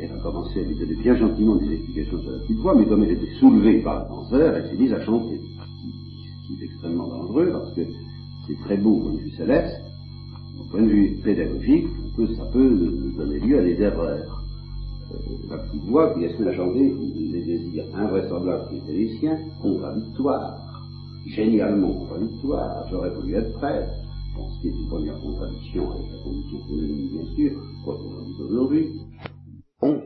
elle, 0.00 0.12
a 0.12 0.18
commencé 0.22 0.60
à 0.60 0.62
lui 0.62 0.78
donner 0.78 0.94
bien 1.02 1.16
gentiment 1.16 1.56
des 1.56 1.72
explications 1.72 2.22
sur 2.22 2.30
la 2.30 2.38
petite 2.38 2.58
voix, 2.58 2.74
mais 2.76 2.86
comme 2.86 3.02
elle 3.02 3.12
était 3.12 3.34
soulevée 3.40 3.82
par 3.82 3.98
la 3.98 4.04
penseur, 4.04 4.54
elle 4.54 4.70
s'est 4.70 4.80
mise 4.80 4.92
à 4.92 5.04
chanter, 5.04 5.40
ce 5.40 6.46
qui 6.46 6.62
est 6.62 6.66
extrêmement 6.66 7.08
dangereux, 7.08 7.50
parce 7.50 7.74
que 7.74 7.82
c'est 8.46 8.58
très 8.60 8.76
beau 8.76 8.92
au 8.92 9.00
point 9.00 9.12
de 9.14 9.18
vue 9.18 9.30
céleste, 9.30 9.80
au 10.60 10.70
point 10.70 10.82
de 10.82 10.88
vue 10.88 11.18
pédagogique, 11.24 11.88
ça 12.36 12.44
peut 12.52 12.76
donner 13.16 13.40
lieu 13.40 13.58
à 13.58 13.62
des 13.62 13.80
erreurs. 13.80 14.37
Euh, 15.10 15.16
la 15.48 15.58
petite 15.58 15.84
voix 15.84 16.12
qui 16.14 16.24
est-ce 16.24 16.36
que 16.36 16.44
la 16.44 16.54
chanter 16.54 16.90
des 16.90 17.44
désirs 17.44 17.84
invraisemblables 17.94 18.68
qui 18.68 18.76
étaient 18.76 18.92
les 18.92 19.18
siens, 19.18 19.38
contradictoires, 19.62 20.58
génialement 21.26 21.94
contradictoires, 21.94 22.86
j'aurais 22.90 23.10
voulu 23.10 23.34
être 23.34 23.52
prêtre, 23.54 23.90
bon, 24.36 24.48
ce 24.50 24.60
qui 24.60 24.68
est 24.68 24.78
une 24.78 24.88
première 24.88 25.18
contradiction 25.20 25.90
avec 25.90 26.06
la 26.12 26.22
condition 26.22 26.58
féminine, 26.66 27.10
bien 27.12 27.34
sûr, 27.36 27.62
quoi 27.84 27.96
qu'on 27.96 28.18
en 28.18 28.24
dise 28.24 28.40
aujourd'hui. 28.40 28.88
Bon, 29.80 30.02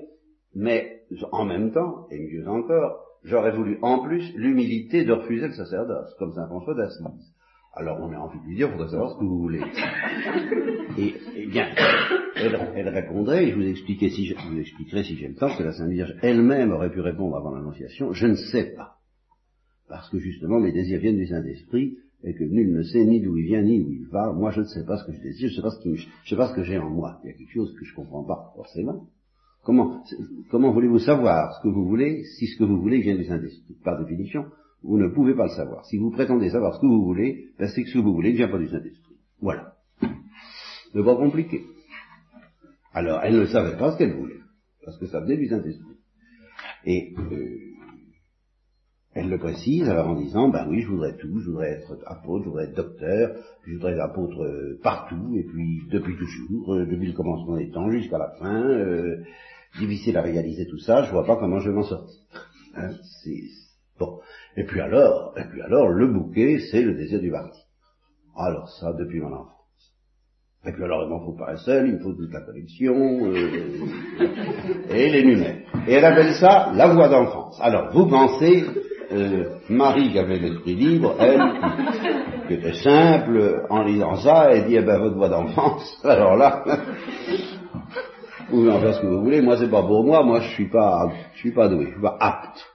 mais 0.54 1.02
en 1.32 1.44
même 1.44 1.72
temps, 1.72 2.06
et 2.10 2.18
mieux 2.18 2.48
encore, 2.48 3.00
j'aurais 3.24 3.56
voulu 3.56 3.78
en 3.82 4.00
plus 4.00 4.32
l'humilité 4.36 5.04
de 5.04 5.12
refuser 5.12 5.48
le 5.48 5.54
sacerdoce, 5.54 6.14
comme 6.18 6.32
Saint 6.32 6.46
François 6.46 6.74
d'Assise. 6.74 7.34
Alors 7.74 7.98
on 8.00 8.12
a 8.12 8.18
envie 8.18 8.38
de 8.38 8.44
lui 8.44 8.56
dire, 8.56 8.68
il 8.68 8.72
faudrait 8.72 8.90
savoir 8.90 9.12
ce 9.12 9.18
que 9.18 9.24
vous 9.24 9.40
voulez. 9.40 9.60
Et, 10.98 11.14
et 11.36 11.46
bien, 11.46 11.68
elle, 12.42 12.88
répondrait, 12.88 13.46
et 13.46 13.50
je 13.50 13.56
vous, 13.56 13.66
expliquerai 13.66 14.10
si 14.10 14.26
je 14.26 14.34
vous 14.34 14.58
expliquerai 14.58 15.04
si 15.04 15.16
j'ai 15.16 15.28
le 15.28 15.34
temps, 15.34 15.54
que 15.56 15.62
la 15.62 15.72
Sainte 15.72 15.90
Vierge 15.90 16.14
elle-même 16.22 16.72
aurait 16.72 16.90
pu 16.90 17.00
répondre 17.00 17.36
avant 17.36 17.54
l'Annonciation, 17.54 18.12
je 18.12 18.26
ne 18.26 18.34
sais 18.34 18.74
pas. 18.76 18.96
Parce 19.88 20.08
que 20.10 20.18
justement, 20.18 20.60
mes 20.60 20.72
désirs 20.72 21.00
viennent 21.00 21.18
du 21.18 21.26
Saint-Esprit, 21.26 21.98
et 22.24 22.34
que 22.34 22.44
nul 22.44 22.72
ne 22.72 22.82
sait 22.82 23.04
ni 23.04 23.20
d'où 23.20 23.36
il 23.36 23.46
vient, 23.46 23.62
ni 23.62 23.80
où 23.80 23.90
il 23.90 24.06
va. 24.06 24.32
Moi, 24.32 24.50
je 24.52 24.60
ne 24.60 24.66
sais 24.66 24.84
pas 24.84 24.96
ce 24.98 25.04
que 25.04 25.12
je 25.12 25.20
désire, 25.20 25.48
je 25.48 25.54
ne 25.54 25.56
sais 25.56 25.62
pas 25.62 25.70
ce, 25.70 25.82
qui, 25.82 26.36
pas 26.36 26.48
ce 26.48 26.54
que 26.54 26.62
j'ai 26.62 26.78
en 26.78 26.88
moi. 26.88 27.20
Il 27.24 27.28
y 27.28 27.30
a 27.30 27.36
quelque 27.36 27.52
chose 27.52 27.74
que 27.78 27.84
je 27.84 27.90
ne 27.92 27.96
comprends 27.96 28.24
pas, 28.24 28.52
forcément. 28.54 29.06
Comment, 29.64 30.02
comment 30.50 30.72
voulez-vous 30.72 30.98
savoir 30.98 31.56
ce 31.56 31.62
que 31.62 31.68
vous 31.68 31.86
voulez 31.86 32.24
si 32.24 32.46
ce 32.46 32.58
que 32.58 32.64
vous 32.64 32.80
voulez 32.80 33.00
vient 33.00 33.16
du 33.16 33.24
Saint-Esprit? 33.24 33.76
Par 33.84 33.98
définition, 33.98 34.46
vous 34.82 34.98
ne 34.98 35.08
pouvez 35.08 35.34
pas 35.34 35.44
le 35.44 35.50
savoir. 35.50 35.84
Si 35.86 35.98
vous 35.98 36.10
prétendez 36.10 36.50
savoir 36.50 36.74
ce 36.74 36.80
que 36.80 36.86
vous 36.86 37.04
voulez, 37.04 37.50
ben 37.58 37.68
c'est 37.68 37.82
que 37.82 37.88
ce 37.88 37.94
que 37.94 37.98
vous 38.00 38.14
voulez 38.14 38.32
ne 38.32 38.36
vient 38.36 38.48
pas 38.48 38.58
du 38.58 38.68
Saint-Esprit. 38.68 39.16
Voilà. 39.40 39.74
Ne 40.94 41.02
pas 41.02 41.16
compliqué. 41.16 41.62
Alors, 42.94 43.20
elle 43.22 43.38
ne 43.38 43.46
savait 43.46 43.76
pas 43.76 43.92
ce 43.92 43.98
qu'elle 43.98 44.14
voulait, 44.14 44.40
parce 44.84 44.98
que 44.98 45.06
ça 45.06 45.20
venait 45.20 45.36
du 45.36 45.48
Saint-Esprit. 45.48 45.96
Et 46.84 47.14
euh, 47.18 47.72
elle 49.14 49.28
le 49.28 49.38
précise 49.38 49.88
alors 49.88 50.08
en 50.08 50.14
disant, 50.14 50.48
ben 50.48 50.66
oui, 50.70 50.80
je 50.80 50.88
voudrais 50.88 51.16
tout, 51.16 51.38
je 51.40 51.50
voudrais 51.50 51.72
être 51.72 51.98
apôtre, 52.06 52.44
je 52.44 52.48
voudrais 52.48 52.64
être 52.64 52.76
docteur, 52.76 53.36
je 53.66 53.74
voudrais 53.74 53.92
être 53.92 54.00
apôtre 54.00 54.42
euh, 54.42 54.80
partout, 54.82 55.36
et 55.36 55.44
puis 55.44 55.82
depuis 55.90 56.16
toujours, 56.16 56.74
euh, 56.74 56.86
depuis 56.86 57.08
le 57.08 57.12
commencement 57.12 57.58
des 57.58 57.70
temps 57.70 57.90
jusqu'à 57.90 58.16
la 58.16 58.30
fin, 58.38 58.62
euh, 58.62 59.22
difficile 59.78 60.16
à 60.16 60.22
réaliser 60.22 60.66
tout 60.66 60.78
ça, 60.78 61.02
je 61.02 61.10
vois 61.10 61.26
pas 61.26 61.36
comment 61.36 61.58
je 61.58 61.68
vais 61.68 61.74
m'en 61.74 61.82
sortir. 61.82 62.20
Hein, 62.74 62.88
c'est 63.22 63.42
bon. 63.98 64.20
Et 64.56 64.64
puis 64.64 64.80
alors, 64.80 65.34
et 65.36 65.44
puis 65.44 65.60
alors, 65.60 65.90
le 65.90 66.06
bouquet, 66.06 66.58
c'est 66.70 66.80
le 66.80 66.94
désir 66.94 67.20
du 67.20 67.30
martyr. 67.30 67.62
Alors 68.34 68.66
ça, 68.80 68.94
depuis 68.94 69.20
mon 69.20 69.30
enfance. 69.30 69.61
Et 70.64 70.70
puis 70.70 70.84
alors, 70.84 71.02
il 71.04 71.08
m'en 71.08 71.24
faut 71.24 71.36
pas 71.36 71.52
un 71.52 71.56
seul, 71.56 71.88
il 71.88 71.94
me 71.94 71.98
faut 71.98 72.12
toute 72.12 72.32
la 72.32 72.40
collection, 72.40 72.94
euh, 72.94 73.48
et 74.90 75.10
les 75.10 75.24
numères. 75.24 75.56
Et 75.88 75.94
elle 75.94 76.04
appelle 76.04 76.34
ça 76.34 76.70
la 76.74 76.86
voix 76.94 77.08
d'enfance. 77.08 77.58
Alors, 77.60 77.90
vous 77.92 78.06
pensez, 78.06 78.64
euh, 79.10 79.56
Marie 79.68 80.12
qui 80.12 80.18
avait 80.20 80.38
l'esprit 80.38 80.76
libre, 80.76 81.16
elle, 81.18 81.42
qui 82.46 82.54
était 82.54 82.74
simple, 82.74 83.66
en 83.70 83.82
lisant 83.82 84.16
ça, 84.16 84.52
elle 84.52 84.68
dit, 84.68 84.76
eh 84.76 84.82
ben, 84.82 84.98
votre 84.98 85.16
voix 85.16 85.28
d'enfance, 85.28 86.00
alors 86.04 86.36
là, 86.36 86.64
vous 88.52 88.68
en 88.68 88.80
faire 88.80 88.94
ce 88.94 89.00
que 89.00 89.06
vous 89.06 89.22
voulez, 89.22 89.40
moi 89.40 89.56
c'est 89.56 89.70
pas 89.70 89.82
pour 89.82 90.04
moi, 90.04 90.22
moi 90.22 90.40
je 90.40 90.48
suis 90.50 90.68
pas, 90.68 91.10
je 91.34 91.38
suis 91.40 91.52
pas 91.52 91.68
doué, 91.68 91.86
je 91.86 91.92
suis 91.92 92.00
pas 92.00 92.16
apte. 92.20 92.66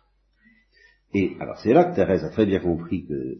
Et 1.13 1.37
alors 1.39 1.57
c'est 1.59 1.73
là 1.73 1.85
que 1.85 1.95
Thérèse 1.95 2.23
a 2.25 2.29
très 2.29 2.45
bien 2.45 2.59
compris 2.59 3.05
que 3.05 3.37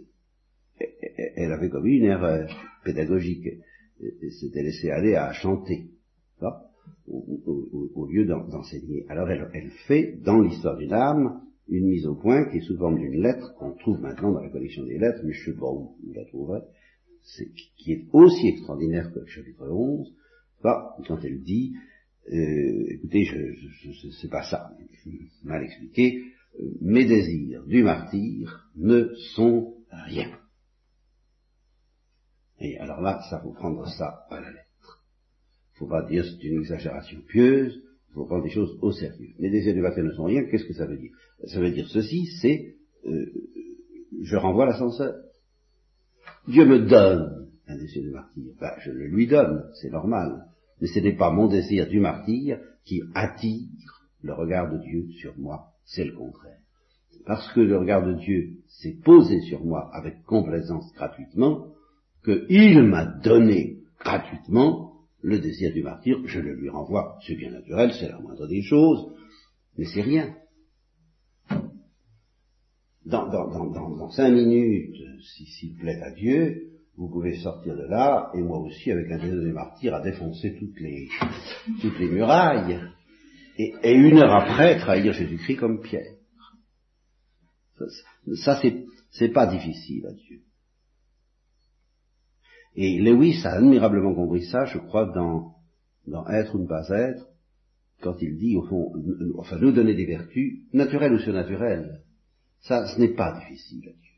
elle 1.36 1.52
avait 1.52 1.70
commis 1.70 1.98
une 1.98 2.06
erreur 2.06 2.48
pédagogique. 2.84 3.48
S'était 4.00 4.64
laissée 4.64 4.91
aller 4.91 5.16
à 5.16 5.34
chanter, 5.34 5.89
au, 7.08 8.08
lieu 8.10 8.26
d'enseigner. 8.26 9.06
Alors 9.10 9.30
elle, 9.30 9.72
fait, 9.88 10.20
dans 10.24 10.41
l'histoire 10.41 10.78
d'une 10.78 10.93
âme, 10.93 11.41
une 11.68 11.88
mise 11.88 12.06
au 12.06 12.16
point 12.16 12.45
qui 12.50 12.58
est 12.58 12.62
sous 12.62 12.78
forme 12.78 13.00
d'une 13.00 13.22
lettre 13.22 13.54
qu'on 13.58 13.74
trouve 13.74 14.00
maintenant 14.00 14.32
dans 14.32 14.41
la 14.41 14.50
collection 14.50 14.86
des 14.86 14.98
lettres, 14.98 15.22
mais 15.24 15.34
je 15.34 15.50
ne 15.50 15.54
sais 15.54 15.60
pas 15.60 15.70
où 15.70 15.95
vous 16.04 16.14
la 16.14 16.26
trouverez, 16.26 16.62
qui 17.78 17.91
est 17.91 18.06
aussi 18.14 18.48
extraordinaire 18.48 19.12
que 19.14 19.20
le 19.20 19.26
chapitre 19.26 19.68
11, 19.68 20.14
quand 20.62 21.20
elle 21.24 21.41
dit, 21.41 21.74
euh, 22.32 22.86
écoutez, 22.89 23.24
je, 23.24 23.54
je, 23.54 24.10
c'est 24.22 24.30
pas 24.30 24.43
ça, 24.43 24.72
mal 25.43 25.64
expliqué, 25.64 26.24
euh, 26.60 26.66
mes 26.82 27.06
désirs 27.06 27.64
du 27.66 27.84
martyr 27.84 28.70
ne 28.76 29.14
sont 29.36 29.76
rien. 29.91 30.30
Et 32.60 32.78
alors 32.80 33.01
là, 33.01 33.22
ça 33.30 33.39
faut 33.39 33.51
prendre 33.51 33.88
ça 33.88 34.26
à 34.30 34.39
la 34.39 34.49
lettre. 34.49 35.03
Faut 35.76 35.88
pas 35.88 36.03
dire 36.03 36.26
c'est 36.26 36.43
une 36.47 36.60
exagération 36.62 37.20
pieuse, 37.28 37.82
faut 38.14 38.26
prendre 38.26 38.43
des 38.43 38.49
choses 38.49 38.78
au 38.82 38.91
sérieux. 38.91 39.34
Désirs 39.39 39.74
du 39.74 39.82
martyr 39.82 40.03
ne 40.03 40.12
sont 40.12 40.24
rien, 40.24 40.43
qu'est-ce 40.45 40.66
que 40.66 40.74
ça 40.74 40.86
veut 40.86 40.97
dire? 40.97 41.12
Ça 41.45 41.60
veut 41.60 41.72
dire 41.72 41.88
ceci, 41.88 42.26
c'est 42.41 42.76
euh, 43.05 43.26
je 44.22 44.36
renvoie 44.36 44.66
l'ascenseur. 44.66 45.14
Dieu 46.47 46.66
me 46.66 46.80
donne 46.80 47.49
un 47.68 47.78
désir 47.78 48.01
du 48.01 48.12
martyr. 48.12 48.53
Ben, 48.60 48.72
je 48.80 48.91
le 48.91 49.08
lui 49.08 49.28
donne, 49.28 49.70
c'est 49.82 49.91
normal. 49.91 50.45
Mais 50.82 50.88
ce 50.88 50.99
n'est 50.99 51.16
pas 51.16 51.32
mon 51.32 51.47
désir 51.47 51.88
du 51.88 51.99
martyr 51.99 52.60
qui 52.86 53.01
attire 53.14 53.68
le 54.22 54.34
regard 54.34 54.72
de 54.72 54.78
Dieu 54.80 55.08
sur 55.20 55.38
moi, 55.38 55.74
c'est 55.86 56.05
le 56.05 56.14
contraire. 56.14 56.60
Parce 57.26 57.51
que 57.53 57.60
le 57.60 57.78
regard 57.78 58.05
de 58.05 58.14
Dieu 58.14 58.60
s'est 58.68 58.97
posé 59.03 59.41
sur 59.41 59.64
moi 59.64 59.89
avec 59.93 60.24
complaisance 60.24 60.91
gratuitement, 60.93 61.74
qu'il 62.24 62.84
m'a 62.84 63.05
donné 63.05 63.78
gratuitement 63.99 64.88
le 65.22 65.39
désir 65.39 65.74
du 65.74 65.84
martyr, 65.84 66.20
je 66.26 66.39
le 66.39 66.55
lui 66.55 66.70
renvoie. 66.70 67.18
C'est 67.26 67.36
bien 67.36 67.51
naturel, 67.51 67.91
c'est 67.93 68.09
la 68.09 68.20
moindre 68.20 68.47
des 68.47 68.61
choses, 68.61 69.11
mais 69.78 69.86
c'est 69.86 70.01
rien. 70.01 70.36
Dans, 73.05 73.30
dans, 73.30 74.09
cinq 74.09 74.32
minutes, 74.32 74.95
s'il 75.22 75.76
plaît 75.78 76.01
à 76.01 76.11
Dieu, 76.11 76.72
vous 76.97 77.09
pouvez 77.09 77.36
sortir 77.38 77.76
de 77.76 77.84
là, 77.84 78.32
et 78.34 78.41
moi 78.41 78.59
aussi, 78.59 78.91
avec 78.91 79.09
un 79.11 79.18
désir 79.18 79.39
du 79.39 79.53
martyr, 79.53 79.93
à 79.93 80.01
défoncer 80.01 80.55
toutes 80.57 80.80
les, 80.80 81.07
toutes 81.82 81.99
les 81.99 82.09
murailles, 82.09 82.80
et, 83.57 83.93
une 83.93 84.18
heure 84.18 84.36
après, 84.36 84.78
trahir 84.78 85.13
Jésus-Christ 85.13 85.57
comme 85.57 85.82
Pierre. 85.82 86.15
Ça, 88.36 88.61
c'est 89.11 89.30
pas 89.30 89.47
difficile 89.47 90.05
à 90.05 90.13
Dieu. 90.13 90.41
Et 92.80 92.99
Lewis 92.99 93.41
a 93.43 93.55
admirablement 93.55 94.13
compris 94.13 94.45
ça, 94.45 94.65
je 94.65 94.78
crois, 94.78 95.11
dans, 95.11 95.55
dans 96.05 96.28
Être 96.28 96.53
ou 96.53 96.59
ne 96.59 96.67
pas 96.67 96.88
être, 96.89 97.28
quand 98.01 98.15
il 98.21 98.38
dit, 98.38 98.55
au 98.55 98.67
fond, 98.67 98.93
enfin, 99.39 99.57
nous 99.57 99.71
donner 99.71 99.95
des 99.95 100.05
vertus, 100.05 100.59
naturelles 100.73 101.13
ou 101.13 101.17
surnaturelles. 101.17 102.03
Ça, 102.59 102.86
ce 102.86 102.99
n'est 102.99 103.15
pas 103.15 103.39
difficile 103.39 103.89
à 103.89 103.93
Dieu. 103.93 104.11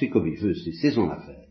C'est 0.00 0.08
comme 0.08 0.26
il 0.26 0.36
veut, 0.40 0.54
c'est 0.54 0.90
son 0.90 1.08
affaire. 1.08 1.46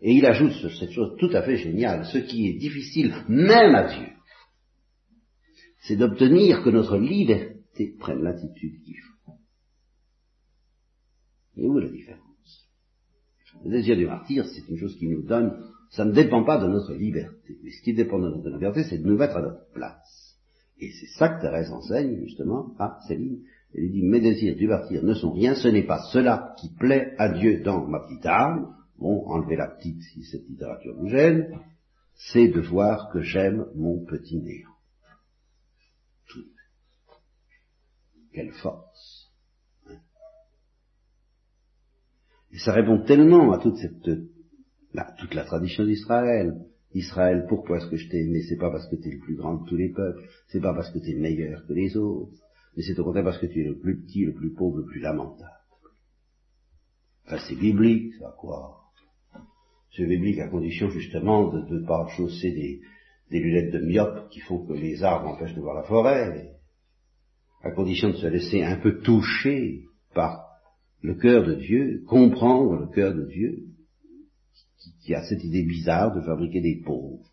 Et 0.00 0.12
il 0.12 0.24
ajoute 0.24 0.52
cette 0.78 0.92
chose 0.92 1.16
tout 1.18 1.30
à 1.32 1.42
fait 1.42 1.56
géniale, 1.56 2.06
ce 2.06 2.18
qui 2.18 2.46
est 2.46 2.58
difficile 2.58 3.12
même 3.28 3.74
à 3.74 3.92
Dieu, 3.92 4.06
c'est 5.80 5.96
d'obtenir 5.96 6.62
que 6.62 6.70
notre 6.70 6.96
liberté 6.96 7.96
prenne 7.98 8.22
l'attitude 8.22 8.80
qu'il 8.84 9.00
faut. 9.00 9.32
Et 11.56 11.66
où 11.66 11.78
est 11.78 11.82
la 11.82 11.90
différence? 11.90 12.23
Le 13.64 13.70
désir 13.70 13.96
du 13.96 14.06
martyr, 14.06 14.46
c'est 14.46 14.68
une 14.68 14.76
chose 14.76 14.96
qui 14.96 15.08
nous 15.08 15.22
donne, 15.22 15.56
ça 15.90 16.04
ne 16.04 16.12
dépend 16.12 16.44
pas 16.44 16.58
de 16.58 16.66
notre 16.66 16.92
liberté. 16.92 17.56
Mais 17.62 17.70
ce 17.70 17.82
qui 17.82 17.94
dépend 17.94 18.18
de 18.18 18.28
notre 18.28 18.50
liberté, 18.50 18.84
c'est 18.84 18.98
de 18.98 19.06
nous 19.06 19.16
mettre 19.16 19.36
à 19.36 19.42
notre 19.42 19.70
place. 19.72 20.36
Et 20.78 20.90
c'est 20.90 21.18
ça 21.18 21.28
que 21.28 21.40
Thérèse 21.40 21.70
enseigne, 21.70 22.20
justement, 22.24 22.74
à 22.78 22.98
Céline. 23.06 23.42
Elle 23.76 23.90
dit, 23.90 24.02
mes 24.02 24.20
désirs 24.20 24.56
du 24.56 24.68
martyr 24.68 25.02
ne 25.04 25.14
sont 25.14 25.32
rien, 25.32 25.54
ce 25.54 25.68
n'est 25.68 25.86
pas 25.86 26.02
cela 26.12 26.54
qui 26.58 26.68
plaît 26.68 27.14
à 27.18 27.28
Dieu 27.28 27.62
dans 27.62 27.86
ma 27.86 28.00
petite 28.00 28.26
âme. 28.26 28.74
Bon, 28.98 29.26
enlevez 29.26 29.56
la 29.56 29.68
petite 29.68 30.00
si 30.02 30.24
cette 30.24 30.48
littérature 30.48 30.94
vous 30.96 31.08
gêne. 31.08 31.58
C'est 32.14 32.48
de 32.48 32.60
voir 32.60 33.10
que 33.10 33.22
j'aime 33.22 33.66
mon 33.74 34.04
petit 34.04 34.36
néant. 34.36 34.68
Tout. 36.28 36.44
Quelle 38.32 38.52
force. 38.52 39.13
Et 42.54 42.58
ça 42.58 42.72
répond 42.72 43.02
tellement 43.02 43.52
à 43.52 43.58
toute 43.58 43.76
cette, 43.78 44.02
toute 45.18 45.34
la 45.34 45.44
tradition 45.44 45.84
d'Israël. 45.84 46.54
Israël, 46.94 47.46
pourquoi 47.48 47.78
est-ce 47.78 47.88
que 47.88 47.96
je 47.96 48.08
t'ai 48.08 48.20
aimé? 48.20 48.42
C'est 48.48 48.56
pas 48.56 48.70
parce 48.70 48.88
que 48.88 48.94
tu 48.94 49.08
es 49.08 49.12
le 49.14 49.18
plus 49.18 49.34
grand 49.34 49.54
de 49.56 49.68
tous 49.68 49.76
les 49.76 49.88
peuples, 49.88 50.22
c'est 50.46 50.60
pas 50.60 50.72
parce 50.72 50.92
que 50.92 51.00
tu 51.00 51.10
es 51.10 51.14
meilleur 51.14 51.66
que 51.66 51.72
les 51.72 51.96
autres, 51.96 52.38
mais 52.76 52.84
c'est 52.84 52.96
au 53.00 53.04
contraire 53.04 53.24
parce 53.24 53.38
que 53.38 53.46
tu 53.46 53.60
es 53.60 53.64
le 53.64 53.76
plus 53.76 54.00
petit, 54.00 54.24
le 54.24 54.34
plus 54.34 54.52
pauvre, 54.52 54.78
le 54.78 54.84
plus 54.84 55.00
lamentable. 55.00 55.50
Enfin, 57.26 57.38
c'est 57.48 57.56
biblique, 57.56 58.14
ça, 58.20 58.36
quoi. 58.38 58.82
C'est 59.96 60.06
biblique 60.06 60.38
à 60.38 60.48
condition, 60.48 60.88
justement, 60.90 61.52
de 61.52 61.74
ne 61.74 61.84
pas 61.84 62.06
chausser 62.16 62.52
des, 62.52 62.80
des 63.32 63.40
lunettes 63.40 63.72
de 63.72 63.80
myope 63.80 64.28
qui 64.28 64.38
font 64.40 64.64
que 64.64 64.74
les 64.74 65.02
arbres 65.02 65.28
empêchent 65.28 65.54
de 65.54 65.60
voir 65.60 65.74
la 65.74 65.82
forêt, 65.82 66.52
à 67.62 67.70
condition 67.72 68.10
de 68.10 68.16
se 68.16 68.26
laisser 68.28 68.62
un 68.62 68.76
peu 68.76 69.00
toucher 69.00 69.86
par 70.14 70.43
le 71.04 71.14
cœur 71.16 71.44
de 71.44 71.54
Dieu, 71.54 72.02
comprendre 72.08 72.80
le 72.80 72.86
cœur 72.86 73.14
de 73.14 73.26
Dieu, 73.26 73.66
qui, 75.02 75.14
a 75.14 75.22
cette 75.22 75.44
idée 75.44 75.62
bizarre 75.62 76.14
de 76.14 76.22
fabriquer 76.22 76.62
des 76.62 76.80
pauvres. 76.82 77.30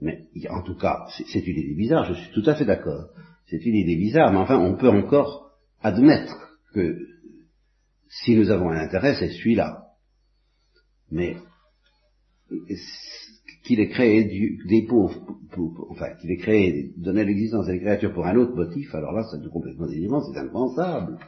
Mais 0.00 0.26
en 0.50 0.62
tout 0.62 0.76
cas, 0.76 1.06
c'est 1.16 1.46
une 1.46 1.58
idée 1.58 1.76
bizarre, 1.76 2.12
je 2.12 2.20
suis 2.20 2.32
tout 2.32 2.42
à 2.50 2.56
fait 2.56 2.64
d'accord. 2.64 3.10
C'est 3.46 3.64
une 3.64 3.76
idée 3.76 3.94
bizarre, 3.94 4.32
mais 4.32 4.38
enfin, 4.38 4.58
on 4.58 4.76
peut 4.76 4.88
encore 4.88 5.52
admettre 5.80 6.58
que 6.74 6.98
si 8.08 8.34
nous 8.34 8.50
avons 8.50 8.70
un 8.70 8.80
intérêt, 8.84 9.14
c'est 9.14 9.30
celui-là. 9.30 9.84
Mais 11.12 11.36
qu'il 13.64 13.78
ait 13.78 13.90
créé 13.90 14.24
des 14.68 14.86
pauvres, 14.88 15.24
enfin, 15.88 16.14
qu'il 16.20 16.32
ait 16.32 16.36
créé, 16.36 16.92
donné 16.96 17.24
l'existence 17.24 17.68
à 17.68 17.72
des 17.72 17.80
créatures 17.80 18.12
pour 18.12 18.26
un 18.26 18.34
autre 18.34 18.56
motif, 18.56 18.92
alors 18.92 19.12
là, 19.12 19.22
c'est 19.30 19.48
complètement 19.50 19.86
délirant, 19.86 20.20
c'est 20.20 20.40
impensable. 20.40 21.18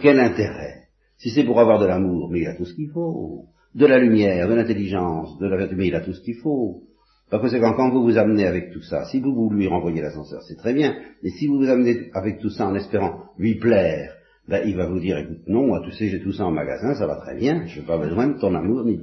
Quel 0.00 0.20
intérêt? 0.20 0.82
Si 1.16 1.30
c'est 1.30 1.44
pour 1.44 1.60
avoir 1.60 1.78
de 1.78 1.86
l'amour, 1.86 2.30
mais 2.30 2.40
il 2.40 2.46
a 2.46 2.54
tout 2.54 2.64
ce 2.64 2.74
qu'il 2.74 2.90
faut. 2.90 3.46
de 3.74 3.86
la 3.86 3.98
lumière, 3.98 4.48
de 4.48 4.54
l'intelligence, 4.54 5.38
de 5.38 5.46
la 5.46 5.56
vertu, 5.56 5.76
mais 5.76 5.86
il 5.86 5.94
a 5.94 6.00
tout 6.00 6.12
ce 6.12 6.20
qu'il 6.20 6.36
faut. 6.36 6.82
Par 7.30 7.40
conséquent, 7.40 7.72
quand 7.74 7.90
vous 7.90 8.02
vous 8.02 8.18
amenez 8.18 8.46
avec 8.46 8.72
tout 8.72 8.82
ça, 8.82 9.06
si 9.06 9.20
vous, 9.20 9.34
vous 9.34 9.48
lui 9.48 9.66
renvoyez 9.66 10.02
l'ascenseur, 10.02 10.42
c'est 10.42 10.56
très 10.56 10.74
bien, 10.74 10.94
mais 11.22 11.30
si 11.30 11.46
vous 11.46 11.56
vous 11.56 11.70
amenez 11.70 12.10
avec 12.12 12.38
tout 12.40 12.50
ça 12.50 12.66
en 12.68 12.74
espérant 12.74 13.30
lui 13.38 13.54
plaire, 13.54 14.14
ben, 14.48 14.62
il 14.66 14.76
va 14.76 14.86
vous 14.86 15.00
dire, 15.00 15.16
écoute, 15.16 15.46
non, 15.46 15.66
moi, 15.66 15.80
tu 15.82 15.92
sais, 15.92 16.08
j'ai 16.08 16.20
tout 16.20 16.32
ça 16.32 16.44
en 16.44 16.50
magasin, 16.50 16.94
ça 16.94 17.06
va 17.06 17.16
très 17.16 17.36
bien, 17.36 17.64
je 17.66 17.80
n'ai 17.80 17.86
pas 17.86 17.96
besoin 17.96 18.26
de 18.26 18.38
ton 18.38 18.54
amour, 18.54 18.84
ni, 18.84 19.00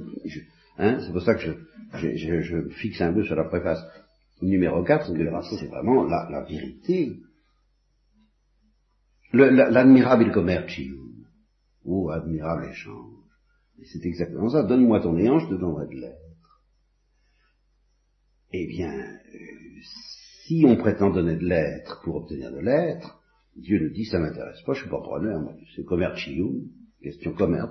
hein, 0.78 0.98
c'est 1.00 1.12
pour 1.12 1.22
ça 1.22 1.34
que 1.34 1.40
je, 1.40 2.16
je, 2.16 2.40
je, 2.40 2.68
fixe 2.68 3.00
un 3.00 3.12
peu 3.12 3.24
sur 3.24 3.34
la 3.34 3.44
préface 3.44 3.82
numéro 4.42 4.84
4, 4.84 5.12
que 5.12 5.56
c'est 5.58 5.66
vraiment 5.66 6.04
la, 6.04 6.28
la 6.30 6.42
vérité. 6.42 7.14
L'admirable 9.32 10.32
commercium, 10.32 11.24
ou 11.84 12.10
admirable 12.10 12.66
échange. 12.70 13.14
C'est 13.84 14.04
exactement 14.04 14.48
ça. 14.50 14.62
Donne-moi 14.64 15.00
ton 15.00 15.14
néant, 15.14 15.38
je 15.38 15.48
te 15.48 15.54
donnerai 15.54 15.86
de 15.86 16.00
l'être. 16.00 16.62
Eh 18.52 18.66
bien, 18.66 18.92
euh, 18.92 19.80
si 20.44 20.64
on 20.66 20.76
prétend 20.76 21.10
donner 21.10 21.36
de 21.36 21.46
l'être 21.46 22.00
pour 22.02 22.16
obtenir 22.16 22.50
de 22.50 22.58
l'être, 22.58 23.20
Dieu 23.56 23.78
nous 23.80 23.90
dit 23.90 24.04
ça 24.04 24.18
m'intéresse 24.18 24.60
pas, 24.62 24.72
je 24.72 24.80
suis 24.80 24.90
pas 24.90 25.00
preneur, 25.00 25.40
moi, 25.40 25.54
c'est 25.76 25.84
commercium, 25.84 26.66
question 27.02 27.32
commerce. 27.32 27.70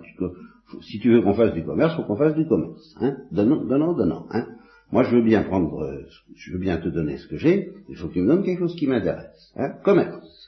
Si 0.82 1.00
tu 1.00 1.12
veux 1.12 1.22
qu'on 1.22 1.34
fasse 1.34 1.54
du 1.54 1.64
commerce, 1.64 1.96
faut 1.96 2.04
qu'on 2.04 2.16
fasse 2.16 2.36
du 2.36 2.48
commerce. 2.48 2.96
Hein 3.02 3.18
donnant, 3.32 3.66
donnant, 3.66 3.94
donnant. 3.94 4.28
Hein 4.32 4.48
moi, 4.92 5.04
je 5.04 5.16
veux 5.16 5.22
bien 5.22 5.44
prendre, 5.44 5.84
euh, 5.84 6.06
je 6.36 6.54
veux 6.54 6.60
bien 6.60 6.78
te 6.78 6.90
donner 6.90 7.18
ce 7.18 7.28
que 7.28 7.38
j'ai, 7.38 7.74
il 7.90 7.96
faut 7.96 8.08
que 8.08 8.14
tu 8.14 8.22
me 8.22 8.28
donnes 8.28 8.44
quelque 8.44 8.60
chose 8.60 8.76
qui 8.76 8.88
m'intéresse. 8.88 9.52
Hein 9.56 9.76
commerce. 9.84 10.39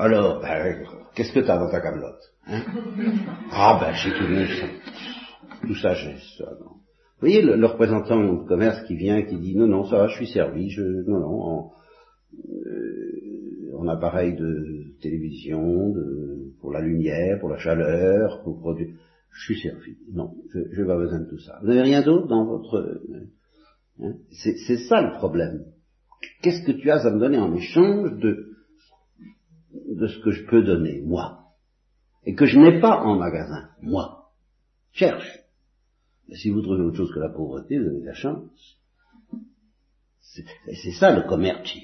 Alors, 0.00 0.40
ben, 0.40 0.86
qu'est-ce 1.14 1.32
que 1.32 1.40
tu 1.40 1.50
as 1.50 1.58
dans 1.58 1.70
ta 1.70 1.80
camelote 1.82 2.22
hein? 2.46 2.62
Ah 3.52 3.78
ben, 3.78 3.92
j'ai 3.92 4.10
tout 4.12 4.24
ça. 4.58 5.66
Tout 5.66 5.74
ça, 5.74 5.94
j'ai 5.94 6.16
ça. 6.38 6.50
Non. 6.58 6.70
Vous 6.70 7.28
voyez 7.28 7.42
le, 7.42 7.66
représentant 7.66 8.18
de 8.18 8.48
commerce 8.48 8.82
qui 8.86 8.96
vient, 8.96 9.20
qui 9.22 9.36
dit 9.36 9.54
non, 9.54 9.66
non, 9.66 9.84
ça 9.84 9.98
va, 9.98 10.06
je 10.06 10.16
suis 10.16 10.28
servi, 10.28 10.70
je, 10.70 10.82
non, 11.06 11.20
non, 11.20 11.42
en, 11.42 11.72
euh, 12.48 13.76
en 13.78 13.88
appareil 13.88 14.36
de 14.36 14.94
télévision, 15.02 15.90
de, 15.90 16.54
pour 16.62 16.72
la 16.72 16.80
lumière, 16.80 17.38
pour 17.38 17.50
la 17.50 17.58
chaleur, 17.58 18.40
pour 18.42 18.58
produire 18.58 18.94
je 19.32 19.44
suis 19.44 19.60
servi. 19.60 19.96
Non, 20.12 20.34
je 20.54 20.80
n'ai 20.80 20.86
pas 20.86 20.96
besoin 20.96 21.20
de 21.20 21.28
tout 21.28 21.38
ça. 21.38 21.58
Vous 21.60 21.68
n'avez 21.68 21.82
rien 21.82 22.02
d'autre 22.02 22.26
dans 22.26 22.46
votre... 22.46 23.00
Hein? 24.02 24.14
C'est 24.30 24.78
ça 24.88 25.02
le 25.02 25.18
problème. 25.18 25.66
Qu'est-ce 26.42 26.66
que 26.66 26.72
tu 26.72 26.90
as 26.90 27.06
à 27.06 27.10
me 27.10 27.20
donner 27.20 27.38
en 27.38 27.54
échange 27.54 28.18
de, 28.18 28.49
de 29.90 30.06
ce 30.06 30.18
que 30.20 30.30
je 30.30 30.44
peux 30.46 30.62
donner, 30.62 31.00
moi 31.02 31.52
Et 32.24 32.34
que 32.34 32.46
je 32.46 32.58
n'ai 32.58 32.80
pas 32.80 33.02
en 33.02 33.16
magasin, 33.16 33.70
moi. 33.82 34.32
Cherche. 34.92 35.40
Mais 36.28 36.36
si 36.36 36.50
vous 36.50 36.62
trouvez 36.62 36.82
autre 36.82 36.96
chose 36.96 37.12
que 37.12 37.18
la 37.18 37.28
pauvreté, 37.28 37.78
vous 37.78 37.88
avez 37.88 38.00
de 38.00 38.06
la 38.06 38.14
chance. 38.14 38.78
C'est 40.20 40.92
ça 40.92 41.10
le 41.14 41.28
commerce. 41.28 41.76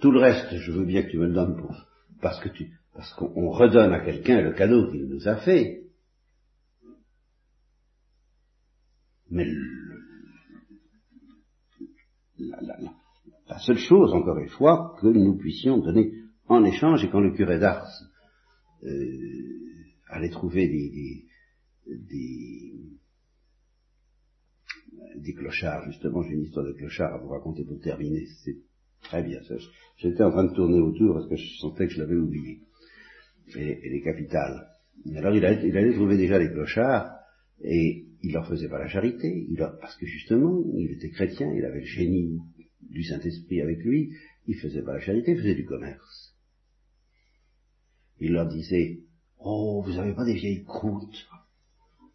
Tout 0.00 0.10
le 0.10 0.18
reste, 0.18 0.56
je 0.56 0.72
veux 0.72 0.84
bien 0.84 1.02
que 1.02 1.10
tu 1.10 1.18
me 1.18 1.26
le 1.26 1.34
donnes 1.34 1.56
pour, 1.56 1.76
parce 2.20 2.40
que 2.40 2.48
tu, 2.48 2.72
parce 2.94 3.12
qu'on 3.14 3.50
redonne 3.50 3.92
à 3.92 4.00
quelqu'un 4.00 4.40
le 4.40 4.52
cadeau 4.52 4.90
qu'il 4.90 5.06
nous 5.06 5.28
a 5.28 5.36
fait. 5.36 5.84
Mais 9.30 9.46
la, 12.38 12.76
seule 13.58 13.78
chose, 13.78 14.12
encore 14.12 14.38
une 14.38 14.48
fois, 14.48 14.96
que 15.00 15.06
nous 15.06 15.36
puissions 15.36 15.78
donner 15.78 16.12
en 16.48 16.64
échange, 16.64 17.04
et 17.04 17.10
quand 17.10 17.20
le 17.20 17.32
curé 17.32 17.58
d'Ars 17.58 17.88
euh, 18.84 18.90
allait 20.08 20.30
trouver 20.30 20.68
des, 20.68 21.24
des, 21.86 22.74
des, 25.16 25.34
clochards, 25.34 25.84
justement, 25.86 26.22
j'ai 26.22 26.34
une 26.34 26.42
histoire 26.42 26.66
de 26.66 26.72
clochards 26.72 27.14
à 27.14 27.18
vous 27.18 27.28
raconter 27.28 27.64
pour 27.64 27.80
terminer, 27.80 28.26
c'est 28.44 28.56
très 29.02 29.22
bien. 29.22 29.40
J'étais 29.96 30.22
en 30.22 30.30
train 30.30 30.44
de 30.44 30.54
tourner 30.54 30.80
autour 30.80 31.14
parce 31.14 31.28
que 31.28 31.36
je 31.36 31.58
sentais 31.58 31.86
que 31.86 31.92
je 31.92 32.00
l'avais 32.00 32.16
oublié 32.16 32.60
et, 33.56 33.90
les 33.90 34.02
capitales. 34.02 34.68
Alors 35.16 35.34
il, 35.34 35.44
allait 35.44 35.94
trouver 35.94 36.16
déjà 36.16 36.38
les 36.38 36.50
clochards 36.50 37.10
et 37.62 38.06
il 38.22 38.32
leur 38.32 38.46
faisait 38.46 38.68
pas 38.68 38.78
la 38.78 38.88
charité, 38.88 39.46
parce 39.80 39.96
que 39.96 40.06
justement, 40.06 40.62
il 40.74 40.92
était 40.92 41.10
chrétien, 41.10 41.52
il 41.54 41.64
avait 41.64 41.80
le 41.80 41.86
génie 41.86 42.40
du 42.90 43.04
Saint-Esprit 43.04 43.60
avec 43.60 43.78
lui, 43.84 44.16
il 44.46 44.56
faisait 44.56 44.82
pas 44.82 44.94
la 44.94 45.00
charité, 45.00 45.32
il 45.32 45.38
faisait 45.38 45.54
du 45.54 45.64
commerce. 45.64 46.34
Il 48.18 48.32
leur 48.32 48.48
disait, 48.48 49.00
oh, 49.38 49.82
vous 49.84 49.98
avez 49.98 50.14
pas 50.14 50.24
des 50.24 50.34
vieilles 50.34 50.64
croûtes 50.64 51.28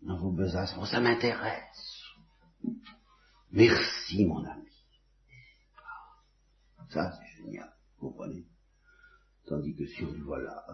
dans 0.02 0.18
vos 0.18 0.32
besaces, 0.32 0.76
bon, 0.76 0.86
ça 0.86 1.02
m'intéresse. 1.02 2.04
Merci, 3.52 4.26
mon 4.26 4.44
ami. 4.46 4.68
Ça, 6.90 7.12
c'est 7.12 7.44
génial, 7.44 7.74
vous 8.00 8.10
comprenez? 8.10 8.46
Tandis 9.46 9.76
que 9.76 9.86
si 9.86 10.04
on 10.04 10.14
y 10.14 10.20
voit 10.20 10.42
là, 10.42 10.66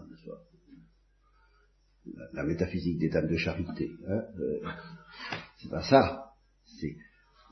la, 2.34 2.44
métaphysique 2.44 3.00
des 3.00 3.10
dames 3.10 3.28
de 3.28 3.38
charité, 3.38 3.92
hein, 4.08 4.24
euh, 4.40 4.60
c'est 5.58 5.70
pas 5.70 5.84
ça. 5.84 6.36
C'est 6.80 6.98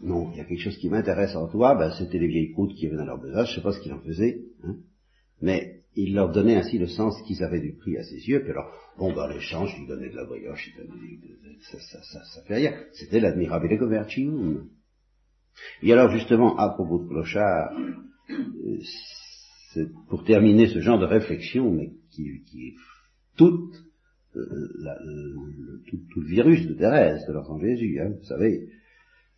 non, 0.03 0.31
il 0.31 0.37
y 0.37 0.41
a 0.41 0.45
quelque 0.45 0.61
chose 0.61 0.77
qui 0.77 0.89
m'intéresse 0.89 1.35
en 1.35 1.47
toi, 1.47 1.75
ben, 1.75 1.91
c'était 1.97 2.19
les 2.19 2.27
vieilles 2.27 2.51
croûtes 2.51 2.73
qui 2.75 2.87
avaient 2.87 2.97
dans 2.97 3.05
leur 3.05 3.19
besace, 3.19 3.49
je 3.49 3.55
sais 3.55 3.61
pas 3.61 3.71
ce 3.71 3.79
qu'ils 3.79 3.93
en 3.93 3.99
faisaient, 3.99 4.41
hein, 4.63 4.75
mais 5.41 5.81
il 5.95 6.13
leur 6.15 6.31
donnait 6.31 6.55
ainsi 6.55 6.77
le 6.77 6.87
sens 6.87 7.21
qu'ils 7.23 7.43
avaient 7.43 7.59
du 7.59 7.73
prix 7.73 7.97
à 7.97 8.03
ses 8.03 8.27
yeux, 8.27 8.41
puis 8.41 8.51
alors, 8.51 8.71
bon, 8.97 9.13
ben, 9.13 9.27
l'échange, 9.27 9.75
il 9.79 9.87
donnait 9.87 10.09
de 10.09 10.15
la 10.15 10.25
brioche, 10.25 10.73
ça, 11.71 11.79
ça, 11.79 12.01
ça, 12.01 12.23
ça 12.23 12.41
fait 12.43 12.55
rien. 12.55 12.73
C'était 12.93 13.19
l'admirable 13.19 13.77
commercium. 13.77 14.67
Et 15.83 15.91
alors, 15.91 16.09
justement, 16.11 16.57
à 16.57 16.69
propos 16.69 17.03
de 17.03 17.09
Clochard, 17.09 17.77
euh, 19.77 19.85
pour 20.09 20.23
terminer 20.23 20.67
ce 20.67 20.79
genre 20.79 20.99
de 20.99 21.05
réflexion, 21.05 21.71
mais 21.71 21.91
qui, 22.09 22.27
est 22.27 22.75
toute, 23.37 23.75
euh, 24.35 24.41
le, 24.45 25.81
tout, 25.89 26.21
le 26.21 26.27
virus 26.27 26.67
de 26.67 26.73
Thérèse, 26.73 27.25
de 27.27 27.33
l'enfant 27.33 27.59
Jésus, 27.59 27.99
hein, 27.99 28.13
vous 28.17 28.25
savez, 28.25 28.69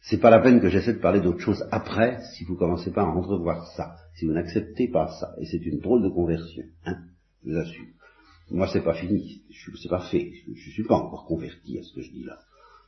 c'est 0.04 0.20
pas 0.20 0.30
la 0.30 0.40
peine 0.40 0.60
que 0.60 0.70
j'essaie 0.70 0.94
de 0.94 1.00
parler 1.00 1.22
d'autre 1.22 1.40
chose 1.40 1.66
après, 1.72 2.20
si 2.36 2.44
vous 2.44 2.56
commencez 2.56 2.92
pas 2.92 3.04
à 3.04 3.08
entrevoir 3.08 3.66
ça, 3.78 3.96
si 4.16 4.26
vous 4.26 4.34
n'acceptez 4.34 4.90
pas 4.90 5.08
ça, 5.20 5.34
et 5.40 5.46
c'est 5.46 5.66
une 5.66 5.80
drôle 5.80 6.04
de 6.04 6.10
conversion, 6.10 6.64
hein, 6.86 6.98
je 7.44 7.52
vous 7.52 7.58
assure. 7.58 7.86
Moi, 8.52 8.68
c'est 8.72 8.84
pas 8.84 8.96
fini, 8.96 9.44
c'est 9.82 9.90
pas 9.90 10.02
fait, 10.10 10.34
je, 10.46 10.54
je 10.54 10.72
suis 10.72 10.84
pas 10.84 10.96
encore 10.96 11.26
converti 11.26 11.80
à 11.80 11.84
ce 11.84 11.94
que 11.94 12.02
je 12.02 12.12
dis 12.12 12.24
là. 12.24 12.38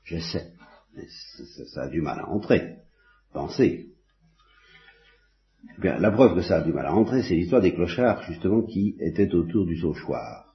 J'essaie, 0.03 0.51
mais 0.93 1.05
ça 1.73 1.83
a 1.83 1.89
du 1.89 2.01
mal 2.01 2.19
à 2.19 2.27
entrer. 2.27 2.79
Pensez, 3.31 3.93
la 5.81 6.11
preuve 6.11 6.35
que 6.35 6.41
ça 6.41 6.57
a 6.57 6.61
du 6.61 6.73
mal 6.73 6.85
à 6.85 6.93
entrer, 6.93 7.23
c'est 7.23 7.35
l'histoire 7.35 7.61
des 7.61 7.73
clochards, 7.73 8.23
justement, 8.23 8.61
qui 8.63 8.97
étaient 8.99 9.33
autour 9.33 9.65
du 9.65 9.77
sauchoir. 9.77 10.53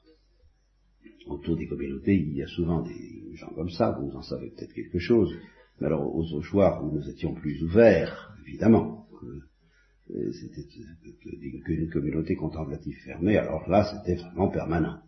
Autour 1.27 1.57
des 1.57 1.67
communautés, 1.67 2.17
il 2.17 2.37
y 2.37 2.43
a 2.43 2.47
souvent 2.49 2.83
des 2.83 3.35
gens 3.35 3.51
comme 3.55 3.71
ça, 3.71 3.99
vous 3.99 4.15
en 4.15 4.23
savez 4.23 4.51
peut-être 4.51 4.75
quelque 4.75 4.99
chose. 4.99 5.35
Alors, 5.83 6.15
au 6.15 6.25
sauchoir, 6.25 6.85
où 6.85 6.93
nous 6.93 7.09
étions 7.09 7.35
plus 7.35 7.63
ouverts, 7.63 8.35
évidemment, 8.47 9.07
euh, 10.11 10.33
c'était 10.33 10.67
une 11.69 11.91
communauté 11.91 12.35
contemplative 12.37 12.97
fermée, 13.05 13.37
alors 13.39 13.69
là, 13.69 13.85
c'était 13.85 14.21
vraiment 14.21 14.49
permanent. 14.49 15.01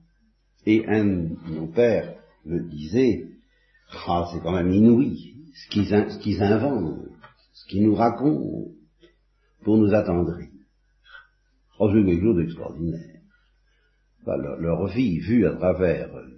Et 0.65 0.87
un 0.87 1.05
de 1.05 1.55
nos 1.55 1.67
pères 1.67 2.15
me 2.45 2.61
disait, 2.61 3.27
ah, 4.07 4.29
c'est 4.33 4.41
quand 4.41 4.53
même 4.53 4.73
inouï, 4.73 5.35
ce 5.55 6.19
qu'ils 6.19 6.43
inventent, 6.43 7.09
ce 7.53 7.67
qu'ils 7.67 7.85
nous 7.85 7.95
racontent, 7.95 8.71
pour 9.63 9.77
nous 9.77 9.93
attendrir. 9.95 10.49
Oh, 11.79 11.91
c'est 11.93 12.05
quelque 12.05 12.23
chose 12.23 12.37
d'extraordinaire. 12.37 13.21
leur, 14.27 14.87
vie 14.89 15.19
vue 15.19 15.47
à 15.47 15.53
travers 15.53 16.15
euh, 16.15 16.29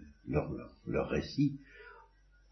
leur, 0.86 1.08
récit, 1.08 1.58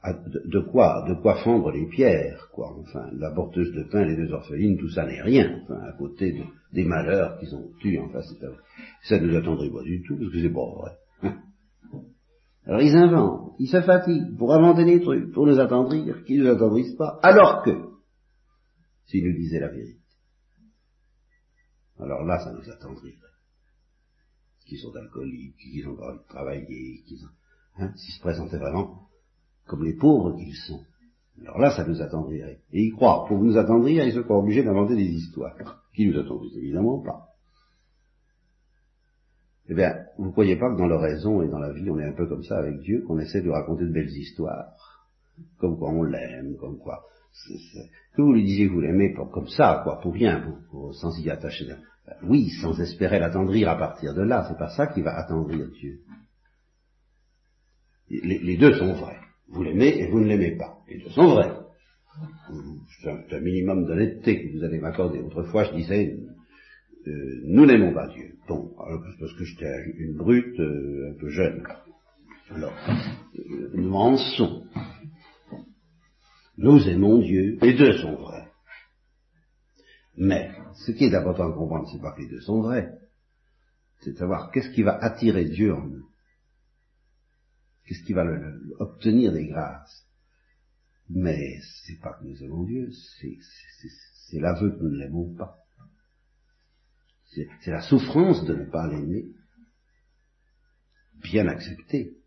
de, 0.05 0.61
quoi, 0.61 1.05
de 1.09 1.15
quoi 1.15 1.43
fendre 1.45 1.71
les 1.71 1.87
pierres, 1.87 2.49
quoi. 2.53 2.75
Enfin, 2.81 3.09
la 3.13 3.31
porteuse 3.31 3.73
de 3.73 3.85
pain, 3.85 4.05
les 4.05 4.17
deux 4.17 4.33
orphelines, 4.33 4.77
tout 4.77 4.89
ça 4.89 5.07
n'est 5.07 5.23
rien, 5.23 5.61
enfin, 5.63 5.81
à 5.81 5.93
côté 5.93 6.43
des 6.73 6.85
malheurs 6.85 7.39
qu'ils 7.39 7.55
ont 7.55 7.71
eus, 7.85 8.01
enfin, 8.01 8.21
ça 9.03 9.21
ne 9.21 9.27
nous 9.27 9.37
attendrait 9.37 9.71
pas 9.71 9.83
du 9.83 10.03
tout, 10.03 10.17
parce 10.19 10.33
que 10.33 10.41
c'est 10.41 10.53
pas 10.53 10.67
vrai. 10.75 10.93
Hein. 11.23 11.39
Alors 12.67 12.81
ils 12.81 12.97
inventent, 12.97 13.55
ils 13.59 13.69
se 13.69 13.81
fatiguent 13.81 14.37
pour 14.37 14.53
inventer 14.53 14.85
des 14.85 15.01
trucs, 15.01 15.33
pour 15.33 15.47
nous 15.47 15.61
attendrir, 15.61 16.25
qui 16.25 16.37
ne 16.37 16.45
nous 16.45 16.51
attendrissent 16.51 16.97
pas, 16.97 17.21
alors 17.23 17.63
que, 17.63 17.71
s'ils 19.07 19.25
nous 19.25 19.37
disaient 19.37 19.61
la 19.61 19.69
vérité, 19.69 20.03
alors 22.03 22.25
là, 22.25 22.39
ça 22.41 22.53
nous 22.53 22.69
attendrirait. 22.69 23.17
Qui 24.67 24.77
sont 24.79 24.95
alcooliques, 24.97 25.57
qui 25.57 25.83
n'ont 25.85 25.97
pas 25.97 26.09
envie 26.09 26.19
de 26.19 26.29
travailler, 26.29 27.03
qui 27.07 27.21
hein, 27.77 27.93
s'ils 27.97 28.15
se 28.15 28.21
présentaient 28.21 28.59
vraiment 28.59 29.09
comme 29.67 29.85
les 29.85 29.95
pauvres 29.95 30.37
qu'ils 30.37 30.55
sont. 30.55 30.81
Alors 31.41 31.59
là, 31.59 31.71
ça 31.75 31.87
nous 31.87 32.01
attendrirait. 32.01 32.61
Et 32.73 32.83
ils 32.83 32.93
croient, 32.93 33.25
pour 33.27 33.39
nous 33.39 33.57
attendrir, 33.57 34.05
ils 34.05 34.13
sont 34.13 34.23
pas 34.23 34.37
obligés 34.37 34.63
d'inventer 34.63 34.95
des 34.95 35.11
histoires. 35.11 35.57
Qui 35.95 36.07
nous 36.07 36.19
attendrissent 36.19 36.57
évidemment 36.57 37.01
pas. 37.01 37.29
Eh 39.69 39.75
bien, 39.75 39.95
vous 40.19 40.27
ne 40.27 40.33
croyez 40.33 40.57
pas 40.57 40.73
que 40.73 40.79
dans 40.79 40.87
l'oraison 40.87 41.43
et 41.43 41.49
dans 41.49 41.59
la 41.59 41.73
vie, 41.73 41.89
on 41.91 41.99
est 41.99 42.05
un 42.05 42.13
peu 42.13 42.27
comme 42.27 42.43
ça 42.43 42.59
avec 42.59 42.81
Dieu, 42.81 43.05
qu'on 43.07 43.19
essaie 43.19 43.43
de 43.43 43.51
raconter 43.51 43.85
de 43.85 43.93
belles 43.93 44.11
histoires, 44.11 45.07
comme 45.59 45.79
quoi 45.79 45.91
on 45.91 46.03
l'aime, 46.03 46.57
comme 46.57 46.79
quoi... 46.79 47.05
Que 48.15 48.21
vous 48.21 48.35
lui 48.35 48.45
disiez 48.45 48.69
que 48.69 48.75
vous 48.75 48.81
l'aimez 48.81 49.15
comme 49.15 49.49
ça, 49.49 49.81
quoi, 49.85 50.01
pour 50.01 50.13
rien, 50.13 50.45
sans 50.93 51.19
y 51.19 51.31
attacher. 51.31 51.67
Ben 51.67 52.17
oui, 52.25 52.51
sans 52.61 52.79
espérer 52.79 53.19
l'attendrir 53.19 53.71
à 53.71 53.77
partir 53.77 54.13
de 54.13 54.23
là, 54.23 54.45
c'est 54.49 54.59
pas 54.59 54.69
ça 54.71 54.89
qui 54.89 55.01
va 55.01 55.17
attendrir 55.17 55.67
Dieu. 55.71 56.01
Les, 58.11 58.59
deux 58.59 58.75
sont 58.75 58.93
vrais. 58.93 59.19
Vous 59.53 59.63
l'aimez 59.63 59.99
et 59.99 60.07
vous 60.09 60.21
ne 60.21 60.27
l'aimez 60.27 60.57
pas. 60.57 60.79
Les 60.89 60.99
deux 60.99 61.11
sont 61.11 61.35
vrais. 61.35 61.53
C'est 63.03 63.11
un, 63.11 63.41
minimum 63.41 63.87
d'honnêteté 63.87 64.43
que 64.43 64.57
vous 64.57 64.65
allez 64.65 64.79
m'accorder. 64.79 65.21
Autrefois, 65.21 65.65
je 65.65 65.75
disais, 65.75 66.17
euh, 67.07 67.41
nous 67.45 67.67
n'aimons 67.67 67.93
pas 67.93 68.09
Dieu. 68.09 68.35
Bon, 68.49 68.75
parce 68.77 69.33
que 69.35 69.45
j'étais 69.45 69.71
une 69.99 70.17
brute, 70.17 70.59
euh, 70.59 71.13
un 71.13 71.19
peu 71.19 71.29
jeune. 71.29 71.63
Alors, 72.51 72.73
euh, 73.39 73.71
nous 73.75 73.89
mençons. 73.89 74.65
Nous 76.59 76.89
aimons 76.89 77.19
Dieu, 77.19 77.59
les 77.61 77.75
deux 77.75 77.99
sont 77.99 78.15
vrais. 78.15 78.49
Mais, 80.17 80.51
ce 80.87 80.93
qui 80.93 81.05
est 81.05 81.15
important 81.15 81.49
de 81.49 81.55
comprendre, 81.55 81.89
c'est 81.91 82.01
pas 82.01 82.13
que 82.13 82.23
les 82.23 82.29
deux 82.29 82.41
sont 82.41 82.61
vrais. 82.63 82.91
C'est 84.01 84.13
de 84.13 84.19
savoir 84.19 84.51
qu'est-ce 84.51 84.71
qui 84.71 84.83
va 84.83 84.97
attirer 84.97 85.47
Dieu 85.47 85.75
en 85.75 85.87
nous. 85.87 86.12
Qu'est-ce 87.87 88.03
qui 88.05 88.13
va 88.13 88.25
obtenir 88.79 89.33
des 89.33 89.47
grâces? 89.47 90.07
Mais 91.11 91.59
c'est 91.85 92.01
pas 92.01 92.15
que 92.15 92.25
nous 92.25 92.43
aimons 92.43 92.65
Dieu, 92.65 92.89
c'est 93.21 94.41
l'aveu 94.41 94.71
que 94.71 94.83
nous 94.83 94.91
ne 94.91 94.99
l'aimons 94.99 95.35
pas. 95.35 95.59
C'est 97.61 97.71
la 97.71 97.81
souffrance 97.81 98.45
de 98.45 98.55
ne 98.55 98.65
pas 98.67 98.87
l'aimer, 98.87 99.25
bien 101.23 101.47
acceptée. 101.49 102.19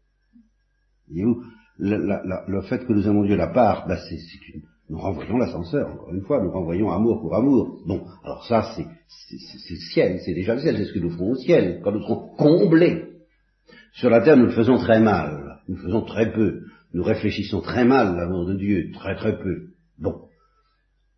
Le, 1.77 2.61
fait 2.63 2.85
que 2.85 2.93
nous 2.93 3.07
aimons 3.07 3.23
Dieu 3.23 3.35
la 3.35 3.47
part, 3.47 3.87
ben 3.87 3.97
c'est 3.97 4.17
une, 4.53 4.63
nous 4.89 4.99
renvoyons 4.99 5.37
l'ascenseur, 5.37 5.89
encore 5.91 6.13
une 6.13 6.21
fois, 6.21 6.43
nous 6.43 6.51
renvoyons 6.51 6.91
amour 6.91 7.21
pour 7.21 7.35
amour. 7.35 7.81
Bon, 7.85 8.05
alors 8.23 8.45
ça, 8.45 8.73
c'est 8.75 8.85
le 8.85 9.75
ciel, 9.77 10.19
c'est 10.23 10.33
déjà 10.33 10.55
le 10.55 10.61
ciel, 10.61 10.77
c'est 10.77 10.85
ce 10.85 10.93
que 10.93 10.99
nous 10.99 11.11
ferons 11.11 11.31
au 11.31 11.35
ciel, 11.35 11.81
quand 11.83 11.91
nous 11.91 12.01
serons 12.01 12.35
comblés. 12.35 13.13
Sur 13.93 14.09
la 14.09 14.21
terre, 14.21 14.37
nous 14.37 14.45
le 14.45 14.51
faisons 14.51 14.77
très 14.77 14.99
mal, 14.99 15.44
nous 15.67 15.77
faisons 15.77 16.01
très 16.03 16.31
peu, 16.31 16.61
nous 16.93 17.03
réfléchissons 17.03 17.61
très 17.61 17.85
mal 17.85 18.15
l'amour 18.15 18.45
de 18.45 18.55
Dieu, 18.55 18.91
très 18.93 19.15
très 19.15 19.37
peu. 19.37 19.67
Bon, 19.97 20.21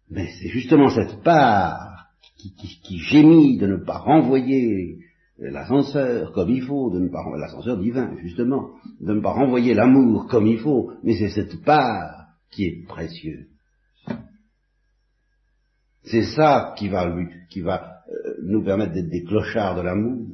mais 0.10 0.28
c'est 0.40 0.50
justement 0.50 0.90
cette 0.90 1.22
part 1.24 2.08
qui, 2.38 3.00
gémit 3.00 3.58
de 3.58 3.68
ne 3.68 3.78
pas 3.78 3.98
renvoyer 3.98 5.00
l'ascenseur 5.38 6.32
comme 6.32 6.50
il 6.50 6.62
faut, 6.62 6.92
de 6.92 7.00
ne 7.00 7.10
pas 7.10 7.24
l'ascenseur 7.38 7.78
divin 7.78 8.16
justement, 8.22 8.72
de 9.02 9.14
ne 9.14 9.22
pas 9.22 9.32
renvoyer 9.32 9.74
l'amour 9.74 10.28
comme 10.28 10.48
il 10.48 10.60
faut, 10.60 10.92
mais 11.04 11.16
c'est 11.18 11.30
cette 11.30 11.64
part 11.64 12.28
qui 12.52 12.66
est 12.66 12.86
précieuse. 12.88 13.48
C'est 16.04 16.24
ça 16.24 16.74
qui 16.78 16.88
va, 16.88 17.14
qui 17.50 17.62
va 17.62 17.98
euh, 18.10 18.36
nous 18.44 18.64
permettre 18.64 18.94
d'être 18.94 19.10
des 19.10 19.24
clochards 19.24 19.76
de 19.76 19.82
l'amour. 19.82 20.26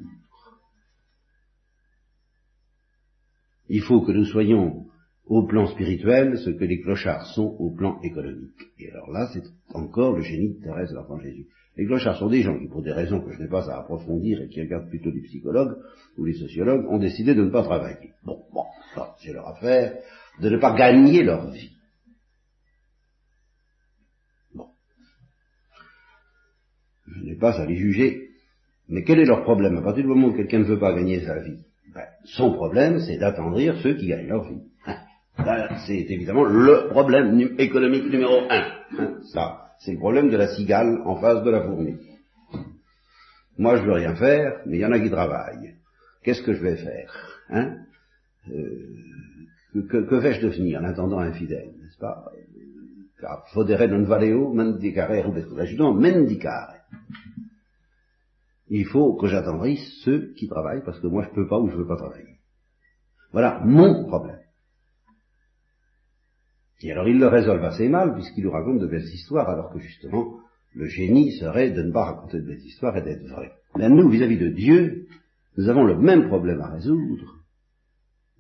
Il 3.76 3.82
faut 3.82 4.02
que 4.02 4.12
nous 4.12 4.26
soyons 4.26 4.86
au 5.26 5.48
plan 5.48 5.66
spirituel 5.66 6.38
ce 6.38 6.52
que 6.52 6.64
les 6.64 6.80
clochards 6.80 7.26
sont 7.34 7.56
au 7.58 7.72
plan 7.72 8.00
économique. 8.04 8.62
Et 8.78 8.92
alors 8.92 9.10
là, 9.10 9.28
c'est 9.34 9.42
encore 9.74 10.16
le 10.16 10.22
génie 10.22 10.54
de 10.54 10.64
Thérèse 10.64 10.92
de 10.92 10.96
l'Enfant 10.96 11.18
Jésus. 11.18 11.48
Les 11.76 11.88
clochards 11.88 12.20
sont 12.20 12.30
des 12.30 12.44
gens 12.44 12.60
qui, 12.60 12.68
pour 12.68 12.84
des 12.84 12.92
raisons 12.92 13.20
que 13.20 13.32
je 13.32 13.40
n'ai 13.42 13.48
pas 13.48 13.68
à 13.72 13.80
approfondir 13.80 14.40
et 14.42 14.48
qui 14.50 14.62
regardent 14.62 14.90
plutôt 14.90 15.10
les 15.10 15.22
psychologues 15.22 15.76
ou 16.20 16.26
les 16.26 16.36
sociologues, 16.36 16.86
ont 16.88 17.00
décidé 17.00 17.34
de 17.34 17.46
ne 17.46 17.50
pas 17.50 17.64
travailler. 17.64 18.12
Bon, 18.24 18.44
bon, 18.54 18.66
c'est 19.24 19.34
leur 19.34 19.48
affaire, 19.48 19.98
de 20.40 20.50
ne 20.52 20.58
pas 20.58 20.78
gagner 20.78 21.24
leur 21.24 21.50
vie. 21.50 21.72
Bon. 24.54 24.68
Je 27.08 27.24
n'ai 27.24 27.38
pas 27.38 27.60
à 27.60 27.66
les 27.66 27.78
juger. 27.78 28.30
Mais 28.88 29.04
quel 29.04 29.18
est 29.18 29.26
leur 29.26 29.42
problème? 29.42 29.78
À 29.78 29.82
partir 29.82 30.04
du 30.04 30.10
moment 30.10 30.28
où 30.28 30.36
quelqu'un 30.36 30.60
ne 30.60 30.66
veut 30.66 30.80
pas 30.80 30.94
gagner 30.94 31.22
sa 31.22 31.40
vie, 31.40 31.58
son 32.26 32.54
problème, 32.54 33.00
c'est 33.00 33.18
d'attendrir 33.18 33.76
ceux 33.82 33.96
qui 33.96 34.08
gagnent 34.08 34.28
leur 34.28 34.44
vie. 34.48 34.62
c'est 35.86 36.06
évidemment 36.10 36.44
le 36.44 36.90
problème 36.90 37.40
économique 37.58 38.10
numéro 38.10 38.42
un. 38.50 39.22
Ça, 39.34 39.72
c'est 39.80 39.94
le 39.94 40.00
problème 40.00 40.30
de 40.30 40.38
la 40.38 40.48
cigale 40.48 41.02
en 41.06 41.16
face 41.18 41.44
de 41.44 41.50
la 41.50 41.62
fourmi. 41.62 41.98
Moi, 43.58 43.78
je 43.78 43.84
veux 43.84 43.94
rien 43.94 44.16
faire, 44.16 44.62
mais 44.66 44.78
il 44.78 44.82
y 44.82 44.86
en 44.86 44.92
a 44.92 45.00
qui 45.00 45.10
travaillent. 45.10 45.76
Qu'est-ce 46.24 46.42
que 46.42 46.54
je 46.54 46.62
vais 46.62 46.78
faire 46.78 47.12
hein? 47.50 47.78
Euh, 48.50 48.94
Que, 49.74 50.16
vais-je 50.16 50.42
devenir 50.42 50.82
en 50.82 50.84
attendant 50.84 51.20
infidèle, 51.20 51.74
n'est-ce 51.82 51.98
pas? 51.98 52.32
Car 53.20 53.48
fodere 53.54 53.88
non 53.88 54.04
valeo 54.04 54.54
mendicare 54.54 55.24
mendicare. 55.26 56.76
Il 58.68 58.86
faut 58.86 59.16
que 59.16 59.28
j'attendrisse 59.28 60.02
ceux 60.04 60.34
qui 60.34 60.48
travaillent, 60.48 60.84
parce 60.84 61.00
que 61.00 61.08
moi 61.08 61.24
je 61.24 61.36
peux 61.36 61.48
pas 61.48 61.60
ou 61.60 61.70
je 61.70 61.76
veux 61.76 61.88
pas 61.88 61.98
travailler. 61.98 62.40
Voilà 63.32 63.62
mon 63.64 64.06
problème. 64.06 64.40
Et 66.82 66.92
alors 66.92 67.08
il 67.08 67.18
le 67.18 67.28
résolve 67.28 67.64
assez 67.64 67.88
mal, 67.88 68.14
puisqu'il 68.14 68.44
nous 68.44 68.52
raconte 68.52 68.80
de 68.80 68.88
belles 68.88 69.04
histoires, 69.04 69.50
alors 69.50 69.72
que 69.72 69.80
justement, 69.80 70.40
le 70.74 70.86
génie 70.88 71.32
serait 71.40 71.72
de 71.72 71.82
ne 71.82 71.92
pas 71.92 72.06
raconter 72.06 72.40
de 72.40 72.48
belles 72.48 72.66
histoires 72.66 72.98
et 72.98 73.02
d'être 73.02 73.28
vrai. 73.28 73.54
Mais 73.76 73.90
nous, 73.90 74.10
vis-à-vis 74.10 74.38
de 74.38 74.50
Dieu, 74.50 75.08
nous 75.58 75.70
avons 75.70 75.84
le 75.84 75.98
même 75.98 76.28
problème 76.28 76.62
à 76.62 76.70
résoudre. 76.70 77.40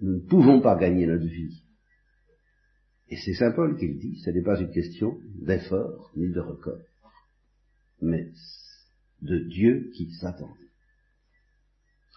Nous 0.01 0.15
ne 0.15 0.27
pouvons 0.27 0.61
pas 0.61 0.75
gagner 0.75 1.05
notre 1.05 1.25
vie. 1.25 1.63
Et 3.09 3.17
c'est 3.17 3.33
Saint 3.33 3.51
Paul 3.51 3.77
qui 3.77 3.93
dit, 3.95 4.19
ce 4.23 4.31
n'est 4.31 4.41
pas 4.41 4.59
une 4.59 4.71
question 4.71 5.17
d'effort 5.35 6.11
ni 6.15 6.31
de 6.31 6.39
record, 6.39 6.79
mais 8.01 8.31
de 9.23 9.39
Dieu 9.39 9.89
qui 9.95 10.11
s'attend. 10.11 10.49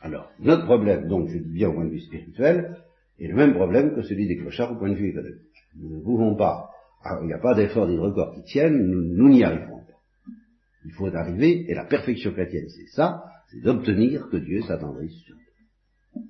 Alors, 0.03 0.31
notre 0.39 0.65
problème, 0.65 1.09
donc 1.09 1.29
je 1.29 1.39
dis 1.39 1.53
bien 1.53 1.71
au 1.71 1.75
point 1.75 1.85
de 1.85 1.91
vue 1.91 2.01
spirituel, 2.01 2.77
est 3.19 3.29
le 3.29 3.35
même 3.35 3.55
problème 3.55 3.95
que 3.95 4.03
celui 4.03 4.27
des 4.27 4.37
clochards 4.37 4.73
au 4.73 4.77
point 4.77 4.91
de 4.91 4.95
vue 4.95 5.09
économique. 5.09 5.41
Nous 5.77 5.99
ne 5.99 6.03
pouvons 6.03 6.37
pas, 6.37 6.71
ah, 7.03 7.19
il 7.23 7.27
n'y 7.27 7.33
a 7.33 7.39
pas 7.39 7.55
d'effort 7.55 7.89
ni 7.89 7.97
de 7.97 8.01
record 8.01 8.35
qui 8.35 8.43
tiennent, 8.45 8.79
nous 8.79 9.29
n'y 9.29 9.43
arriverons 9.43 9.85
pas. 9.85 10.33
Il 10.85 10.93
faut 10.93 11.15
arriver, 11.15 11.71
et 11.71 11.75
la 11.75 11.85
perfection 11.85 12.33
chrétienne, 12.33 12.69
c'est 12.69 12.89
ça, 12.95 13.25
c'est 13.51 13.61
d'obtenir 13.61 14.29
que 14.29 14.37
Dieu 14.37 14.61
s'attendrisse 14.63 15.17
sur 15.23 15.35
nous. 15.35 16.29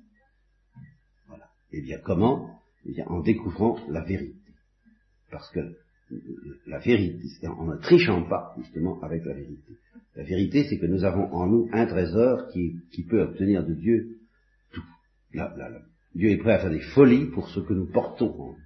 Voilà. 1.27 1.45
Eh 1.71 1.81
bien 1.81 1.99
comment? 2.03 2.61
Eh 2.85 2.93
bien 2.93 3.05
en 3.07 3.21
découvrant 3.21 3.77
la 3.89 4.03
vérité. 4.03 4.39
Parce 5.29 5.49
que 5.51 5.59
la 6.67 6.79
vérité, 6.79 7.47
en 7.47 7.65
ne 7.65 7.77
trichant 7.77 8.23
pas 8.23 8.53
justement 8.57 9.01
avec 9.01 9.25
la 9.25 9.33
vérité. 9.33 9.73
La 10.15 10.23
vérité, 10.23 10.65
c'est 10.69 10.77
que 10.77 10.85
nous 10.85 11.03
avons 11.03 11.31
en 11.33 11.47
nous 11.47 11.69
un 11.73 11.85
trésor 11.85 12.47
qui, 12.49 13.03
peut 13.09 13.21
obtenir 13.21 13.65
de 13.65 13.73
Dieu 13.73 14.19
tout. 14.71 14.83
Dieu 16.15 16.31
est 16.31 16.37
prêt 16.37 16.53
à 16.53 16.59
faire 16.59 16.71
des 16.71 16.79
folies 16.79 17.25
pour 17.25 17.49
ce 17.49 17.59
que 17.59 17.73
nous 17.73 17.91
portons 17.91 18.33
en 18.39 18.47
nous. 18.51 18.57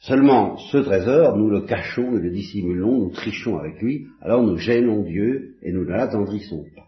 Seulement, 0.00 0.56
ce 0.56 0.78
trésor, 0.78 1.36
nous 1.36 1.50
le 1.50 1.62
cachons, 1.62 2.16
et 2.16 2.20
le 2.20 2.30
dissimulons, 2.30 2.98
nous 2.98 3.10
trichons 3.10 3.58
avec 3.58 3.82
lui, 3.82 4.06
alors 4.22 4.42
nous 4.42 4.56
gênons 4.56 5.02
Dieu 5.02 5.56
et 5.60 5.72
nous 5.72 5.84
ne 5.84 5.90
l'attendrissons 5.90 6.64
pas. 6.74 6.86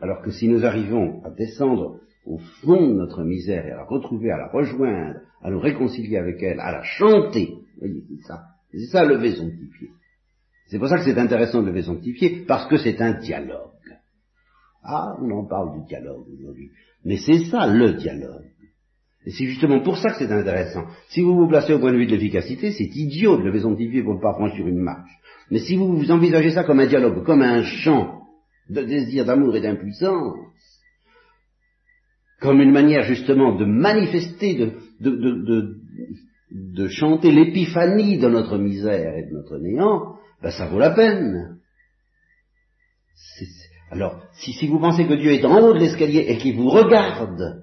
Alors 0.00 0.22
que 0.22 0.30
si 0.30 0.48
nous 0.48 0.64
arrivons 0.64 1.22
à 1.24 1.30
descendre 1.30 2.00
au 2.26 2.38
fond 2.62 2.88
de 2.88 2.94
notre 2.94 3.24
misère 3.24 3.66
et 3.66 3.72
à 3.72 3.76
la 3.76 3.84
retrouver, 3.84 4.30
à 4.30 4.36
la 4.36 4.48
rejoindre, 4.48 5.20
à 5.42 5.50
nous 5.50 5.60
réconcilier 5.60 6.18
avec 6.18 6.42
elle, 6.42 6.60
à 6.60 6.72
la 6.72 6.82
chanter, 6.82 7.54
voyez, 7.78 8.02
c'est 8.08 8.26
ça, 8.26 8.44
c'est 8.70 8.86
ça 8.86 9.04
lever 9.04 9.32
son 9.32 9.48
pied. 9.48 9.90
C'est 10.68 10.78
pour 10.78 10.88
ça 10.88 10.98
que 10.98 11.04
c'est 11.04 11.18
intéressant 11.18 11.62
de 11.62 11.68
lever 11.68 11.82
son 11.82 12.00
parce 12.46 12.68
que 12.68 12.76
c'est 12.76 13.00
un 13.00 13.14
dialogue. 13.18 13.70
Ah, 14.82 15.16
on 15.20 15.30
en 15.32 15.44
parle 15.44 15.80
du 15.80 15.86
dialogue 15.86 16.26
aujourd'hui. 16.32 16.70
Mais 17.04 17.16
c'est 17.16 17.44
ça 17.46 17.66
le 17.66 17.94
dialogue. 17.94 18.50
Et 19.26 19.30
c'est 19.30 19.46
justement 19.46 19.80
pour 19.80 19.98
ça 19.98 20.10
que 20.10 20.18
c'est 20.18 20.32
intéressant. 20.32 20.84
Si 21.08 21.20
vous 21.20 21.34
vous 21.34 21.48
placez 21.48 21.74
au 21.74 21.78
point 21.78 21.92
de 21.92 21.98
vue 21.98 22.06
de 22.06 22.12
l'efficacité, 22.12 22.72
c'est 22.72 22.84
idiot 22.84 23.36
de 23.36 23.42
lever 23.42 23.60
son 23.60 23.74
pied 23.74 24.02
pour 24.02 24.14
ne 24.14 24.20
pas 24.20 24.32
franchir 24.32 24.66
une 24.66 24.78
marche. 24.78 25.10
Mais 25.50 25.58
si 25.58 25.76
vous 25.76 25.94
vous 25.94 26.10
envisagez 26.10 26.52
ça 26.52 26.64
comme 26.64 26.80
un 26.80 26.86
dialogue, 26.86 27.24
comme 27.24 27.42
un 27.42 27.62
chant 27.62 28.22
de 28.70 28.82
désir, 28.82 29.24
d'amour 29.26 29.54
et 29.56 29.60
d'impuissance, 29.60 30.36
comme 32.40 32.60
une 32.60 32.72
manière 32.72 33.04
justement 33.04 33.56
de 33.56 33.64
manifester, 33.64 34.54
de, 34.54 34.72
de, 35.00 35.10
de, 35.10 35.74
de 36.50 36.88
chanter 36.88 37.30
l'épiphanie 37.30 38.18
de 38.18 38.28
notre 38.28 38.58
misère 38.58 39.14
et 39.16 39.28
de 39.28 39.34
notre 39.34 39.58
néant, 39.58 40.16
ben 40.42 40.50
ça 40.50 40.66
vaut 40.66 40.78
la 40.78 40.90
peine. 40.90 41.58
Alors, 43.90 44.22
si, 44.32 44.52
si 44.52 44.68
vous 44.68 44.78
pensez 44.78 45.06
que 45.06 45.14
Dieu 45.14 45.32
est 45.32 45.44
en 45.44 45.60
haut 45.60 45.74
de 45.74 45.80
l'escalier 45.80 46.24
et 46.28 46.38
qu'il 46.38 46.56
vous 46.56 46.70
regarde, 46.70 47.62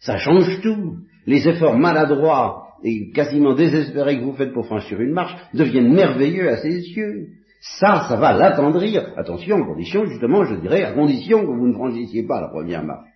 ça 0.00 0.16
change 0.18 0.60
tout. 0.62 0.96
Les 1.26 1.46
efforts 1.48 1.78
maladroits 1.78 2.66
et 2.82 3.12
quasiment 3.12 3.54
désespérés 3.54 4.18
que 4.18 4.24
vous 4.24 4.34
faites 4.34 4.52
pour 4.52 4.66
franchir 4.66 5.00
une 5.00 5.12
marche 5.12 5.36
deviennent 5.54 5.92
merveilleux 5.92 6.48
à 6.48 6.56
ses 6.56 6.80
yeux. 6.80 7.28
Ça, 7.60 8.06
ça 8.08 8.16
va 8.16 8.32
l'attendrir, 8.32 9.12
attention, 9.16 9.62
à 9.62 9.66
condition, 9.66 10.04
justement, 10.06 10.44
je 10.44 10.56
dirais, 10.56 10.82
à 10.82 10.92
condition 10.92 11.42
que 11.42 11.52
vous 11.52 11.68
ne 11.68 11.74
franchissiez 11.74 12.26
pas 12.26 12.40
la 12.40 12.48
première 12.48 12.82
marche, 12.82 13.08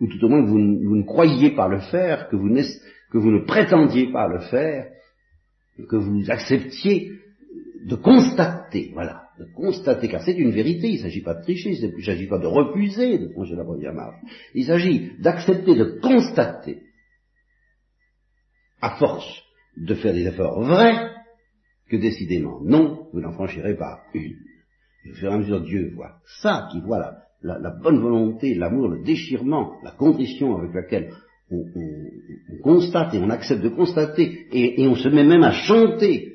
ou 0.00 0.06
tout 0.06 0.24
au 0.24 0.28
moins 0.28 0.44
vous, 0.44 0.58
ne 0.58 1.02
croyiez 1.02 1.50
pas 1.50 1.68
le 1.68 1.80
faire, 1.80 2.28
que 2.28 2.36
vous, 2.36 2.48
vous 2.48 3.30
ne 3.30 3.44
prétendiez 3.44 4.10
pas 4.12 4.28
le 4.28 4.40
faire, 4.40 4.90
que 5.88 5.96
vous 5.96 6.30
acceptiez 6.30 7.12
de 7.84 7.96
constater, 7.96 8.90
voilà, 8.94 9.24
de 9.38 9.44
constater, 9.54 10.08
car 10.08 10.22
c'est 10.22 10.36
une 10.36 10.52
vérité, 10.52 10.88
il 10.88 10.96
ne 10.96 11.02
s'agit 11.02 11.22
pas 11.22 11.34
de 11.34 11.42
tricher, 11.42 11.70
il 11.70 11.96
ne 11.96 12.02
s'agit 12.02 12.26
pas 12.26 12.38
de 12.38 12.46
refuser 12.46 13.18
de 13.18 13.28
franchir 13.28 13.56
la 13.56 13.64
première 13.64 13.92
marche, 13.92 14.16
il 14.54 14.64
s'agit 14.64 15.12
d'accepter 15.20 15.74
de 15.74 15.98
constater, 16.00 16.82
à 18.80 18.96
force 18.96 19.42
de 19.76 19.94
faire 19.94 20.14
des 20.14 20.26
efforts 20.26 20.62
vrais, 20.62 21.10
que 21.88 21.96
décidément, 21.96 22.60
non, 22.62 23.08
vous 23.12 23.20
n'en 23.20 23.32
franchirez 23.32 23.76
pas 23.76 24.02
une. 24.14 24.36
Et 25.04 25.10
au 25.10 25.14
fur 25.14 25.30
et 25.30 25.34
à 25.34 25.38
mesure, 25.38 25.60
Dieu 25.62 25.92
voit 25.94 26.16
ça, 26.40 26.68
qui 26.72 26.80
voit 26.80 26.98
la, 26.98 27.24
bonne 27.82 28.00
volonté, 28.00 28.54
l'amour, 28.54 28.88
le 28.88 29.02
déchirement, 29.02 29.80
la 29.82 29.92
contrition 29.92 30.56
avec 30.56 30.74
laquelle 30.74 31.12
on, 31.50 31.64
constate 32.62 33.14
et 33.14 33.18
on 33.18 33.30
accepte 33.30 33.62
de 33.62 33.68
constater, 33.68 34.46
et, 34.52 34.86
on 34.86 34.94
se 34.94 35.08
met 35.08 35.24
même 35.24 35.42
à 35.42 35.52
chanter. 35.52 36.32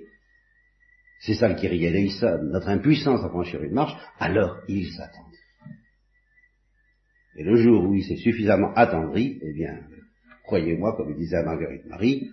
C'est 1.22 1.34
ça 1.34 1.54
Kyrie 1.54 1.86
eleison, 1.86 2.40
notre 2.44 2.70
impuissance 2.70 3.24
à 3.24 3.30
franchir 3.30 3.62
une 3.64 3.74
marche, 3.74 3.96
alors 4.20 4.58
il 4.68 4.86
s'attend. 4.88 5.26
Et 7.38 7.44
le 7.44 7.56
jour 7.56 7.86
où 7.86 7.96
il 7.96 8.04
s'est 8.04 8.18
suffisamment 8.18 8.74
attendri, 8.76 9.40
eh 9.42 9.54
bien, 9.54 9.80
croyez-moi, 10.46 10.96
comme 10.96 11.16
disait 11.16 11.38
à 11.38 11.44
Marguerite 11.44 11.86
Marie, 11.86 12.30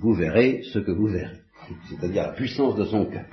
vous 0.00 0.14
verrez 0.14 0.62
ce 0.72 0.78
que 0.78 0.92
vous 0.92 1.06
verrez 1.06 1.40
c'est-à-dire 1.88 2.22
la 2.22 2.32
puissance 2.32 2.76
de 2.76 2.84
son 2.84 3.06
cœur. 3.06 3.26